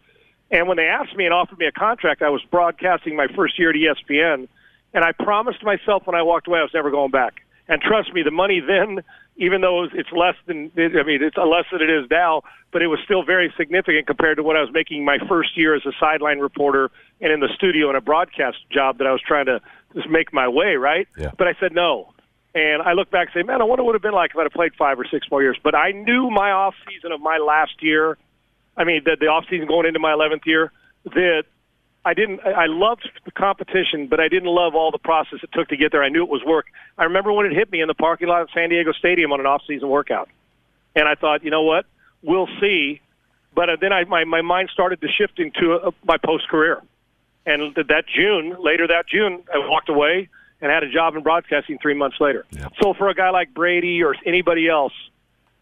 And 0.50 0.66
when 0.66 0.78
they 0.78 0.86
asked 0.86 1.14
me 1.14 1.26
and 1.26 1.34
offered 1.34 1.58
me 1.58 1.66
a 1.66 1.72
contract, 1.72 2.22
I 2.22 2.30
was 2.30 2.40
broadcasting 2.50 3.14
my 3.16 3.26
first 3.36 3.58
year 3.58 3.68
at 3.68 3.76
ESPN, 3.76 4.48
and 4.94 5.04
I 5.04 5.12
promised 5.12 5.62
myself 5.62 6.06
when 6.06 6.16
I 6.16 6.22
walked 6.22 6.48
away 6.48 6.60
I 6.60 6.62
was 6.62 6.70
never 6.72 6.90
going 6.90 7.10
back. 7.10 7.42
And 7.68 7.82
trust 7.82 8.14
me, 8.14 8.22
the 8.22 8.30
money 8.30 8.60
then, 8.66 9.04
even 9.36 9.60
though 9.60 9.84
it's 9.84 10.10
less 10.10 10.36
than 10.46 10.72
I 10.78 11.02
mean 11.02 11.22
it's 11.22 11.36
less 11.36 11.66
than 11.70 11.82
it 11.82 11.90
is 11.90 12.08
now, 12.10 12.40
but 12.72 12.80
it 12.80 12.86
was 12.86 12.98
still 13.04 13.22
very 13.22 13.52
significant 13.58 14.06
compared 14.06 14.38
to 14.38 14.42
what 14.42 14.56
I 14.56 14.62
was 14.62 14.70
making 14.72 15.04
my 15.04 15.18
first 15.28 15.54
year 15.54 15.74
as 15.74 15.84
a 15.84 15.92
sideline 16.00 16.38
reporter 16.38 16.90
and 17.20 17.30
in 17.30 17.40
the 17.40 17.50
studio 17.54 17.90
in 17.90 17.96
a 17.96 18.00
broadcast 18.00 18.56
job 18.70 18.96
that 18.98 19.06
I 19.06 19.12
was 19.12 19.20
trying 19.20 19.46
to 19.46 19.60
just 19.94 20.08
make 20.08 20.32
my 20.32 20.48
way, 20.48 20.76
right? 20.76 21.08
Yeah. 21.18 21.32
But 21.36 21.48
I 21.48 21.56
said 21.60 21.74
no. 21.74 22.14
And 22.56 22.80
I 22.80 22.94
look 22.94 23.10
back 23.10 23.28
and 23.34 23.42
say, 23.42 23.46
man, 23.46 23.60
I 23.60 23.64
wonder 23.64 23.84
what 23.84 23.90
it 23.90 23.92
would 23.92 23.94
have 23.96 24.02
been 24.02 24.14
like 24.14 24.30
if 24.30 24.38
I'd 24.38 24.44
have 24.44 24.52
played 24.52 24.74
five 24.78 24.98
or 24.98 25.04
six 25.04 25.30
more 25.30 25.42
years. 25.42 25.58
But 25.62 25.74
I 25.74 25.92
knew 25.92 26.30
my 26.30 26.52
off 26.52 26.74
season 26.88 27.12
of 27.12 27.20
my 27.20 27.36
last 27.36 27.82
year, 27.82 28.16
I 28.78 28.84
mean, 28.84 29.02
the, 29.04 29.14
the 29.20 29.26
off 29.26 29.44
season 29.50 29.68
going 29.68 29.84
into 29.84 30.00
my 30.00 30.12
11th 30.12 30.46
year, 30.46 30.72
that 31.04 31.44
I 32.02 32.14
didn't. 32.14 32.40
I 32.40 32.64
loved 32.66 33.10
the 33.26 33.30
competition, 33.30 34.06
but 34.06 34.20
I 34.20 34.28
didn't 34.28 34.48
love 34.48 34.74
all 34.74 34.90
the 34.90 34.98
process 34.98 35.40
it 35.42 35.50
took 35.52 35.68
to 35.68 35.76
get 35.76 35.92
there. 35.92 36.02
I 36.02 36.08
knew 36.08 36.22
it 36.22 36.30
was 36.30 36.42
work. 36.46 36.66
I 36.96 37.04
remember 37.04 37.30
when 37.30 37.44
it 37.44 37.52
hit 37.52 37.70
me 37.70 37.82
in 37.82 37.88
the 37.88 37.94
parking 37.94 38.28
lot 38.28 38.40
of 38.40 38.48
San 38.54 38.70
Diego 38.70 38.92
Stadium 38.92 39.32
on 39.32 39.40
an 39.40 39.46
off-season 39.46 39.88
workout, 39.88 40.30
and 40.94 41.06
I 41.06 41.14
thought, 41.14 41.44
you 41.44 41.50
know 41.50 41.62
what, 41.62 41.84
we'll 42.22 42.48
see. 42.58 43.02
But 43.54 43.68
uh, 43.68 43.76
then 43.78 43.92
I, 43.92 44.04
my 44.04 44.24
my 44.24 44.40
mind 44.40 44.70
started 44.72 45.02
to 45.02 45.08
shift 45.08 45.40
into 45.40 45.74
uh, 45.74 45.90
my 46.04 46.16
post-career, 46.16 46.80
and 47.44 47.74
that 47.74 48.04
June, 48.06 48.56
later 48.60 48.86
that 48.86 49.08
June, 49.08 49.42
I 49.52 49.58
walked 49.58 49.90
away 49.90 50.28
and 50.66 50.72
had 50.72 50.82
a 50.82 50.90
job 50.90 51.14
in 51.14 51.22
broadcasting 51.22 51.78
three 51.80 51.94
months 51.94 52.16
later. 52.20 52.44
So 52.82 52.92
for 52.92 53.08
a 53.08 53.14
guy 53.14 53.30
like 53.30 53.54
Brady 53.54 54.02
or 54.02 54.16
anybody 54.26 54.68
else, 54.68 54.92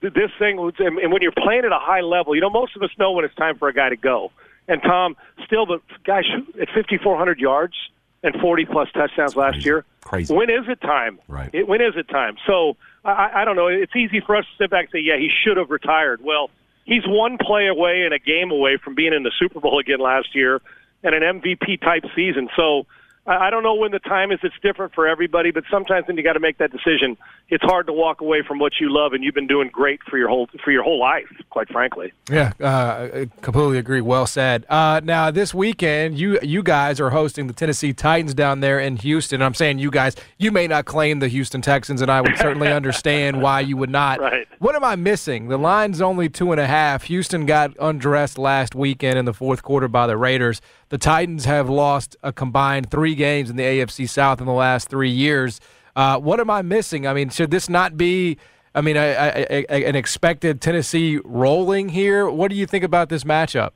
this 0.01 0.31
thing, 0.39 0.59
and 0.59 1.13
when 1.13 1.21
you're 1.21 1.33
playing 1.33 1.65
at 1.67 1.73
a 1.73 1.79
high 1.79 2.01
level, 2.01 2.35
you 2.35 2.41
know, 2.41 2.49
most 2.49 2.75
of 2.75 2.83
us 2.83 2.91
know 2.99 3.13
when 3.13 3.25
it's 3.25 3.35
time 3.35 3.59
for 3.59 3.69
a 3.69 3.75
guy 3.75 3.91
to 3.91 3.97
go. 3.97 4.33
And 4.67 4.81
Tom, 4.83 5.15
still, 5.45 5.67
the 5.67 5.81
guy 6.05 6.23
shoot 6.23 6.57
at 6.59 6.69
5,400 6.69 7.39
yards 7.39 7.75
and 8.23 8.35
40 8.41 8.65
plus 8.65 8.89
touchdowns 8.93 9.37
last 9.37 9.65
year. 9.65 9.85
Crazy. 10.03 10.35
When 10.35 10.49
is 10.49 10.67
it 10.69 10.81
time? 10.81 11.19
Right. 11.29 11.51
It, 11.53 11.69
when 11.69 11.83
is 11.83 11.95
it 11.97 12.09
time? 12.09 12.37
So 12.47 12.79
I, 13.05 13.43
I 13.43 13.45
don't 13.45 13.57
know. 13.57 13.67
It's 13.67 13.95
easy 13.95 14.21
for 14.21 14.37
us 14.37 14.47
to 14.47 14.65
sit 14.65 14.71
back 14.71 14.85
and 14.85 14.93
say, 14.93 15.01
yeah, 15.01 15.19
he 15.19 15.31
should 15.45 15.59
have 15.59 15.69
retired. 15.69 16.23
Well, 16.23 16.49
he's 16.87 17.07
one 17.07 17.37
play 17.39 17.67
away 17.67 18.03
and 18.05 18.15
a 18.15 18.19
game 18.19 18.51
away 18.51 18.79
from 18.83 18.95
being 18.95 19.13
in 19.13 19.23
the 19.23 19.33
Super 19.39 19.61
Bowl 19.61 19.79
again 19.79 20.01
last 20.01 20.35
year 20.35 20.63
and 21.03 21.15
an 21.15 21.41
MVP 21.41 21.83
type 21.83 22.05
season. 22.17 22.49
So 22.57 22.87
I 23.27 23.49
don't 23.49 23.63
know 23.63 23.75
when 23.75 23.91
the 23.91 24.01
time 24.01 24.33
is. 24.33 24.41
It's 24.43 24.55
different 24.63 24.95
for 24.95 25.07
everybody, 25.09 25.51
but 25.51 25.65
sometimes 25.71 26.07
when 26.07 26.17
you 26.17 26.23
got 26.23 26.35
to 26.35 26.41
make 26.41 26.59
that 26.59 26.71
decision, 26.71 27.17
it's 27.49 27.65
hard 27.65 27.87
to 27.87 27.93
walk 27.93 28.21
away 28.21 28.43
from 28.47 28.59
what 28.59 28.75
you 28.79 28.93
love 28.93 29.15
and 29.15 29.25
you've 29.25 29.35
been 29.35 29.47
doing 29.47 29.71
great 29.73 30.03
for 30.03 30.19
your 30.19 30.29
whole 30.29 30.49
for 30.63 30.71
your 30.71 30.83
whole 30.83 31.01
life, 31.01 31.27
quite 31.49 31.69
frankly. 31.69 32.13
Yeah, 32.31 32.53
uh, 32.61 33.09
I 33.15 33.31
completely 33.41 33.79
agree. 33.79 34.03
Well 34.03 34.27
said. 34.27 34.67
Uh, 34.69 35.01
now 35.03 35.31
this 35.31 35.55
weekend, 35.55 36.19
you 36.19 36.39
you 36.43 36.63
guys 36.63 37.01
are 37.01 37.11
hosting 37.11 37.47
the 37.47 37.55
Tennessee 37.55 37.95
Titans 37.95 38.35
down 38.35 38.61
there 38.61 38.79
in 38.79 38.97
Houston. 38.97 39.41
I'm 39.41 39.55
saying 39.55 39.79
you 39.79 39.91
guys, 39.91 40.17
you 40.37 40.53
may 40.53 40.67
not 40.67 40.85
claim 40.85 41.21
the 41.21 41.29
Houston 41.29 41.63
Texans, 41.63 42.03
and 42.03 42.11
I 42.11 42.21
would 42.21 42.37
certainly 42.37 42.69
understand 42.73 43.41
why 43.41 43.61
you 43.61 43.79
would 43.79 43.91
not. 43.91 44.21
Right. 44.21 44.47
What 44.59 44.75
am 44.75 44.85
I 44.85 44.97
missing? 44.97 45.49
The 45.49 45.59
line's 45.59 46.03
only 46.03 46.29
two 46.29 46.53
and 46.53 46.61
a 46.61 46.67
half. 46.67 47.05
Houston 47.05 47.47
got 47.47 47.75
undressed 47.81 48.37
last 48.37 48.75
weekend 48.75 49.19
in 49.19 49.25
the 49.25 49.35
fourth 49.35 49.63
quarter 49.63 49.89
by 49.89 50.07
the 50.07 50.17
Raiders. 50.19 50.61
The 50.95 50.99
Titans 50.99 51.45
have 51.47 51.69
lost 51.69 52.15
a 52.23 52.33
combined 52.33 52.89
three 52.89 53.17
games 53.17 53.51
in 53.51 53.57
the 53.57 53.65
AFC 53.65 54.09
South 54.09 54.39
in 54.39 54.47
the 54.47 54.53
last 54.53 54.89
three 54.89 55.11
years. 55.11 55.59
Uh, 55.97 56.21
what 56.21 56.39
am 56.39 56.49
I 56.51 56.63
missing? 56.63 57.05
I 57.05 57.13
mean, 57.15 57.31
should 57.31 57.51
this 57.51 57.69
not 57.69 57.97
be? 57.97 58.39
I 58.77 58.81
mean, 58.81 58.97
an 58.97 59.97
expected 59.97 60.61
Tennessee 60.61 61.19
rolling 61.25 61.89
here. 61.89 62.31
What 62.31 62.49
do 62.49 62.57
you 62.57 62.65
think 62.65 62.85
about 62.85 63.09
this 63.09 63.25
matchup? 63.25 63.71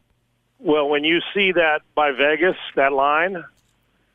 Well, 0.61 0.89
when 0.89 1.03
you 1.03 1.19
see 1.35 1.51
that 1.51 1.81
by 1.97 2.13
Vegas, 2.13 2.55
that 2.77 2.93
line, 2.93 3.43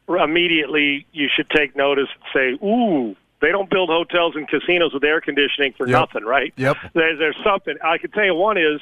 immediately 0.07 1.05
you 1.11 1.27
should 1.35 1.49
take 1.49 1.75
notice 1.75 2.07
and 2.15 2.23
say, 2.33 2.65
"Ooh, 2.65 3.17
they 3.41 3.49
don't 3.51 3.69
build 3.69 3.89
hotels 3.89 4.37
and 4.37 4.47
casinos 4.47 4.93
with 4.93 5.03
air 5.03 5.19
conditioning 5.19 5.73
for 5.73 5.85
Yep. 5.89 5.99
nothing, 5.99 6.23
right?" 6.23 6.53
Yep. 6.55 6.77
There's, 6.93 7.19
there's 7.19 7.37
something. 7.43 7.75
I 7.83 7.97
can 7.97 8.11
tell 8.11 8.23
you 8.23 8.33
one 8.33 8.57
is, 8.57 8.79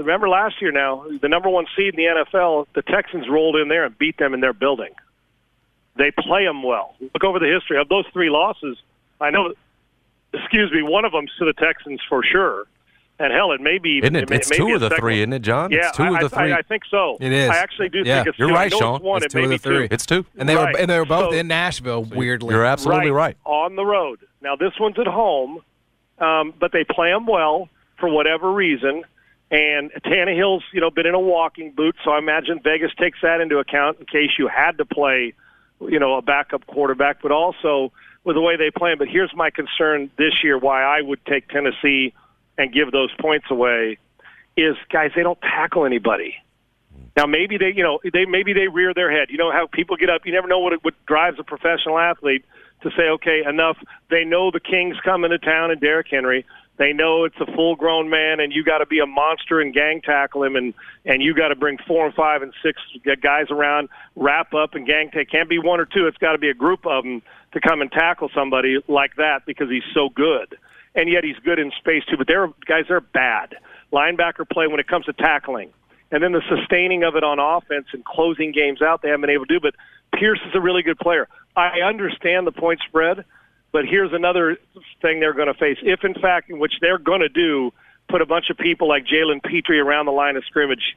remember 0.00 0.28
last 0.28 0.60
year 0.60 0.72
now, 0.72 1.04
the 1.22 1.28
number 1.28 1.48
one 1.48 1.66
seed 1.76 1.94
in 1.94 1.96
the 1.96 2.24
NFL, 2.24 2.66
the 2.74 2.82
Texans 2.82 3.28
rolled 3.28 3.56
in 3.56 3.68
there 3.68 3.84
and 3.84 3.96
beat 3.98 4.16
them 4.18 4.34
in 4.34 4.40
their 4.40 4.52
building. 4.52 4.92
They 5.96 6.10
play 6.10 6.44
them 6.44 6.62
well. 6.62 6.94
Look 7.00 7.24
over 7.24 7.38
the 7.38 7.46
history 7.52 7.78
of 7.80 7.88
those 7.88 8.04
three 8.12 8.30
losses. 8.30 8.78
I 9.20 9.30
know, 9.30 9.52
excuse 10.32 10.72
me, 10.72 10.82
one 10.82 11.04
of 11.04 11.12
them's 11.12 11.30
to 11.38 11.44
the 11.44 11.52
Texans 11.52 12.00
for 12.08 12.22
sure. 12.24 12.66
And 13.18 13.34
hell, 13.34 13.52
it 13.52 13.60
may 13.60 13.76
be. 13.76 13.98
Isn't 13.98 14.16
it? 14.16 14.30
may- 14.30 14.36
It's 14.36 14.48
may 14.48 14.56
two 14.56 14.74
of 14.74 14.80
the 14.80 14.88
three, 14.88 15.14
one. 15.14 15.18
isn't 15.20 15.32
it, 15.34 15.42
John? 15.42 15.70
Yeah, 15.70 15.88
It's 15.88 15.96
two 15.96 16.04
I, 16.04 16.14
of 16.14 16.20
the 16.22 16.28
three. 16.30 16.52
I, 16.54 16.62
think 16.62 16.84
so. 16.90 17.18
It 17.20 17.32
is. 17.32 17.50
I 17.50 17.56
actually 17.58 17.90
do 17.90 17.98
Yeah. 18.02 18.16
think 18.22 18.28
it's 18.28 18.38
You're 18.38 18.48
two. 18.48 18.54
Right, 18.54 18.72
Sean. 18.72 18.94
It's 18.96 19.04
one. 19.04 19.22
It's 19.22 19.34
it 19.34 19.38
two 19.38 19.44
of 19.44 19.50
the 19.50 19.58
three. 19.58 19.88
two. 19.88 19.94
It's 19.94 20.06
two. 20.06 20.24
And 20.38 20.48
they 20.48 20.54
Right. 20.56 20.72
were 20.74 20.80
and 20.80 20.88
they 20.90 20.98
were 20.98 21.04
both 21.04 21.32
So- 21.32 21.36
in 21.38 21.46
Nashville. 21.48 22.04
Weirdly, 22.04 22.54
You're 22.54 22.64
absolutely 22.64 23.10
right. 23.10 23.36
On 23.44 23.76
the 23.76 23.84
road. 23.84 24.20
Now 24.40 24.56
this 24.56 24.72
one's 24.80 24.98
at 24.98 25.06
home, 25.06 25.58
um, 26.18 26.54
but 26.58 26.72
they 26.72 26.82
play 26.84 27.10
them 27.10 27.26
well 27.26 27.68
for 27.98 28.08
whatever 28.08 28.50
reason. 28.50 29.04
And 29.50 29.90
Tannehill's, 30.04 30.62
you 30.72 30.80
know, 30.80 30.90
been 30.90 31.06
in 31.06 31.14
a 31.14 31.20
walking 31.20 31.72
boot, 31.72 31.96
so 32.04 32.12
I 32.12 32.18
imagine 32.18 32.60
Vegas 32.62 32.92
takes 32.96 33.18
that 33.22 33.40
into 33.40 33.58
account 33.58 33.98
in 33.98 34.06
case 34.06 34.30
you 34.38 34.46
had 34.46 34.78
to 34.78 34.84
play, 34.84 35.34
you 35.80 35.98
know, 35.98 36.16
a 36.16 36.22
backup 36.22 36.66
quarterback, 36.66 37.20
but 37.20 37.32
also 37.32 37.92
with 38.22 38.36
the 38.36 38.40
way 38.40 38.56
they 38.56 38.70
play. 38.70 38.94
But 38.94 39.08
here's 39.08 39.34
my 39.34 39.50
concern 39.50 40.10
this 40.16 40.44
year: 40.44 40.56
why 40.56 40.82
I 40.84 41.00
would 41.00 41.24
take 41.26 41.48
Tennessee 41.48 42.14
and 42.58 42.72
give 42.72 42.92
those 42.92 43.10
points 43.18 43.46
away 43.50 43.98
is, 44.56 44.76
guys, 44.92 45.10
they 45.16 45.22
don't 45.22 45.40
tackle 45.40 45.84
anybody. 45.84 46.36
Now 47.16 47.26
maybe 47.26 47.58
they, 47.58 47.72
you 47.72 47.82
know, 47.82 47.98
they 48.12 48.26
maybe 48.26 48.52
they 48.52 48.68
rear 48.68 48.94
their 48.94 49.10
head. 49.10 49.30
You 49.30 49.38
know 49.38 49.50
how 49.50 49.66
people 49.66 49.96
get 49.96 50.10
up. 50.10 50.26
You 50.26 50.32
never 50.32 50.46
know 50.46 50.60
what 50.60 50.84
what 50.84 50.94
drives 51.06 51.38
a 51.40 51.44
professional 51.44 51.98
athlete 51.98 52.44
to 52.82 52.90
say, 52.92 53.08
okay, 53.10 53.42
enough. 53.46 53.78
They 54.10 54.24
know 54.24 54.50
the 54.50 54.60
King's 54.60 54.98
coming 55.00 55.30
to 55.30 55.38
town 55.38 55.70
and 55.70 55.80
Derrick 55.80 56.06
Henry. 56.08 56.46
They 56.80 56.94
know 56.94 57.24
it's 57.24 57.36
a 57.38 57.44
full-grown 57.44 58.08
man, 58.08 58.40
and 58.40 58.54
you 58.54 58.64
got 58.64 58.78
to 58.78 58.86
be 58.86 59.00
a 59.00 59.06
monster 59.06 59.60
and 59.60 59.74
gang 59.74 60.00
tackle 60.00 60.42
him, 60.42 60.56
and 60.56 60.72
and 61.04 61.22
you 61.22 61.34
got 61.34 61.48
to 61.48 61.54
bring 61.54 61.76
four 61.86 62.06
and 62.06 62.14
five 62.14 62.40
and 62.40 62.54
six 62.62 62.80
guys 63.22 63.50
around, 63.50 63.90
wrap 64.16 64.54
up 64.54 64.74
and 64.74 64.86
gang 64.86 65.10
take. 65.12 65.30
Can't 65.30 65.48
be 65.48 65.58
one 65.58 65.78
or 65.78 65.84
two. 65.84 66.06
It's 66.06 66.16
got 66.16 66.32
to 66.32 66.38
be 66.38 66.48
a 66.48 66.54
group 66.54 66.86
of 66.86 67.04
them 67.04 67.20
to 67.52 67.60
come 67.60 67.82
and 67.82 67.92
tackle 67.92 68.30
somebody 68.34 68.78
like 68.88 69.16
that 69.16 69.44
because 69.44 69.68
he's 69.68 69.84
so 69.92 70.08
good, 70.08 70.56
and 70.94 71.10
yet 71.10 71.22
he's 71.22 71.36
good 71.44 71.58
in 71.58 71.70
space 71.72 72.02
too. 72.08 72.16
But 72.16 72.26
they're 72.26 72.48
guys, 72.66 72.86
they're 72.88 73.02
bad 73.02 73.56
linebacker 73.92 74.48
play 74.48 74.66
when 74.66 74.80
it 74.80 74.88
comes 74.88 75.04
to 75.04 75.12
tackling 75.12 75.70
and 76.10 76.22
then 76.22 76.32
the 76.32 76.42
sustaining 76.48 77.04
of 77.04 77.14
it 77.16 77.24
on 77.24 77.38
offense 77.38 77.86
and 77.92 78.04
closing 78.04 78.52
games 78.52 78.82
out, 78.82 79.02
they 79.02 79.08
haven't 79.08 79.22
been 79.22 79.30
able 79.30 79.46
to 79.46 79.54
do. 79.54 79.60
But 79.60 79.74
Pierce 80.18 80.40
is 80.48 80.54
a 80.54 80.60
really 80.60 80.82
good 80.82 80.98
player. 80.98 81.28
I 81.56 81.80
understand 81.80 82.46
the 82.46 82.52
point 82.52 82.80
spread, 82.86 83.24
but 83.72 83.84
here's 83.86 84.12
another 84.12 84.56
thing 85.02 85.20
they're 85.20 85.34
going 85.34 85.48
to 85.48 85.54
face. 85.54 85.78
If, 85.82 86.04
in 86.04 86.14
fact, 86.14 86.50
which 86.50 86.74
they're 86.80 86.98
going 86.98 87.20
to 87.20 87.28
do, 87.28 87.72
put 88.08 88.20
a 88.20 88.26
bunch 88.26 88.50
of 88.50 88.58
people 88.58 88.88
like 88.88 89.06
Jalen 89.06 89.42
Pitre 89.42 89.78
around 89.78 90.06
the 90.06 90.12
line 90.12 90.36
of 90.36 90.44
scrimmage. 90.44 90.96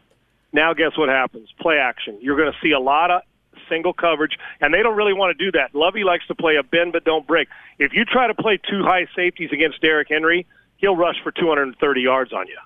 Now, 0.52 0.74
guess 0.74 0.98
what 0.98 1.10
happens? 1.10 1.50
Play 1.60 1.78
action. 1.78 2.18
You're 2.22 2.38
going 2.38 2.52
to 2.52 2.58
see 2.62 2.72
a 2.72 2.80
lot 2.80 3.12
of 3.12 3.22
single 3.70 3.94
coverage, 3.94 4.38
and 4.62 4.74
they 4.74 4.84
don't 4.84 4.96
really 4.96 5.14
want 5.14 5.38
to 5.38 5.46
do 5.46 5.52
that. 5.58 5.74
Lovie 5.74 6.04
likes 6.04 6.26
to 6.28 6.36
play 6.36 6.56
a 6.58 6.64
bend 6.64 6.94
but 6.94 7.04
don't 7.04 7.26
break. 7.26 7.48
If 7.80 7.94
you 7.94 8.06
try 8.06 8.28
to 8.28 8.36
play 8.36 8.58
two 8.58 8.84
high 8.84 9.08
safeties 9.16 9.50
against 9.52 9.82
Derrick 9.82 10.10
Henry, 10.10 10.46
he'll 10.78 10.96
rush 10.96 11.16
for 11.24 11.32
230 11.32 12.02
yards 12.02 12.34
on 12.34 12.48
you. 12.48 12.58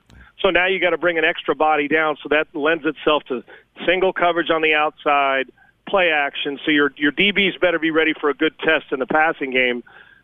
So 0.42 0.50
now 0.50 0.68
you 0.68 0.80
got 0.80 0.92
to 0.92 0.98
bring 0.98 1.18
an 1.18 1.26
extra 1.26 1.56
body 1.56 1.88
down, 1.88 2.18
so 2.22 2.30
that 2.30 2.48
lends 2.54 2.86
itself 2.86 3.24
to 3.26 3.44
single 3.86 4.14
coverage 4.14 4.50
on 4.50 4.62
the 4.62 4.74
outside, 4.74 5.52
play 5.88 6.12
action. 6.12 6.60
So 6.66 6.72
your 6.72 6.92
your 6.98 7.12
DBs 7.12 7.60
better 7.60 7.80
be 7.80 7.92
ready 7.92 8.14
for 8.20 8.30
a 8.30 8.34
good 8.34 8.58
test 8.60 8.86
in 8.92 9.00
the 9.00 9.06
passing 9.08 9.52
game. 9.52 9.84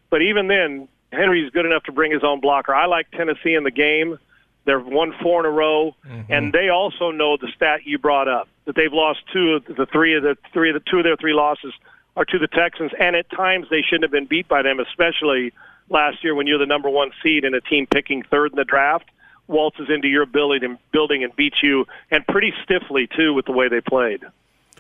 But 0.10 0.22
even 0.22 0.48
then, 0.48 0.88
Henry's 1.12 1.50
good 1.52 1.66
enough 1.66 1.84
to 1.84 1.92
bring 1.92 2.12
his 2.12 2.24
own 2.24 2.40
blocker. 2.40 2.74
I 2.74 2.86
like 2.86 3.10
Tennessee 3.12 3.54
in 3.54 3.64
the 3.64 3.72
game. 3.72 4.18
They've 4.66 4.86
won 4.86 5.14
four 5.22 5.42
in 5.42 5.46
a 5.46 5.50
row, 5.50 5.96
Mm-hmm. 6.08 6.32
and 6.32 6.54
they 6.54 6.70
also 6.70 7.12
know 7.12 7.36
the 7.38 7.50
stat 7.56 7.82
you 7.86 7.98
brought 7.98 8.28
up 8.28 8.48
that 8.66 8.76
they've 8.76 8.94
lost 8.94 9.20
two 9.34 9.54
of 9.56 9.66
the 9.66 9.86
three 9.86 10.16
of 10.16 10.24
the 10.24 10.38
three 10.54 10.70
of 10.70 10.74
the 10.76 10.90
two 10.90 10.98
of 11.00 11.04
their 11.04 11.18
three 11.18 11.34
losses 11.34 11.74
are 12.16 12.26
to 12.26 12.38
the 12.38 12.48
Texans, 12.48 12.92
and 13.00 13.16
at 13.16 13.30
times 13.32 13.68
they 13.70 13.82
shouldn't 13.82 14.04
have 14.04 14.12
been 14.12 14.26
beat 14.28 14.48
by 14.48 14.62
them, 14.62 14.80
especially 14.80 15.52
last 15.90 16.24
year 16.24 16.34
when 16.36 16.48
you're 16.48 16.60
the 16.60 16.66
number 16.66 16.90
one 16.90 17.12
seed 17.22 17.44
and 17.44 17.56
a 17.56 17.62
team 17.62 17.88
picking 17.88 18.24
third 18.24 18.52
in 18.52 18.56
the 18.56 18.64
draft 18.64 19.10
waltzes 19.48 19.90
into 19.90 20.08
your 20.08 20.26
building 20.26 20.78
building 20.92 21.24
and 21.24 21.36
beats 21.36 21.58
you, 21.62 21.86
and 22.12 22.26
pretty 22.28 22.54
stiffly 22.64 23.08
too 23.18 23.34
with 23.34 23.46
the 23.46 23.52
way 23.52 23.68
they 23.68 23.82
played. 23.82 24.24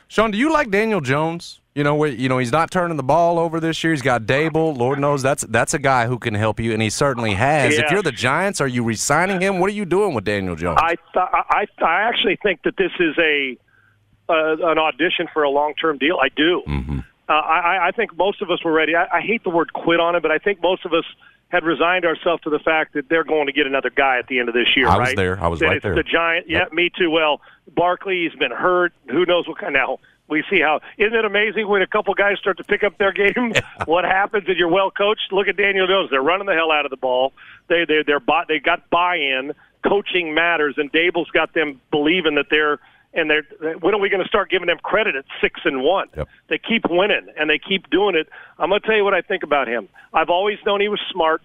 Sean, 0.07 0.31
do 0.31 0.37
you 0.37 0.51
like 0.51 0.69
Daniel 0.69 1.01
Jones? 1.01 1.59
You 1.75 1.83
know, 1.83 2.05
you 2.05 2.29
know 2.29 2.37
he's 2.37 2.51
not 2.51 2.69
turning 2.69 2.97
the 2.97 3.03
ball 3.03 3.39
over 3.39 3.59
this 3.59 3.83
year. 3.83 3.93
He's 3.93 4.03
got 4.03 4.23
Daboll. 4.23 4.77
Lord 4.77 4.99
knows 4.99 5.23
that's 5.23 5.43
that's 5.49 5.73
a 5.73 5.79
guy 5.79 6.05
who 6.05 6.19
can 6.19 6.35
help 6.35 6.59
you, 6.59 6.71
and 6.71 6.81
he 6.81 6.91
certainly 6.91 7.33
has. 7.33 7.73
Yeah. 7.73 7.85
If 7.85 7.91
you're 7.91 8.03
the 8.03 8.11
Giants, 8.11 8.61
are 8.61 8.67
you 8.67 8.83
resigning 8.83 9.41
him? 9.41 9.59
What 9.59 9.71
are 9.71 9.73
you 9.73 9.85
doing 9.85 10.13
with 10.13 10.23
Daniel 10.23 10.55
Jones? 10.55 10.77
I 10.79 10.95
th- 10.95 10.99
I 11.15 11.65
I 11.83 12.01
actually 12.01 12.37
think 12.43 12.61
that 12.63 12.77
this 12.77 12.91
is 12.99 13.17
a 13.17 13.57
uh, 14.29 14.69
an 14.69 14.77
audition 14.77 15.27
for 15.33 15.41
a 15.41 15.49
long 15.49 15.73
term 15.81 15.97
deal. 15.97 16.19
I 16.21 16.29
do. 16.29 16.61
Mm-hmm. 16.67 16.99
Uh, 17.27 17.31
I 17.33 17.87
I 17.87 17.91
think 17.91 18.15
most 18.15 18.43
of 18.43 18.51
us 18.51 18.63
were 18.63 18.71
ready. 18.71 18.95
I, 18.95 19.17
I 19.17 19.21
hate 19.21 19.43
the 19.43 19.49
word 19.49 19.73
quit 19.73 19.99
on 19.99 20.15
it, 20.15 20.21
but 20.21 20.31
I 20.31 20.37
think 20.37 20.61
most 20.61 20.85
of 20.85 20.93
us 20.93 21.05
had 21.49 21.63
resigned 21.63 22.05
ourselves 22.05 22.41
to 22.43 22.49
the 22.49 22.59
fact 22.59 22.93
that 22.93 23.09
they're 23.09 23.23
going 23.23 23.45
to 23.45 23.53
get 23.53 23.67
another 23.67 23.91
guy 23.91 24.17
at 24.17 24.27
the 24.27 24.39
end 24.39 24.49
of 24.49 24.55
this 24.55 24.75
year. 24.75 24.87
I 24.87 24.97
was 24.97 25.07
right? 25.07 25.15
there. 25.15 25.43
I 25.43 25.47
was 25.47 25.59
That 25.59 25.65
right 25.67 25.77
it's 25.77 25.83
there. 25.83 25.95
The 25.95 26.03
Giant. 26.03 26.49
Yeah, 26.49 26.65
me 26.71 26.89
too. 26.97 27.11
Well, 27.11 27.41
Barkley, 27.75 28.27
he's 28.27 28.37
been 28.37 28.51
hurt. 28.51 28.93
Who 29.09 29.25
knows 29.25 29.47
what 29.47 29.59
kind 29.59 29.73
now? 29.73 29.99
We 30.27 30.43
see 30.49 30.61
how. 30.61 30.79
Isn't 30.97 31.13
it 31.13 31.25
amazing 31.25 31.67
when 31.67 31.81
a 31.81 31.87
couple 31.87 32.13
guys 32.15 32.39
start 32.39 32.57
to 32.57 32.63
pick 32.63 32.83
up 32.83 32.97
their 32.97 33.11
game? 33.11 33.53
what 33.85 34.03
happens 34.05 34.45
and 34.47 34.57
you're 34.57 34.69
well 34.69 34.89
coached? 34.89 35.31
Look 35.31 35.47
at 35.47 35.57
Daniel 35.57 35.85
Jones. 35.85 36.09
They're 36.09 36.21
running 36.21 36.47
the 36.47 36.53
hell 36.53 36.71
out 36.71 36.85
of 36.85 36.91
the 36.91 36.97
ball. 36.97 37.33
They 37.67 37.85
they 37.85 38.03
they're 38.05 38.19
buy, 38.19 38.45
they 38.47 38.59
got 38.59 38.89
buy-in. 38.89 39.53
Coaching 39.87 40.33
matters, 40.33 40.75
and 40.77 40.89
Daboll's 40.93 41.29
got 41.31 41.53
them 41.53 41.81
believing 41.91 42.35
that 42.35 42.45
they're 42.49 42.79
and 43.13 43.29
they're. 43.29 43.43
When 43.79 43.93
are 43.93 43.99
we 43.99 44.09
going 44.09 44.23
to 44.23 44.27
start 44.27 44.49
giving 44.49 44.67
them 44.67 44.77
credit 44.83 45.15
at 45.15 45.25
six 45.41 45.61
and 45.65 45.83
one? 45.83 46.07
They 46.49 46.57
keep 46.57 46.83
winning 46.89 47.27
and 47.37 47.49
they 47.49 47.59
keep 47.59 47.89
doing 47.89 48.15
it. 48.15 48.27
I'm 48.57 48.69
going 48.69 48.81
to 48.81 48.87
tell 48.87 48.95
you 48.95 49.03
what 49.03 49.13
I 49.13 49.21
think 49.21 49.43
about 49.43 49.67
him. 49.67 49.89
I've 50.13 50.29
always 50.29 50.57
known 50.65 50.81
he 50.81 50.89
was 50.89 51.01
smart 51.11 51.41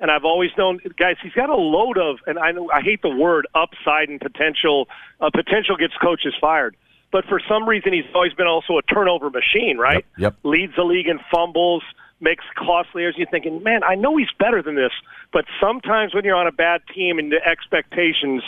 and 0.00 0.10
I've 0.10 0.24
always 0.24 0.50
known, 0.56 0.80
guys, 0.98 1.16
he's 1.22 1.34
got 1.34 1.50
a 1.50 1.56
load 1.56 1.98
of, 1.98 2.16
and 2.26 2.38
I 2.38 2.52
know 2.52 2.70
I 2.72 2.80
hate 2.80 3.02
the 3.02 3.10
word 3.10 3.46
upside 3.54 4.08
and 4.08 4.18
potential. 4.18 4.88
Uh, 5.20 5.30
potential 5.30 5.76
gets 5.76 5.92
coaches 6.02 6.34
fired, 6.40 6.74
but 7.12 7.26
for 7.26 7.40
some 7.46 7.68
reason 7.68 7.92
he's 7.92 8.04
always 8.14 8.32
been 8.32 8.46
also 8.46 8.78
a 8.78 8.82
turnover 8.82 9.28
machine, 9.28 9.76
right? 9.76 10.06
Yep. 10.16 10.36
Leads 10.42 10.74
the 10.74 10.84
league 10.84 11.06
in 11.06 11.20
fumbles, 11.30 11.82
makes 12.20 12.44
costly 12.56 13.02
errors. 13.02 13.14
You're 13.18 13.28
thinking, 13.28 13.62
man, 13.62 13.82
I 13.84 13.94
know 13.94 14.16
he's 14.16 14.32
better 14.38 14.62
than 14.62 14.74
this, 14.74 14.92
but 15.32 15.44
sometimes 15.60 16.14
when 16.14 16.24
you're 16.24 16.36
on 16.36 16.46
a 16.46 16.52
bad 16.52 16.80
team 16.94 17.18
and 17.18 17.30
the 17.30 17.46
expectations 17.46 18.42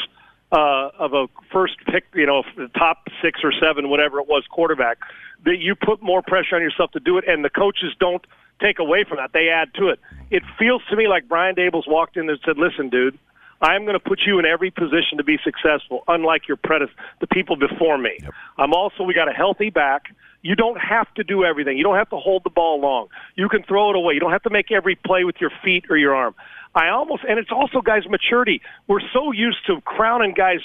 uh, 0.52 0.90
of 0.98 1.14
a 1.14 1.26
first 1.50 1.74
pick, 1.86 2.04
you 2.14 2.26
know, 2.26 2.42
the 2.56 2.68
top 2.68 3.08
six 3.22 3.40
or 3.42 3.52
seven, 3.52 3.88
whatever 3.88 4.20
it 4.20 4.28
was, 4.28 4.44
quarterback, 4.50 4.98
that 5.44 5.58
you 5.58 5.74
put 5.74 6.02
more 6.02 6.22
pressure 6.22 6.56
on 6.56 6.62
yourself 6.62 6.90
to 6.92 7.00
do 7.00 7.18
it, 7.18 7.24
and 7.26 7.44
the 7.44 7.50
coaches 7.50 7.94
don't 7.98 8.24
take 8.60 8.78
away 8.78 9.04
from 9.04 9.16
that; 9.16 9.32
they 9.32 9.48
add 9.48 9.72
to 9.74 9.88
it. 9.88 9.98
It 10.30 10.42
feels 10.58 10.82
to 10.90 10.96
me 10.96 11.08
like 11.08 11.26
Brian 11.28 11.54
Daboll's 11.54 11.88
walked 11.88 12.16
in 12.16 12.28
and 12.28 12.38
said, 12.44 12.58
"Listen, 12.58 12.88
dude." 12.88 13.18
I'm 13.64 13.84
going 13.84 13.94
to 13.94 14.00
put 14.00 14.22
you 14.26 14.40
in 14.40 14.44
every 14.44 14.72
position 14.72 15.18
to 15.18 15.22
be 15.22 15.38
successful, 15.44 16.02
unlike 16.08 16.48
your 16.48 16.56
predecessor, 16.56 16.98
the 17.20 17.28
people 17.28 17.54
before 17.54 17.96
me. 17.96 18.18
I'm 18.58 18.74
also, 18.74 19.04
we 19.04 19.14
got 19.14 19.28
a 19.28 19.32
healthy 19.32 19.70
back. 19.70 20.06
You 20.42 20.56
don't 20.56 20.80
have 20.80 21.12
to 21.14 21.22
do 21.22 21.44
everything. 21.44 21.78
You 21.78 21.84
don't 21.84 21.94
have 21.94 22.10
to 22.10 22.16
hold 22.16 22.42
the 22.42 22.50
ball 22.50 22.80
long. 22.80 23.06
You 23.36 23.48
can 23.48 23.62
throw 23.62 23.90
it 23.90 23.96
away. 23.96 24.14
You 24.14 24.20
don't 24.20 24.32
have 24.32 24.42
to 24.42 24.50
make 24.50 24.72
every 24.72 24.96
play 24.96 25.22
with 25.22 25.36
your 25.40 25.52
feet 25.62 25.84
or 25.88 25.96
your 25.96 26.12
arm. 26.12 26.34
I 26.74 26.88
almost, 26.88 27.22
and 27.28 27.38
it's 27.38 27.50
also 27.52 27.80
guys' 27.80 28.08
maturity. 28.08 28.62
We're 28.86 29.00
so 29.12 29.32
used 29.32 29.66
to 29.66 29.80
crowning 29.82 30.32
guys, 30.32 30.60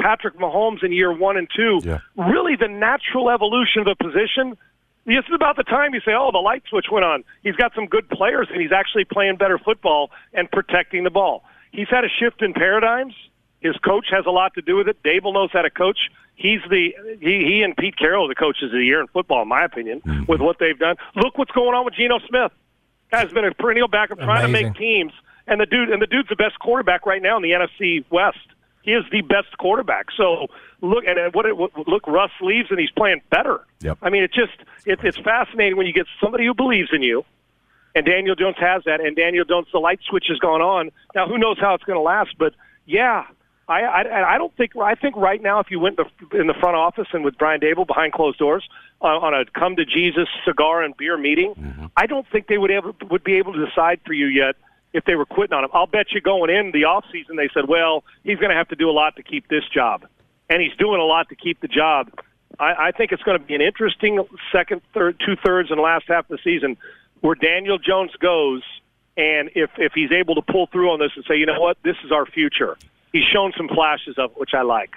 Patrick 0.00 0.38
Mahomes 0.38 0.84
in 0.84 0.92
year 0.92 1.12
one 1.12 1.36
and 1.36 1.48
two. 1.54 1.80
Really, 2.16 2.56
the 2.56 2.68
natural 2.68 3.30
evolution 3.30 3.86
of 3.86 3.86
the 3.86 3.96
position. 3.96 4.56
This 5.06 5.24
is 5.28 5.34
about 5.34 5.56
the 5.56 5.64
time 5.64 5.92
you 5.92 6.00
say, 6.00 6.12
"Oh, 6.14 6.30
the 6.32 6.38
light 6.38 6.62
switch 6.68 6.86
went 6.90 7.04
on." 7.04 7.24
He's 7.42 7.56
got 7.56 7.74
some 7.74 7.86
good 7.86 8.08
players, 8.08 8.48
and 8.50 8.60
he's 8.60 8.72
actually 8.72 9.04
playing 9.04 9.36
better 9.36 9.58
football 9.58 10.10
and 10.32 10.50
protecting 10.50 11.04
the 11.04 11.10
ball. 11.10 11.44
He's 11.72 11.88
had 11.88 12.04
a 12.04 12.08
shift 12.08 12.40
in 12.40 12.54
paradigms. 12.54 13.14
His 13.60 13.76
coach 13.78 14.06
has 14.10 14.26
a 14.26 14.30
lot 14.30 14.54
to 14.54 14.62
do 14.62 14.76
with 14.76 14.88
it. 14.88 15.02
Daboll 15.02 15.34
knows 15.34 15.50
how 15.52 15.62
to 15.62 15.70
coach. 15.70 15.98
He's 16.36 16.60
the 16.70 16.94
he, 17.20 17.44
he 17.44 17.62
and 17.62 17.76
Pete 17.76 17.96
Carroll 17.96 18.26
are 18.26 18.28
the 18.28 18.34
coaches 18.34 18.64
of 18.64 18.72
the 18.72 18.84
year 18.84 19.00
in 19.00 19.06
football, 19.08 19.42
in 19.42 19.48
my 19.48 19.64
opinion, 19.64 20.00
mm-hmm. 20.00 20.24
with 20.26 20.40
what 20.40 20.58
they've 20.58 20.78
done. 20.78 20.96
Look 21.16 21.38
what's 21.38 21.50
going 21.50 21.74
on 21.74 21.84
with 21.84 21.94
Geno 21.94 22.18
Smith. 22.28 22.52
Guy's 23.10 23.32
been 23.32 23.44
a 23.44 23.54
perennial 23.54 23.88
backup 23.88 24.18
trying 24.18 24.42
to 24.42 24.48
make 24.48 24.74
teams, 24.74 25.12
and 25.46 25.60
the 25.60 25.66
dude 25.66 25.90
and 25.90 26.00
the 26.00 26.06
dude's 26.06 26.28
the 26.28 26.36
best 26.36 26.58
quarterback 26.58 27.06
right 27.06 27.22
now 27.22 27.36
in 27.36 27.42
the 27.42 27.50
NFC 27.50 28.04
West. 28.10 28.38
He 28.82 28.92
is 28.92 29.04
the 29.10 29.22
best 29.22 29.56
quarterback. 29.58 30.08
So 30.16 30.48
look 30.80 31.04
and 31.06 31.34
what, 31.34 31.46
it, 31.46 31.56
look 31.56 32.06
Russ 32.06 32.30
leaves 32.42 32.70
and 32.70 32.78
he's 32.78 32.90
playing 32.90 33.22
better. 33.30 33.60
Yep. 33.80 33.98
I 34.02 34.10
mean, 34.10 34.22
it 34.22 34.32
just 34.32 34.52
it, 34.84 35.00
it's 35.02 35.18
fascinating 35.18 35.76
when 35.76 35.86
you 35.86 35.92
get 35.92 36.06
somebody 36.20 36.44
who 36.46 36.54
believes 36.54 36.90
in 36.92 37.02
you, 37.02 37.24
and 37.94 38.04
Daniel 38.04 38.34
Jones 38.34 38.56
has 38.58 38.84
that. 38.84 39.00
And 39.00 39.16
Daniel 39.16 39.44
Jones, 39.44 39.68
the 39.72 39.78
light 39.78 40.00
switch 40.08 40.26
has 40.28 40.38
gone 40.38 40.60
on. 40.60 40.90
Now, 41.14 41.28
who 41.28 41.38
knows 41.38 41.58
how 41.58 41.74
it's 41.74 41.84
going 41.84 41.98
to 41.98 42.02
last? 42.02 42.34
But 42.38 42.54
yeah, 42.84 43.24
I, 43.68 43.82
I 43.82 44.34
I 44.34 44.38
don't 44.38 44.54
think 44.56 44.76
I 44.76 44.94
think 44.94 45.16
right 45.16 45.40
now 45.40 45.60
if 45.60 45.70
you 45.70 45.80
went 45.80 45.96
the, 45.96 46.38
in 46.38 46.46
the 46.46 46.54
front 46.54 46.76
office 46.76 47.08
and 47.12 47.24
with 47.24 47.38
Brian 47.38 47.60
Daboll 47.60 47.86
behind 47.86 48.12
closed 48.12 48.38
doors 48.38 48.68
uh, 49.00 49.06
on 49.06 49.34
a 49.34 49.44
come 49.58 49.76
to 49.76 49.84
Jesus 49.86 50.28
cigar 50.44 50.82
and 50.82 50.96
beer 50.96 51.16
meeting, 51.16 51.90
I 51.96 52.06
don't 52.06 52.26
think 52.30 52.48
they 52.48 52.58
would 52.58 52.70
able 52.70 52.94
would 53.10 53.24
be 53.24 53.34
able 53.34 53.54
to 53.54 53.64
decide 53.64 54.00
for 54.06 54.12
you 54.12 54.26
yet 54.26 54.56
if 54.94 55.04
they 55.04 55.16
were 55.16 55.26
quitting 55.26 55.52
on 55.52 55.64
him. 55.64 55.70
I'll 55.74 55.86
bet 55.86 56.12
you 56.12 56.22
going 56.22 56.48
in 56.48 56.70
the 56.70 56.84
off 56.84 57.04
season 57.12 57.36
they 57.36 57.50
said, 57.52 57.68
well, 57.68 58.04
he's 58.22 58.38
going 58.38 58.50
to 58.50 58.56
have 58.56 58.68
to 58.68 58.76
do 58.76 58.88
a 58.88 58.92
lot 58.92 59.16
to 59.16 59.22
keep 59.22 59.48
this 59.48 59.64
job, 59.68 60.06
and 60.48 60.62
he's 60.62 60.74
doing 60.78 61.00
a 61.00 61.04
lot 61.04 61.28
to 61.28 61.36
keep 61.36 61.60
the 61.60 61.68
job. 61.68 62.10
I, 62.58 62.86
I 62.86 62.90
think 62.92 63.12
it's 63.12 63.22
going 63.24 63.38
to 63.38 63.44
be 63.44 63.54
an 63.54 63.60
interesting 63.60 64.24
second, 64.52 64.80
third, 64.94 65.20
two 65.24 65.36
thirds, 65.44 65.70
and 65.70 65.80
last 65.80 66.04
half 66.08 66.30
of 66.30 66.38
the 66.38 66.42
season 66.42 66.78
where 67.20 67.34
Daniel 67.34 67.78
Jones 67.78 68.12
goes, 68.20 68.62
and 69.16 69.50
if 69.54 69.70
if 69.78 69.92
he's 69.94 70.12
able 70.12 70.36
to 70.36 70.42
pull 70.42 70.66
through 70.68 70.90
on 70.90 71.00
this 71.00 71.10
and 71.16 71.24
say, 71.26 71.36
you 71.36 71.46
know 71.46 71.60
what, 71.60 71.76
this 71.82 71.96
is 72.04 72.12
our 72.12 72.26
future. 72.26 72.76
He's 73.12 73.24
shown 73.24 73.52
some 73.56 73.68
flashes 73.68 74.16
of 74.18 74.32
it, 74.32 74.38
which 74.38 74.54
I 74.54 74.62
like. 74.62 74.94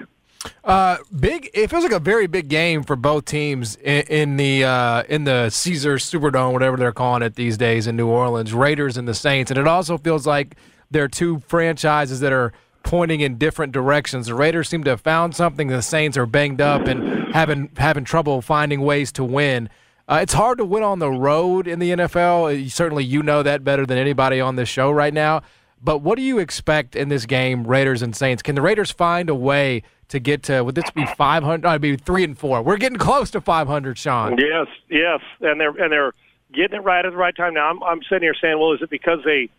Uh, 0.63 0.97
big. 1.17 1.49
It 1.53 1.69
feels 1.69 1.83
like 1.83 1.93
a 1.93 1.99
very 1.99 2.27
big 2.27 2.47
game 2.49 2.83
for 2.83 2.95
both 2.95 3.25
teams 3.25 3.75
in, 3.77 4.03
in 4.07 4.37
the 4.37 4.63
uh, 4.63 5.03
in 5.09 5.23
the 5.23 5.49
Caesar 5.49 5.95
Superdome, 5.95 6.53
whatever 6.53 6.77
they're 6.77 6.91
calling 6.91 7.23
it 7.23 7.35
these 7.35 7.57
days 7.57 7.87
in 7.87 7.95
New 7.95 8.07
Orleans. 8.07 8.53
Raiders 8.53 8.97
and 8.97 9.07
the 9.07 9.13
Saints, 9.13 9.51
and 9.51 9.57
it 9.59 9.67
also 9.67 9.97
feels 9.97 10.27
like 10.27 10.55
they're 10.91 11.07
two 11.07 11.39
franchises 11.47 12.19
that 12.19 12.33
are 12.33 12.53
pointing 12.83 13.19
in 13.21 13.37
different 13.37 13.73
directions. 13.73 14.27
The 14.27 14.35
Raiders 14.35 14.69
seem 14.69 14.83
to 14.85 14.91
have 14.91 15.01
found 15.01 15.35
something. 15.35 15.67
The 15.67 15.81
Saints 15.81 16.17
are 16.17 16.25
banged 16.25 16.61
up 16.61 16.87
and 16.87 17.33
having 17.33 17.69
having 17.77 18.03
trouble 18.03 18.41
finding 18.41 18.81
ways 18.81 19.11
to 19.13 19.23
win. 19.23 19.69
Uh, 20.09 20.19
it's 20.21 20.33
hard 20.33 20.57
to 20.57 20.63
win 20.65 20.83
on 20.83 20.99
the 20.99 21.11
road 21.11 21.67
in 21.67 21.79
the 21.79 21.91
NFL. 21.91 22.65
Uh, 22.65 22.69
Certainly, 22.69 23.03
you 23.03 23.21
know 23.21 23.43
that 23.43 23.63
better 23.63 23.85
than 23.85 23.97
anybody 23.97 24.39
on 24.39 24.55
this 24.55 24.69
show 24.69 24.89
right 24.89 25.13
now. 25.13 25.41
But 25.81 25.99
what 25.99 26.15
do 26.15 26.23
you 26.23 26.39
expect 26.39 26.95
in 26.95 27.09
this 27.09 27.25
game, 27.25 27.67
Raiders 27.67 28.01
and 28.01 28.15
Saints? 28.15 28.41
Can 28.41 28.55
the 28.55 28.61
Raiders 28.61 28.89
find 28.89 29.29
a 29.29 29.35
way 29.35 29.83
to 30.10 30.20
get 30.20 30.43
to? 30.43 30.64
Would 30.64 30.76
this 30.76 30.89
be 30.91 31.05
five 31.18 31.43
hundred? 31.43 31.68
I'd 31.68 31.82
be 31.82 31.95
three 31.95 32.24
and 32.24 32.38
four. 32.38 32.62
We're 32.62 32.78
getting 32.78 32.97
close 32.99 33.32
to 33.32 33.41
five 33.41 33.68
hundred, 33.68 33.97
Sean. 33.97 34.38
Yes, 34.38 34.68
yes, 34.89 35.22
and 35.41 35.60
they're 35.60 35.70
and 35.70 35.91
they're 35.91 36.14
getting 36.53 36.78
it 36.78 36.84
right 36.84 37.05
at 37.05 37.12
the 37.12 37.18
right 37.18 37.36
time. 37.36 37.53
Now 37.53 37.70
I'm 37.70 37.84
I'm 37.84 38.01
sitting 38.03 38.24
here 38.24 38.36
saying, 38.39 38.60
well, 38.60 38.74
is 38.74 38.82
it 38.82 38.89
because 38.89 39.20
they 39.26 39.49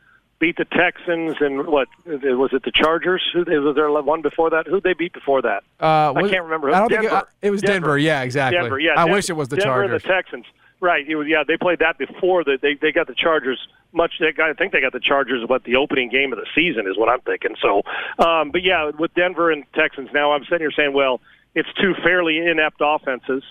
beat 0.41 0.57
the 0.57 0.65
Texans 0.67 1.37
and 1.41 1.67
what 1.67 1.89
was 2.07 2.51
it 2.53 2.63
the 2.63 2.71
Chargers? 2.73 3.23
Who 3.33 3.41
was 3.41 3.75
there 3.75 3.91
one 3.91 4.23
before 4.23 4.51
that? 4.51 4.67
Who 4.69 4.81
they 4.81 4.93
beat 4.95 5.13
before 5.13 5.43
that? 5.43 5.65
Uh, 5.81 6.13
I 6.15 6.29
can't 6.29 6.45
remember. 6.45 6.71
I 6.71 6.79
don't 6.79 6.89
think 6.89 7.05
it, 7.05 7.11
Denver. 7.11 7.29
it 7.43 7.51
was 7.51 7.61
Denver. 7.61 7.99
Yeah, 7.99 8.23
exactly. 8.23 8.61
Denver, 8.61 8.79
yeah. 8.79 8.93
I 8.97 9.05
Den- 9.07 9.15
wish 9.15 9.29
it 9.31 9.33
was 9.33 9.49
the 9.49 9.57
Denver 9.57 9.83
Chargers. 9.89 10.03
the 10.03 10.09
Texans. 10.09 10.47
Right. 10.81 11.05
Was, 11.09 11.27
yeah, 11.29 11.45
they 11.47 11.57
played 11.57 11.81
that 11.81 11.99
before. 11.99 12.45
The, 12.45 12.59
they 12.61 12.75
they 12.75 12.93
got 12.93 13.07
the 13.07 13.15
Chargers 13.15 13.59
much. 13.93 14.13
They 14.21 14.33
got, 14.33 14.51
I 14.51 14.53
think 14.55 14.73
they 14.73 14.81
got 14.81 14.93
the 14.93 15.01
Chargers 15.01 15.49
what 15.49 15.65
the 15.65 15.77
opening 15.77 16.09
game 16.09 16.33
of 16.33 16.39
the 16.39 16.47
season 16.55 16.87
is 16.87 16.97
what 16.97 17.09
I'm 17.09 17.21
thinking. 17.21 17.57
So, 17.61 17.83
um, 18.19 18.51
but 18.51 18.63
yeah, 18.63 18.91
with 18.99 19.15
Denver 19.15 19.51
and 19.51 19.65
Texans 19.75 20.11
now, 20.13 20.33
I'm 20.33 20.45
sitting 20.45 20.61
here 20.61 20.73
saying, 20.73 20.93
well, 20.93 21.21
it's 21.55 21.69
two 21.81 21.95
fairly 22.03 22.39
inept 22.39 22.79
offenses, 22.81 23.43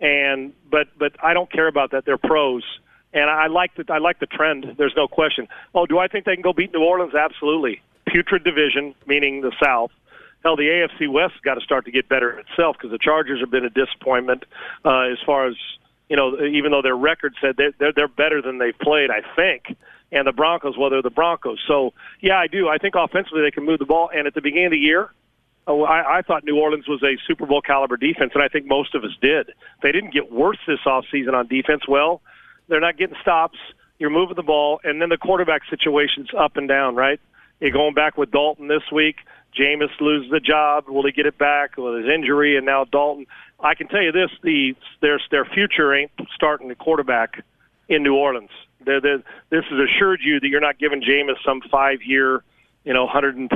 and 0.00 0.52
but 0.70 0.88
but 0.98 1.12
I 1.22 1.34
don't 1.34 1.50
care 1.50 1.68
about 1.68 1.90
that. 1.92 2.04
They're 2.04 2.18
pros. 2.18 2.64
And 3.14 3.28
I 3.28 3.48
like 3.48 3.74
the 3.74 3.84
I 3.92 3.98
like 3.98 4.20
the 4.20 4.26
trend. 4.26 4.74
There's 4.78 4.94
no 4.96 5.06
question. 5.06 5.46
Oh, 5.74 5.84
do 5.84 5.98
I 5.98 6.08
think 6.08 6.24
they 6.24 6.34
can 6.34 6.42
go 6.42 6.54
beat 6.54 6.72
New 6.72 6.82
Orleans? 6.82 7.14
Absolutely. 7.14 7.82
Putrid 8.06 8.42
division, 8.42 8.94
meaning 9.06 9.42
the 9.42 9.52
South. 9.62 9.90
Hell, 10.42 10.56
the 10.56 10.64
AFC 10.64 11.10
West 11.10 11.34
got 11.44 11.54
to 11.54 11.60
start 11.60 11.84
to 11.84 11.92
get 11.92 12.08
better 12.08 12.40
itself 12.40 12.76
because 12.76 12.90
the 12.90 12.98
Chargers 12.98 13.40
have 13.40 13.50
been 13.50 13.64
a 13.64 13.70
disappointment 13.70 14.44
uh, 14.84 15.02
as 15.12 15.18
far 15.24 15.46
as 15.46 15.54
you 16.12 16.16
know. 16.16 16.36
Even 16.44 16.72
though 16.72 16.82
their 16.82 16.96
record 16.96 17.34
said 17.40 17.56
they're, 17.56 17.72
they're 17.78 17.92
they're 17.96 18.08
better 18.08 18.42
than 18.42 18.58
they've 18.58 18.78
played, 18.78 19.08
I 19.10 19.22
think. 19.34 19.76
And 20.12 20.26
the 20.26 20.32
Broncos, 20.32 20.76
well, 20.76 20.90
they're 20.90 21.00
the 21.00 21.08
Broncos. 21.08 21.58
So 21.66 21.94
yeah, 22.20 22.36
I 22.36 22.46
do. 22.46 22.68
I 22.68 22.76
think 22.76 22.94
offensively 22.94 23.40
they 23.40 23.50
can 23.50 23.64
move 23.64 23.78
the 23.78 23.86
ball. 23.86 24.10
And 24.14 24.26
at 24.26 24.34
the 24.34 24.42
beginning 24.42 24.66
of 24.66 24.72
the 24.72 24.84
year, 24.90 25.10
Oh, 25.66 25.84
I, 25.84 26.18
I 26.18 26.22
thought 26.22 26.42
New 26.44 26.58
Orleans 26.58 26.88
was 26.88 27.02
a 27.04 27.16
Super 27.26 27.46
Bowl 27.46 27.62
caliber 27.62 27.96
defense, 27.96 28.32
and 28.34 28.42
I 28.42 28.48
think 28.48 28.66
most 28.66 28.96
of 28.96 29.04
us 29.04 29.12
did. 29.20 29.52
They 29.80 29.92
didn't 29.92 30.12
get 30.12 30.32
worse 30.32 30.58
this 30.66 30.80
offseason 30.84 31.34
on 31.34 31.46
defense. 31.46 31.82
Well, 31.86 32.20
they're 32.68 32.80
not 32.80 32.98
getting 32.98 33.16
stops. 33.22 33.58
You're 33.98 34.10
moving 34.10 34.34
the 34.34 34.42
ball, 34.42 34.80
and 34.82 35.00
then 35.00 35.08
the 35.08 35.16
quarterback 35.16 35.62
situation's 35.70 36.30
up 36.36 36.56
and 36.56 36.68
down, 36.68 36.96
right? 36.96 37.20
You're 37.60 37.70
going 37.70 37.94
back 37.94 38.18
with 38.18 38.32
Dalton 38.32 38.66
this 38.66 38.82
week. 38.90 39.16
Jameis 39.56 40.00
loses 40.00 40.32
the 40.32 40.40
job. 40.40 40.88
Will 40.88 41.04
he 41.06 41.12
get 41.12 41.26
it 41.26 41.38
back 41.38 41.76
with 41.76 42.02
his 42.02 42.12
injury? 42.12 42.56
And 42.56 42.66
now 42.66 42.84
Dalton. 42.84 43.26
I 43.62 43.74
can 43.74 43.88
tell 43.88 44.02
you 44.02 44.12
this: 44.12 44.30
the 44.42 44.74
their 45.00 45.20
their 45.30 45.44
future 45.44 45.94
ain't 45.94 46.10
starting 46.34 46.68
the 46.68 46.74
quarterback 46.74 47.44
in 47.88 48.02
New 48.02 48.14
Orleans. 48.14 48.50
They're, 48.84 49.00
they're, 49.00 49.22
this 49.50 49.64
has 49.70 49.78
assured 49.78 50.20
you 50.22 50.40
that 50.40 50.48
you're 50.48 50.60
not 50.60 50.78
giving 50.78 51.02
Jameis 51.02 51.36
some 51.44 51.60
five-year, 51.70 52.42
you 52.84 52.92
know, 52.92 53.06
hundred 53.06 53.36
and 53.36 53.50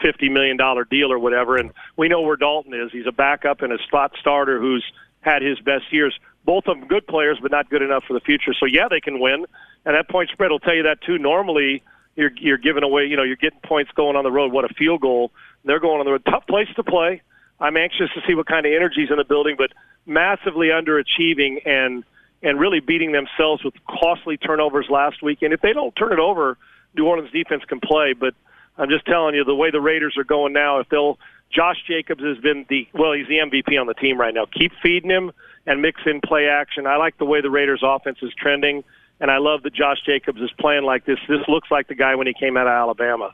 fifty 0.00 0.28
million 0.28 0.56
dollar 0.56 0.84
deal 0.84 1.10
or 1.10 1.18
whatever. 1.18 1.56
And 1.56 1.72
we 1.96 2.08
know 2.08 2.20
where 2.20 2.36
Dalton 2.36 2.74
is. 2.74 2.92
He's 2.92 3.06
a 3.06 3.12
backup 3.12 3.62
and 3.62 3.72
a 3.72 3.78
spot 3.84 4.12
starter 4.20 4.60
who's 4.60 4.84
had 5.20 5.42
his 5.42 5.58
best 5.60 5.90
years. 5.90 6.18
Both 6.44 6.66
of 6.66 6.78
them 6.78 6.86
good 6.86 7.06
players, 7.06 7.38
but 7.40 7.50
not 7.50 7.70
good 7.70 7.80
enough 7.80 8.04
for 8.06 8.12
the 8.12 8.20
future. 8.20 8.52
So 8.52 8.66
yeah, 8.66 8.88
they 8.88 9.00
can 9.00 9.18
win, 9.18 9.46
and 9.86 9.96
that 9.96 10.10
point 10.10 10.28
spread 10.30 10.50
will 10.50 10.58
tell 10.58 10.74
you 10.74 10.82
that 10.82 11.00
too. 11.00 11.16
Normally, 11.16 11.82
you're 12.16 12.32
you're 12.36 12.58
giving 12.58 12.82
away, 12.82 13.06
you 13.06 13.16
know, 13.16 13.22
you're 13.22 13.36
getting 13.36 13.60
points 13.60 13.90
going 13.92 14.16
on 14.16 14.24
the 14.24 14.30
road. 14.30 14.52
What 14.52 14.70
a 14.70 14.74
field 14.74 15.00
goal! 15.00 15.32
They're 15.64 15.80
going 15.80 16.00
on 16.00 16.04
the 16.04 16.12
road. 16.12 16.24
Tough 16.26 16.46
place 16.46 16.68
to 16.76 16.82
play. 16.84 17.22
I'm 17.60 17.76
anxious 17.76 18.10
to 18.14 18.20
see 18.26 18.34
what 18.34 18.46
kind 18.46 18.66
of 18.66 18.72
energy's 18.72 19.10
in 19.10 19.16
the 19.16 19.24
building, 19.24 19.56
but 19.56 19.70
massively 20.06 20.68
underachieving 20.68 21.66
and 21.66 22.04
and 22.42 22.60
really 22.60 22.80
beating 22.80 23.12
themselves 23.12 23.64
with 23.64 23.72
costly 23.88 24.36
turnovers 24.36 24.86
last 24.90 25.22
week. 25.22 25.40
And 25.40 25.54
if 25.54 25.62
they 25.62 25.72
don't 25.72 25.96
turn 25.96 26.12
it 26.12 26.18
over, 26.18 26.58
New 26.94 27.06
Orleans 27.06 27.30
defense 27.32 27.64
can 27.64 27.80
play. 27.80 28.12
But 28.12 28.34
I'm 28.76 28.90
just 28.90 29.06
telling 29.06 29.34
you, 29.34 29.44
the 29.44 29.54
way 29.54 29.70
the 29.70 29.80
Raiders 29.80 30.16
are 30.18 30.24
going 30.24 30.52
now, 30.52 30.80
if 30.80 30.88
they'll, 30.90 31.18
Josh 31.50 31.78
Jacobs 31.88 32.22
has 32.22 32.36
been 32.38 32.66
the 32.68 32.86
well, 32.92 33.12
he's 33.12 33.28
the 33.28 33.38
MVP 33.38 33.80
on 33.80 33.86
the 33.86 33.94
team 33.94 34.20
right 34.20 34.34
now. 34.34 34.44
Keep 34.46 34.72
feeding 34.82 35.10
him 35.10 35.32
and 35.66 35.80
mix 35.80 36.02
in 36.04 36.20
play 36.20 36.46
action. 36.48 36.86
I 36.86 36.96
like 36.96 37.16
the 37.16 37.24
way 37.24 37.40
the 37.40 37.50
Raiders 37.50 37.80
offense 37.82 38.18
is 38.20 38.32
trending, 38.36 38.84
and 39.20 39.30
I 39.30 39.38
love 39.38 39.62
that 39.62 39.72
Josh 39.72 39.98
Jacobs 40.04 40.40
is 40.40 40.50
playing 40.58 40.84
like 40.84 41.06
this. 41.06 41.18
This 41.28 41.40
looks 41.48 41.70
like 41.70 41.88
the 41.88 41.94
guy 41.94 42.14
when 42.16 42.26
he 42.26 42.34
came 42.34 42.56
out 42.56 42.66
of 42.66 42.72
Alabama. 42.72 43.32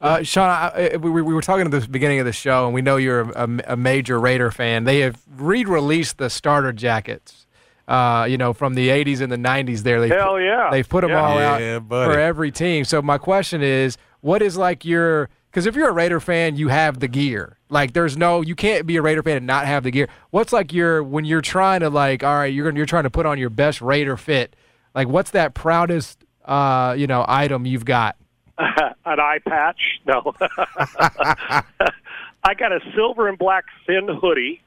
Uh, 0.00 0.22
Sean, 0.22 0.48
I, 0.50 0.96
we, 0.96 1.10
we 1.10 1.34
were 1.34 1.40
talking 1.40 1.64
at 1.64 1.70
the 1.70 1.88
beginning 1.88 2.18
of 2.18 2.26
the 2.26 2.32
show, 2.32 2.66
and 2.66 2.74
we 2.74 2.82
know 2.82 2.96
you're 2.96 3.30
a, 3.30 3.48
a 3.68 3.76
major 3.76 4.20
Raider 4.20 4.50
fan. 4.50 4.84
They 4.84 5.00
have 5.00 5.20
re-released 5.36 6.18
the 6.18 6.28
starter 6.28 6.72
jackets. 6.72 7.46
Uh, 7.88 8.26
you 8.28 8.36
know, 8.36 8.52
from 8.52 8.74
the 8.74 8.88
'80s 8.88 9.20
and 9.20 9.30
the 9.30 9.36
'90s. 9.36 9.84
There, 9.84 10.00
they 10.00 10.08
hell 10.08 10.40
yeah, 10.40 10.70
they've 10.72 10.88
put 10.88 11.02
them 11.02 11.10
yeah. 11.10 11.22
all 11.22 11.38
out 11.38 11.60
Yeah, 11.60 11.78
buddy. 11.78 12.12
for 12.12 12.18
every 12.18 12.50
team. 12.50 12.84
So 12.84 13.00
my 13.00 13.16
question 13.16 13.62
is, 13.62 13.96
what 14.22 14.42
is 14.42 14.56
like 14.56 14.84
your? 14.84 15.30
Because 15.50 15.66
if 15.66 15.76
you're 15.76 15.88
a 15.88 15.92
Raider 15.92 16.18
fan, 16.18 16.56
you 16.56 16.66
have 16.66 16.98
the 16.98 17.06
gear. 17.06 17.58
Like, 17.70 17.92
there's 17.92 18.16
no, 18.16 18.42
you 18.42 18.54
can't 18.54 18.86
be 18.86 18.96
a 18.96 19.02
Raider 19.02 19.22
fan 19.22 19.38
and 19.38 19.46
not 19.46 19.66
have 19.66 19.84
the 19.84 19.90
gear. 19.92 20.08
What's 20.30 20.52
like 20.52 20.72
your 20.72 21.02
when 21.02 21.24
you're 21.24 21.40
trying 21.40 21.80
to 21.80 21.88
like, 21.88 22.24
all 22.24 22.34
right, 22.36 22.52
you're 22.52 22.64
gonna, 22.64 22.76
you're 22.76 22.86
trying 22.86 23.04
to 23.04 23.10
put 23.10 23.24
on 23.24 23.38
your 23.38 23.50
best 23.50 23.80
Raider 23.80 24.16
fit. 24.16 24.56
Like, 24.94 25.06
what's 25.08 25.30
that 25.30 25.54
proudest, 25.54 26.24
uh, 26.44 26.94
you 26.98 27.06
know, 27.06 27.24
item 27.28 27.66
you've 27.66 27.84
got? 27.84 28.16
An 28.58 29.20
eye 29.20 29.38
patch? 29.46 30.00
No. 30.06 30.34
I 32.44 32.54
got 32.56 32.72
a 32.72 32.80
silver 32.94 33.28
and 33.28 33.38
black 33.38 33.64
thin 33.86 34.08
hoodie 34.08 34.62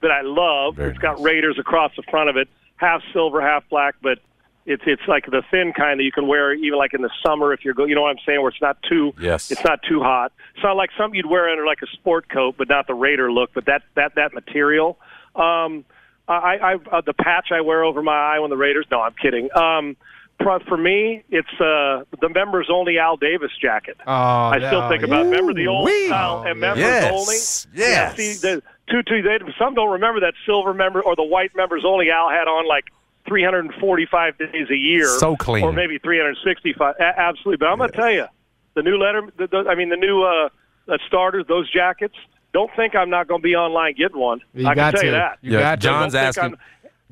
that 0.00 0.10
I 0.10 0.22
love. 0.22 0.76
Very 0.76 0.90
it's 0.90 0.98
got 0.98 1.20
Raiders 1.20 1.58
across 1.58 1.92
the 1.96 2.02
front 2.10 2.30
of 2.30 2.36
it, 2.36 2.48
half 2.76 3.02
silver, 3.12 3.40
half 3.40 3.68
black, 3.68 3.94
but 4.02 4.18
it's 4.64 4.82
it's 4.86 5.02
like 5.08 5.26
the 5.26 5.42
thin 5.50 5.72
kind 5.72 5.98
that 6.00 6.04
you 6.04 6.12
can 6.12 6.26
wear 6.26 6.52
even 6.52 6.78
like 6.78 6.94
in 6.94 7.02
the 7.02 7.10
summer 7.24 7.52
if 7.52 7.64
you're 7.64 7.74
go. 7.74 7.84
You 7.84 7.94
know 7.94 8.02
what 8.02 8.10
I'm 8.10 8.22
saying? 8.24 8.40
Where 8.40 8.50
it's 8.50 8.60
not 8.62 8.78
too 8.88 9.12
Yes. 9.20 9.50
it's 9.50 9.64
not 9.64 9.82
too 9.82 10.00
hot. 10.00 10.32
It's 10.54 10.62
not 10.64 10.76
like 10.76 10.90
something 10.96 11.16
you'd 11.16 11.26
wear 11.26 11.48
under 11.48 11.66
like 11.66 11.82
a 11.82 11.86
sport 11.88 12.28
coat, 12.28 12.54
but 12.56 12.68
not 12.68 12.86
the 12.86 12.94
Raider 12.94 13.30
look. 13.32 13.50
But 13.54 13.66
that 13.66 13.82
that 13.94 14.14
that 14.16 14.32
material. 14.34 14.98
Um, 15.34 15.84
I, 16.28 16.56
I 16.56 16.74
uh, 16.96 17.00
the 17.04 17.12
patch 17.12 17.48
I 17.52 17.60
wear 17.60 17.84
over 17.84 18.02
my 18.02 18.14
eye 18.16 18.38
when 18.38 18.50
the 18.50 18.56
Raiders. 18.56 18.86
No, 18.90 19.00
I'm 19.00 19.14
kidding. 19.20 19.48
Um, 19.56 19.96
for 20.42 20.76
me, 20.76 21.22
it's 21.30 21.48
uh, 21.60 22.04
the 22.20 22.28
members 22.34 22.68
only 22.72 22.98
Al 22.98 23.16
Davis 23.16 23.50
jacket. 23.60 23.96
Oh, 24.06 24.12
I 24.12 24.58
still 24.58 24.82
no. 24.82 24.88
think 24.88 25.02
about 25.02 25.24
remember 25.24 25.54
the 25.54 25.66
old 25.68 25.88
Ooh-wee. 25.88 26.06
style 26.06 26.42
and 26.46 26.58
members 26.60 26.80
Yes. 26.84 27.12
only. 27.12 27.34
Yes. 27.34 27.66
Yeah, 27.74 28.14
see, 28.14 28.32
the 28.40 28.62
two 28.90 29.02
two. 29.02 29.22
They, 29.22 29.38
some 29.58 29.74
don't 29.74 29.90
remember 29.90 30.20
that 30.20 30.34
silver 30.46 30.74
member 30.74 31.00
or 31.02 31.16
the 31.16 31.22
white 31.22 31.50
members 31.56 31.84
only 31.86 32.10
Al 32.10 32.28
had 32.30 32.48
on 32.48 32.66
like 32.68 32.84
345 33.28 34.38
days 34.38 34.66
a 34.70 34.76
year. 34.76 35.06
So 35.18 35.36
clean. 35.36 35.64
Or 35.64 35.72
maybe 35.72 35.98
365. 35.98 36.94
A- 36.98 37.02
absolutely. 37.20 37.56
But 37.58 37.66
I'm 37.68 37.78
going 37.78 37.90
to 37.90 37.96
tell 37.96 38.10
you, 38.10 38.26
the 38.74 38.82
new 38.82 38.96
letter. 38.96 39.22
The, 39.36 39.46
the, 39.46 39.68
I 39.68 39.74
mean, 39.74 39.88
the 39.88 39.96
new 39.96 40.22
uh, 40.22 40.48
uh, 40.88 40.98
starters. 41.06 41.44
Those 41.48 41.70
jackets. 41.70 42.14
Don't 42.52 42.70
think 42.76 42.94
I'm 42.94 43.08
not 43.08 43.28
going 43.28 43.40
to 43.40 43.42
be 43.42 43.54
online 43.56 43.94
getting 43.96 44.18
one. 44.18 44.40
You 44.52 44.66
I 44.66 44.74
got 44.74 44.92
can 44.92 44.92
tell 44.92 45.00
to. 45.00 45.06
you 45.06 45.12
that. 45.12 45.38
You 45.40 45.52
got 45.58 45.80
to. 45.80 45.86
John's 45.86 46.14
asking. 46.14 46.42
I'm- 46.44 46.56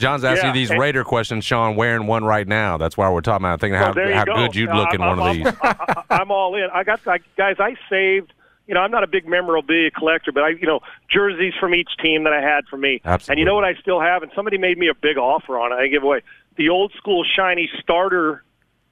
John's 0.00 0.24
asking 0.24 0.48
Yeah, 0.48 0.54
you 0.54 0.60
these 0.60 0.70
and- 0.70 0.80
Raider 0.80 1.04
questions, 1.04 1.44
Sean. 1.44 1.76
Wearing 1.76 2.06
one 2.06 2.24
right 2.24 2.46
now. 2.48 2.76
That's 2.78 2.96
why 2.96 3.08
we're 3.10 3.20
talking 3.20 3.44
about. 3.44 3.60
Thinking 3.60 3.78
Well, 3.78 3.92
how 3.94 4.00
you 4.08 4.14
how 4.14 4.24
go. 4.24 4.34
good 4.36 4.56
you'd 4.56 4.70
look 4.72 4.88
uh, 4.88 4.94
in 4.94 5.00
I'm, 5.02 5.08
one 5.08 5.18
of 5.18 5.24
I'm, 5.26 5.36
these. 5.36 5.46
I, 5.62 6.04
I'm 6.10 6.30
all 6.30 6.54
in. 6.56 6.68
I 6.72 6.82
got 6.84 7.00
I, 7.06 7.18
guys. 7.36 7.56
I 7.60 7.76
saved. 7.88 8.32
You 8.66 8.74
know, 8.74 8.80
I'm 8.82 8.90
not 8.92 9.02
a 9.02 9.08
big 9.08 9.26
memorabilia 9.26 9.90
collector, 9.90 10.30
but 10.30 10.44
I, 10.44 10.50
you 10.50 10.66
know, 10.66 10.78
jerseys 11.10 11.54
from 11.58 11.74
each 11.74 11.90
team 12.00 12.22
that 12.24 12.32
I 12.32 12.40
had 12.40 12.66
for 12.68 12.76
me. 12.76 13.00
Absolutely. 13.04 13.32
And 13.32 13.38
you 13.40 13.44
know 13.44 13.56
what 13.56 13.64
I 13.64 13.74
still 13.74 14.00
have? 14.00 14.22
And 14.22 14.30
somebody 14.34 14.58
made 14.58 14.78
me 14.78 14.88
a 14.88 14.94
big 14.94 15.18
offer 15.18 15.58
on 15.58 15.72
it. 15.72 15.76
I 15.76 15.88
give 15.88 16.04
away 16.04 16.20
the 16.56 16.68
old 16.68 16.92
school 16.96 17.24
shiny 17.24 17.68
starter 17.80 18.44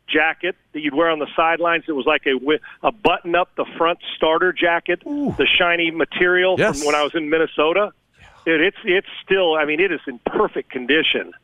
jacket 0.09 0.57
that 0.73 0.81
you'd 0.81 0.95
wear 0.95 1.11
on 1.11 1.19
the 1.21 1.29
sidelines. 1.37 1.85
It 1.87 1.93
was 1.93 2.07
like 2.07 2.23
a 2.27 2.35
a 2.87 2.91
button 2.91 3.35
up 3.37 3.51
the 3.57 3.67
front 3.77 3.99
starter 4.17 4.53
jacket, 4.53 5.03
Ooh. 5.07 5.35
the 5.39 5.47
shiny 5.47 5.91
material 5.93 6.57
Yes. 6.59 6.79
from 6.79 6.87
when 6.87 6.95
I 6.97 7.03
was 7.03 7.15
in 7.15 7.31
Minnesota. 7.31 7.93
Dude, 8.49 8.63
it's 8.63 8.79
it's 8.83 9.07
still. 9.23 9.57
I 9.57 9.67
mean, 9.67 9.79
it 9.79 9.93
is 9.93 10.01
in 10.07 10.19
perfect 10.21 10.71
condition. 10.71 11.35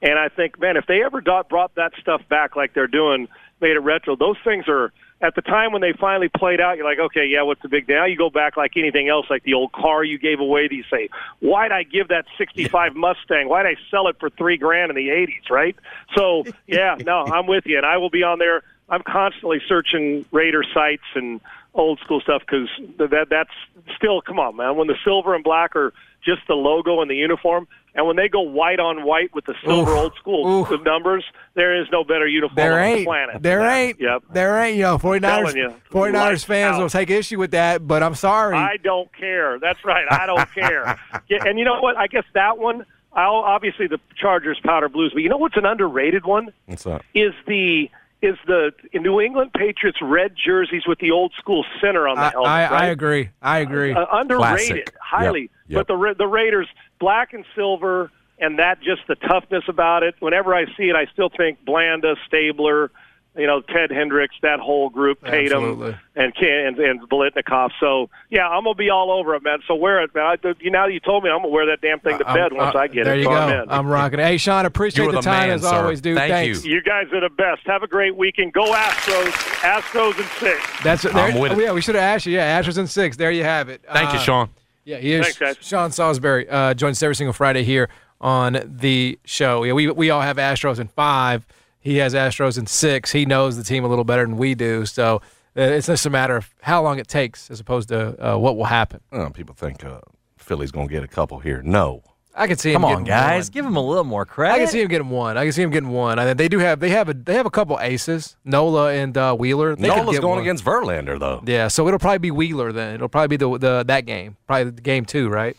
And 0.00 0.18
I 0.18 0.30
think, 0.30 0.58
man, 0.58 0.78
if 0.78 0.86
they 0.86 1.04
ever 1.04 1.20
got, 1.20 1.50
brought 1.50 1.74
that 1.74 1.92
stuff 2.00 2.22
back 2.30 2.56
like 2.56 2.72
they're 2.72 2.86
doing, 2.86 3.28
made 3.60 3.72
it 3.72 3.80
retro, 3.80 4.16
those 4.16 4.38
things 4.42 4.64
are 4.66 4.90
at 5.20 5.34
the 5.34 5.42
time 5.42 5.72
when 5.72 5.82
they 5.82 5.92
finally 5.92 6.30
played 6.34 6.62
out. 6.62 6.78
You're 6.78 6.86
like, 6.86 6.98
okay, 6.98 7.26
yeah, 7.26 7.42
what's 7.42 7.60
the 7.60 7.68
big 7.68 7.86
deal? 7.86 7.96
Now 7.96 8.06
you 8.06 8.16
go 8.16 8.30
back 8.30 8.56
like 8.56 8.78
anything 8.78 9.10
else, 9.10 9.26
like 9.28 9.42
the 9.42 9.52
old 9.52 9.72
car 9.72 10.04
you 10.04 10.18
gave 10.18 10.40
away. 10.40 10.66
Do 10.66 10.74
you 10.74 10.84
say, 10.90 11.10
why'd 11.40 11.70
I 11.70 11.82
give 11.82 12.08
that 12.08 12.24
'65 12.38 12.96
Mustang? 12.96 13.46
Why'd 13.50 13.66
I 13.66 13.76
sell 13.90 14.08
it 14.08 14.16
for 14.18 14.30
three 14.30 14.56
grand 14.56 14.88
in 14.88 14.96
the 14.96 15.08
'80s? 15.08 15.50
Right? 15.50 15.76
So, 16.16 16.44
yeah, 16.66 16.96
no, 16.98 17.26
I'm 17.26 17.46
with 17.46 17.66
you, 17.66 17.76
and 17.76 17.84
I 17.84 17.98
will 17.98 18.08
be 18.08 18.22
on 18.22 18.38
there. 18.38 18.62
I'm 18.88 19.02
constantly 19.02 19.60
searching 19.68 20.24
Raider 20.32 20.64
sites 20.72 21.04
and 21.14 21.42
old 21.74 21.98
school 22.00 22.22
stuff 22.22 22.40
because 22.40 22.70
that 22.96 23.26
that's 23.28 23.50
still 23.96 24.22
come 24.22 24.38
on, 24.38 24.56
man. 24.56 24.76
When 24.76 24.86
the 24.86 24.96
silver 25.04 25.34
and 25.34 25.44
black 25.44 25.76
are 25.76 25.92
just 26.24 26.42
the 26.48 26.54
logo 26.54 27.00
and 27.00 27.10
the 27.10 27.14
uniform, 27.16 27.66
and 27.94 28.06
when 28.06 28.16
they 28.16 28.28
go 28.28 28.40
white 28.40 28.80
on 28.80 29.04
white 29.04 29.32
with 29.34 29.44
the 29.44 29.54
silver 29.64 29.92
Oof. 29.92 29.98
old 29.98 30.14
school 30.16 30.62
Oof. 30.62 30.82
numbers, 30.84 31.24
there 31.54 31.80
is 31.80 31.86
no 31.92 32.02
better 32.02 32.26
uniform 32.26 32.56
There 32.56 32.80
on 32.80 32.96
the 32.96 33.04
planet. 33.04 33.42
There 33.42 33.60
that. 33.60 33.76
ain't. 33.76 34.00
Yep. 34.00 34.22
There 34.32 34.58
ain't. 34.60 34.76
You 34.76 34.82
know, 34.82 34.98
49ers, 34.98 35.20
telling 35.20 35.56
you. 35.56 35.74
49ers 35.90 36.44
fans 36.44 36.76
out. 36.76 36.82
will 36.82 36.88
take 36.90 37.10
issue 37.10 37.38
with 37.38 37.52
that, 37.52 37.86
but 37.86 38.02
I'm 38.02 38.14
sorry. 38.16 38.56
I 38.56 38.78
don't 38.82 39.14
care. 39.16 39.58
That's 39.60 39.84
right. 39.84 40.06
I 40.10 40.26
don't 40.26 40.50
care. 40.52 40.98
Yeah, 41.28 41.44
and 41.46 41.58
you 41.58 41.64
know 41.64 41.80
what? 41.80 41.96
I 41.96 42.06
guess 42.08 42.24
that 42.34 42.58
one. 42.58 42.84
I'll 43.16 43.36
obviously 43.36 43.86
the 43.86 44.00
Chargers 44.20 44.58
powder 44.64 44.88
blues, 44.88 45.12
but 45.14 45.22
you 45.22 45.28
know 45.28 45.36
what's 45.36 45.56
an 45.56 45.64
underrated 45.64 46.24
one 46.26 46.48
What's 46.66 46.84
up? 46.84 47.02
is 47.14 47.32
the 47.46 47.88
is 48.24 48.36
the 48.46 48.72
New 48.94 49.20
England 49.20 49.52
Patriots 49.52 49.98
red 50.02 50.34
jerseys 50.36 50.86
with 50.86 50.98
the 50.98 51.10
old 51.10 51.32
school 51.38 51.64
center 51.80 52.08
on 52.08 52.16
the 52.16 52.22
I, 52.22 52.30
helmet. 52.30 52.50
I, 52.50 52.62
right? 52.62 52.82
I 52.82 52.86
agree. 52.86 53.30
I 53.42 53.58
agree. 53.58 53.92
Uh, 53.92 54.06
underrated, 54.12 54.66
Classic. 54.66 54.94
highly. 55.00 55.40
Yep, 55.42 55.50
yep. 55.68 55.86
But 55.86 55.92
the 55.92 56.14
the 56.18 56.26
Raiders, 56.26 56.68
black 56.98 57.32
and 57.32 57.44
silver, 57.54 58.10
and 58.38 58.58
that 58.58 58.80
just 58.80 59.02
the 59.06 59.14
toughness 59.14 59.64
about 59.68 60.02
it. 60.02 60.14
Whenever 60.20 60.54
I 60.54 60.66
see 60.76 60.88
it, 60.88 60.96
I 60.96 61.06
still 61.12 61.28
think 61.28 61.64
Blanda, 61.64 62.16
Stabler, 62.26 62.90
You 63.36 63.48
know, 63.48 63.60
Ted 63.60 63.90
Hendricks, 63.90 64.36
that 64.42 64.60
whole 64.60 64.88
group, 64.90 65.20
Tatum 65.24 65.64
Absolutely. 65.64 65.96
and 66.14 66.34
Ken 66.36 66.66
and, 66.66 66.78
and 66.78 67.00
Biletnikoff. 67.08 67.70
So 67.80 68.08
yeah, 68.30 68.48
I'm 68.48 68.62
gonna 68.62 68.76
be 68.76 68.90
all 68.90 69.10
over 69.10 69.34
it, 69.34 69.42
man. 69.42 69.58
So 69.66 69.74
wear 69.74 70.02
it, 70.02 70.14
man. 70.14 70.24
I, 70.24 70.54
you 70.60 70.70
now 70.70 70.86
you 70.86 71.00
told 71.00 71.24
me, 71.24 71.30
I'm 71.30 71.38
gonna 71.38 71.48
wear 71.48 71.66
that 71.66 71.80
damn 71.80 71.98
thing 71.98 72.18
to 72.18 72.26
I'm- 72.26 72.36
bed 72.36 72.52
once 72.52 72.76
uh, 72.76 72.78
I 72.78 72.86
get 72.86 73.04
there 73.04 73.14
it. 73.14 73.18
you 73.18 73.24
so 73.24 73.30
go. 73.30 73.36
I'm. 73.36 73.68
I'm 73.70 73.86
rocking 73.88 74.20
it. 74.20 74.24
Hey, 74.24 74.36
Sean, 74.36 74.66
appreciate 74.66 75.02
You 75.04 75.08
are 75.10 75.12
the, 75.14 75.18
the 75.18 75.22
time 75.24 75.48
man, 75.48 75.56
as 75.56 75.62
sir. 75.62 75.74
always, 75.74 76.00
dude. 76.00 76.16
Thank 76.16 76.30
Thanks. 76.32 76.64
you. 76.64 76.74
You 76.74 76.82
guys 76.82 77.12
are 77.12 77.20
the 77.20 77.28
best. 77.28 77.62
Have 77.66 77.82
a 77.82 77.88
great 77.88 78.14
weekend. 78.14 78.52
Go 78.52 78.72
Astros. 78.72 79.32
Astros 79.62 80.16
and 80.16 80.28
six. 80.38 80.82
That's 80.84 81.02
there, 81.02 81.12
I'm 81.14 81.38
with 81.40 81.52
oh, 81.52 81.58
it. 81.58 81.62
Yeah, 81.64 81.72
we 81.72 81.80
should 81.80 81.96
have 81.96 82.04
asked 82.04 82.26
you. 82.26 82.34
Yeah, 82.34 82.60
Astros 82.60 82.78
and 82.78 82.88
six. 82.88 83.16
There 83.16 83.32
you 83.32 83.42
have 83.42 83.68
it. 83.68 83.82
Thank 83.92 84.12
you, 84.12 84.18
Uh, 84.18 84.22
Sean. 84.22 84.50
Yeah, 84.84 84.98
he 84.98 85.12
is. 85.12 85.24
Thanks, 85.24 85.38
guys. 85.38 85.56
Sean 85.66 85.90
Salisbury 85.90 86.48
uh, 86.48 86.74
joins 86.74 86.98
us 86.98 87.02
every 87.02 87.16
single 87.16 87.32
Friday 87.32 87.64
here 87.64 87.88
on 88.20 88.60
the 88.64 89.18
show. 89.24 89.64
Yeah, 89.64 89.72
we 89.72 89.90
we 89.90 90.10
all 90.10 90.20
have 90.20 90.36
Astros 90.36 90.78
in 90.78 90.86
five. 90.88 91.44
He 91.84 91.98
has 91.98 92.14
Astros 92.14 92.58
in 92.58 92.66
six. 92.66 93.12
He 93.12 93.26
knows 93.26 93.56
the 93.56 93.62
team 93.62 93.84
a 93.84 93.88
little 93.88 94.04
better 94.04 94.24
than 94.24 94.36
we 94.38 94.54
do. 94.54 94.86
So 94.86 95.16
uh, 95.56 95.60
it's 95.60 95.86
just 95.86 96.06
a 96.06 96.10
matter 96.10 96.34
of 96.34 96.52
how 96.62 96.82
long 96.82 96.98
it 96.98 97.06
takes 97.06 97.50
as 97.50 97.60
opposed 97.60 97.90
to 97.90 98.34
uh, 98.34 98.38
what 98.38 98.56
will 98.56 98.64
happen. 98.64 99.00
Oh, 99.12 99.28
people 99.30 99.54
think 99.54 99.84
uh, 99.84 100.00
Philly's 100.38 100.72
going 100.72 100.88
to 100.88 100.92
get 100.92 101.04
a 101.04 101.08
couple 101.08 101.38
here. 101.40 101.62
No. 101.62 102.02
I 102.36 102.48
can 102.48 102.56
see 102.56 102.70
him. 102.70 102.76
Come 102.80 102.84
on, 102.86 102.90
getting 103.04 103.06
guys, 103.06 103.46
one. 103.46 103.52
give 103.52 103.64
him 103.64 103.76
a 103.76 103.80
little 103.86 104.02
more 104.02 104.26
credit. 104.26 104.54
I 104.54 104.58
can 104.58 104.66
see 104.66 104.80
him 104.80 104.88
getting 104.88 105.08
one. 105.08 105.36
I 105.38 105.44
can 105.44 105.52
see 105.52 105.62
him 105.62 105.70
getting 105.70 105.90
one. 105.90 106.18
I, 106.18 106.34
they 106.34 106.48
do 106.48 106.58
have 106.58 106.80
they 106.80 106.88
have 106.88 107.08
a 107.08 107.14
they 107.14 107.34
have 107.34 107.46
a 107.46 107.50
couple 107.50 107.78
aces, 107.78 108.36
Nola 108.44 108.92
and 108.92 109.16
uh, 109.16 109.36
Wheeler. 109.36 109.76
They 109.76 109.88
could 109.88 109.98
Nola's 109.98 110.16
get 110.16 110.22
going 110.22 110.32
one. 110.36 110.40
against 110.40 110.64
Verlander, 110.64 111.16
though. 111.20 111.44
Yeah, 111.46 111.68
so 111.68 111.86
it'll 111.86 112.00
probably 112.00 112.18
be 112.18 112.32
Wheeler 112.32 112.72
then. 112.72 112.96
It'll 112.96 113.08
probably 113.08 113.28
be 113.28 113.36
the 113.36 113.56
the 113.58 113.84
that 113.86 114.04
game, 114.04 114.36
probably 114.48 114.70
the 114.72 114.80
game 114.82 115.04
two, 115.04 115.28
right? 115.28 115.56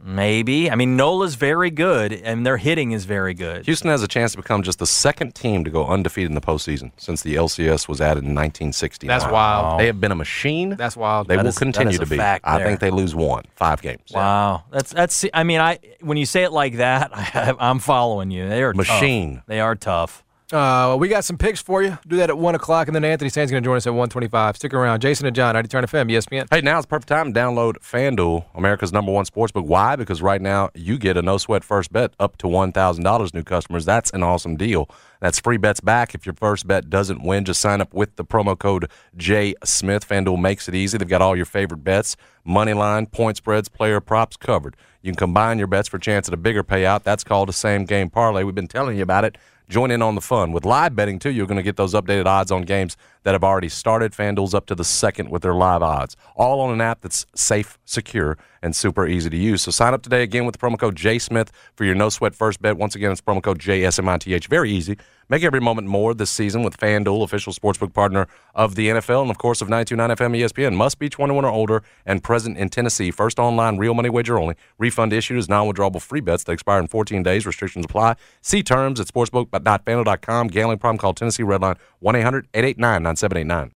Maybe. 0.00 0.70
I 0.70 0.74
mean, 0.76 0.96
Nola's 0.96 1.34
very 1.34 1.70
good, 1.70 2.12
and 2.12 2.46
their 2.46 2.56
hitting 2.56 2.92
is 2.92 3.04
very 3.04 3.34
good. 3.34 3.66
Houston 3.66 3.90
has 3.90 4.02
a 4.02 4.08
chance 4.08 4.32
to 4.32 4.36
become 4.38 4.62
just 4.62 4.78
the 4.78 4.86
second 4.86 5.34
team 5.34 5.64
to 5.64 5.70
go 5.70 5.86
undefeated 5.86 6.30
in 6.30 6.34
the 6.34 6.40
postseason 6.40 6.92
since 6.96 7.22
the 7.22 7.34
LCS 7.34 7.88
was 7.88 8.00
added 8.00 8.22
in 8.24 8.34
1960. 8.34 9.06
That's 9.08 9.24
wild. 9.26 9.80
They 9.80 9.86
have 9.86 10.00
been 10.00 10.12
a 10.12 10.16
machine. 10.16 10.76
That's 10.76 10.96
wild. 10.96 11.26
They 11.28 11.36
That 11.36 11.42
will 11.42 11.48
is- 11.48 11.58
continue 11.58 11.98
to 11.98 12.06
be. 12.06 12.16
fact 12.16 12.44
I 12.46 12.58
there. 12.58 12.66
think 12.68 12.80
they 12.80 12.90
lose 12.90 13.14
one, 13.14 13.44
five 13.56 13.82
games. 13.82 14.02
Wow, 14.14 14.64
that's 14.70 14.92
that's. 14.92 15.24
I 15.34 15.42
mean, 15.42 15.60
I 15.60 15.78
when 16.00 16.16
you 16.16 16.26
say 16.26 16.44
it 16.44 16.52
like 16.52 16.76
that, 16.76 17.10
I, 17.12 17.54
I'm 17.58 17.80
following 17.80 18.30
you. 18.30 18.48
They 18.48 18.62
are 18.62 18.72
tough. 18.72 18.76
Machine. 18.88 19.42
They 19.46 19.60
are 19.60 19.74
tough. 19.74 20.22
Uh, 20.50 20.96
we 20.98 21.08
got 21.08 21.24
some 21.24 21.36
picks 21.36 21.60
for 21.60 21.82
you. 21.82 21.98
Do 22.06 22.16
that 22.16 22.30
at 22.30 22.38
one 22.38 22.54
o'clock, 22.54 22.88
and 22.88 22.94
then 22.94 23.04
Anthony 23.04 23.28
Sands 23.28 23.50
going 23.50 23.62
to 23.62 23.66
join 23.66 23.76
us 23.76 23.86
at 23.86 23.92
one 23.92 24.08
twenty-five. 24.08 24.56
Stick 24.56 24.72
around. 24.72 25.00
Jason 25.00 25.26
and 25.26 25.36
John, 25.36 25.52
90 25.52 25.68
Turn 25.68 25.86
to 25.86 25.88
FM, 25.88 26.10
ESPN. 26.10 26.46
Hey, 26.50 26.62
now 26.62 26.78
it's 26.78 26.86
perfect 26.86 27.08
time 27.08 27.34
to 27.34 27.38
download 27.38 27.74
FanDuel, 27.80 28.46
America's 28.54 28.90
number 28.90 29.12
one 29.12 29.26
sportsbook. 29.26 29.66
Why? 29.66 29.94
Because 29.96 30.22
right 30.22 30.40
now 30.40 30.70
you 30.74 30.96
get 30.96 31.18
a 31.18 31.22
no 31.22 31.36
sweat 31.36 31.64
first 31.64 31.92
bet 31.92 32.14
up 32.18 32.38
to 32.38 32.46
$1,000 32.46 33.34
new 33.34 33.42
customers. 33.42 33.84
That's 33.84 34.10
an 34.12 34.22
awesome 34.22 34.56
deal. 34.56 34.88
That's 35.20 35.38
free 35.38 35.58
bets 35.58 35.80
back 35.80 36.14
if 36.14 36.24
your 36.24 36.34
first 36.34 36.66
bet 36.66 36.88
doesn't 36.88 37.22
win. 37.22 37.44
Just 37.44 37.60
sign 37.60 37.82
up 37.82 37.92
with 37.92 38.16
the 38.16 38.24
promo 38.24 38.58
code 38.58 38.90
J 39.18 39.54
Smith. 39.64 40.08
FanDuel 40.08 40.40
makes 40.40 40.66
it 40.66 40.74
easy. 40.74 40.96
They've 40.96 41.06
got 41.06 41.20
all 41.20 41.36
your 41.36 41.44
favorite 41.44 41.84
bets, 41.84 42.16
money 42.42 42.72
line, 42.72 43.04
point 43.04 43.36
spreads, 43.36 43.68
player 43.68 44.00
props 44.00 44.38
covered. 44.38 44.76
You 45.02 45.12
can 45.12 45.18
combine 45.18 45.58
your 45.58 45.66
bets 45.66 45.88
for 45.88 45.98
a 45.98 46.00
chance 46.00 46.26
at 46.26 46.34
a 46.34 46.38
bigger 46.38 46.64
payout. 46.64 47.02
That's 47.02 47.22
called 47.22 47.50
a 47.50 47.52
same 47.52 47.84
game 47.84 48.08
parlay. 48.08 48.44
We've 48.44 48.54
been 48.54 48.66
telling 48.66 48.96
you 48.96 49.02
about 49.02 49.24
it. 49.24 49.36
Join 49.68 49.90
in 49.90 50.00
on 50.00 50.14
the 50.14 50.22
fun. 50.22 50.52
With 50.52 50.64
live 50.64 50.96
betting, 50.96 51.18
too, 51.18 51.30
you're 51.30 51.46
going 51.46 51.58
to 51.58 51.62
get 51.62 51.76
those 51.76 51.92
updated 51.92 52.24
odds 52.24 52.50
on 52.50 52.62
games 52.62 52.96
that 53.24 53.32
have 53.32 53.44
already 53.44 53.68
started. 53.68 54.12
FanDuel's 54.12 54.54
up 54.54 54.64
to 54.66 54.74
the 54.74 54.84
second 54.84 55.28
with 55.28 55.42
their 55.42 55.54
live 55.54 55.82
odds. 55.82 56.16
All 56.36 56.60
on 56.60 56.72
an 56.72 56.80
app 56.80 57.02
that's 57.02 57.26
safe, 57.34 57.78
secure, 57.84 58.38
and 58.62 58.74
super 58.74 59.06
easy 59.06 59.28
to 59.28 59.36
use. 59.36 59.60
So 59.60 59.70
sign 59.70 59.92
up 59.92 60.02
today 60.02 60.22
again 60.22 60.46
with 60.46 60.56
the 60.56 60.58
promo 60.58 60.78
code 60.78 60.96
JSmith 60.96 61.48
for 61.74 61.84
your 61.84 61.94
no 61.94 62.08
sweat 62.08 62.34
first 62.34 62.62
bet. 62.62 62.78
Once 62.78 62.94
again, 62.94 63.12
it's 63.12 63.20
promo 63.20 63.42
code 63.42 63.58
JSMITH. 63.58 64.48
Very 64.48 64.70
easy. 64.70 64.96
Make 65.30 65.42
every 65.42 65.60
moment 65.60 65.88
more 65.88 66.14
this 66.14 66.30
season 66.30 66.62
with 66.62 66.78
FanDuel, 66.78 67.22
official 67.22 67.52
sportsbook 67.52 67.92
partner 67.92 68.26
of 68.54 68.76
the 68.76 68.88
NFL, 68.88 69.22
and 69.22 69.30
of 69.30 69.36
course 69.36 69.60
of 69.60 69.68
929 69.68 70.16
FM 70.16 70.40
ESPN. 70.40 70.74
Must 70.74 70.98
be 70.98 71.10
21 71.10 71.44
or 71.44 71.50
older 71.50 71.82
and 72.06 72.22
present 72.22 72.56
in 72.56 72.70
Tennessee. 72.70 73.10
First 73.10 73.38
online, 73.38 73.76
real 73.76 73.92
money 73.92 74.08
wager 74.08 74.38
only. 74.38 74.54
Refund 74.78 75.12
issued 75.12 75.38
as 75.38 75.48
non 75.48 75.66
withdrawable 75.70 76.00
free 76.00 76.20
bets 76.20 76.44
that 76.44 76.52
expire 76.52 76.80
in 76.80 76.86
14 76.86 77.22
days. 77.22 77.44
Restrictions 77.44 77.84
apply. 77.84 78.16
See 78.40 78.62
terms 78.62 79.00
at 79.00 79.06
sportsbook.fanduel.com. 79.06 80.48
Gambling 80.48 80.78
problem, 80.78 80.98
call 80.98 81.12
Tennessee 81.12 81.42
Redline 81.42 81.76
1 82.00 82.16
800 82.16 82.48
889 82.54 83.02
9789. 83.02 83.77